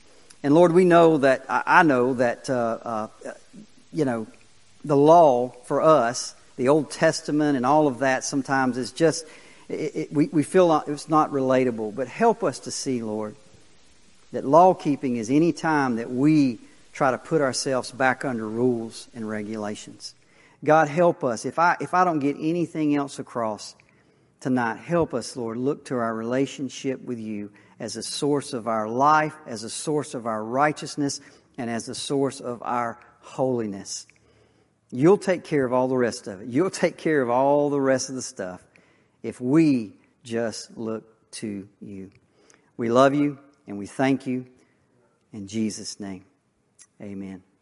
And 0.45 0.53
Lord, 0.53 0.73
we 0.73 0.85
know 0.85 1.17
that, 1.17 1.43
I 1.49 1.81
know 1.81 2.13
that, 2.13 2.51
uh, 2.51 2.77
uh, 2.83 3.07
you 3.91 4.05
know, 4.05 4.27
the 4.83 4.95
law 4.95 5.55
for 5.63 5.81
us, 5.81 6.35
the 6.55 6.69
Old 6.69 6.91
Testament 6.91 7.57
and 7.57 7.65
all 7.65 7.87
of 7.87 7.97
that 7.97 8.23
sometimes 8.23 8.77
is 8.77 8.91
just, 8.91 9.25
it, 9.69 9.95
it, 9.95 10.13
we, 10.13 10.27
we 10.27 10.43
feel 10.43 10.67
not, 10.67 10.87
it's 10.87 11.09
not 11.09 11.31
relatable. 11.31 11.95
But 11.95 12.07
help 12.07 12.43
us 12.43 12.59
to 12.59 12.69
see, 12.69 13.01
Lord, 13.01 13.35
that 14.33 14.45
law 14.45 14.75
keeping 14.75 15.15
is 15.15 15.31
any 15.31 15.51
time 15.51 15.95
that 15.95 16.11
we 16.11 16.59
try 16.93 17.09
to 17.09 17.17
put 17.17 17.41
ourselves 17.41 17.89
back 17.89 18.23
under 18.23 18.47
rules 18.47 19.07
and 19.15 19.27
regulations. 19.27 20.13
God, 20.63 20.89
help 20.89 21.23
us. 21.23 21.45
If 21.45 21.57
I, 21.57 21.75
if 21.81 21.95
I 21.95 22.05
don't 22.05 22.19
get 22.19 22.35
anything 22.39 22.95
else 22.95 23.17
across 23.17 23.73
tonight, 24.41 24.75
help 24.75 25.15
us, 25.15 25.35
Lord, 25.35 25.57
look 25.57 25.85
to 25.85 25.95
our 25.95 26.13
relationship 26.13 27.01
with 27.01 27.17
you 27.17 27.49
as 27.79 27.95
a 27.95 28.03
source 28.03 28.53
of 28.53 28.67
our 28.67 28.87
life, 28.87 29.35
as 29.45 29.63
a 29.63 29.69
source 29.69 30.13
of 30.13 30.25
our 30.25 30.43
righteousness, 30.43 31.19
and 31.57 31.69
as 31.69 31.89
a 31.89 31.95
source 31.95 32.39
of 32.39 32.61
our 32.63 32.99
holiness. 33.19 34.07
You'll 34.91 35.17
take 35.17 35.43
care 35.43 35.65
of 35.65 35.73
all 35.73 35.87
the 35.87 35.97
rest 35.97 36.27
of 36.27 36.41
it. 36.41 36.47
You'll 36.47 36.69
take 36.69 36.97
care 36.97 37.21
of 37.21 37.29
all 37.29 37.69
the 37.69 37.81
rest 37.81 38.09
of 38.09 38.15
the 38.15 38.21
stuff 38.21 38.61
if 39.23 39.41
we 39.41 39.93
just 40.23 40.77
look 40.77 41.03
to 41.31 41.67
you. 41.81 42.11
We 42.77 42.89
love 42.89 43.13
you 43.13 43.39
and 43.67 43.77
we 43.77 43.87
thank 43.87 44.27
you 44.27 44.45
in 45.33 45.47
Jesus' 45.47 45.99
name. 45.99 46.25
Amen. 47.01 47.54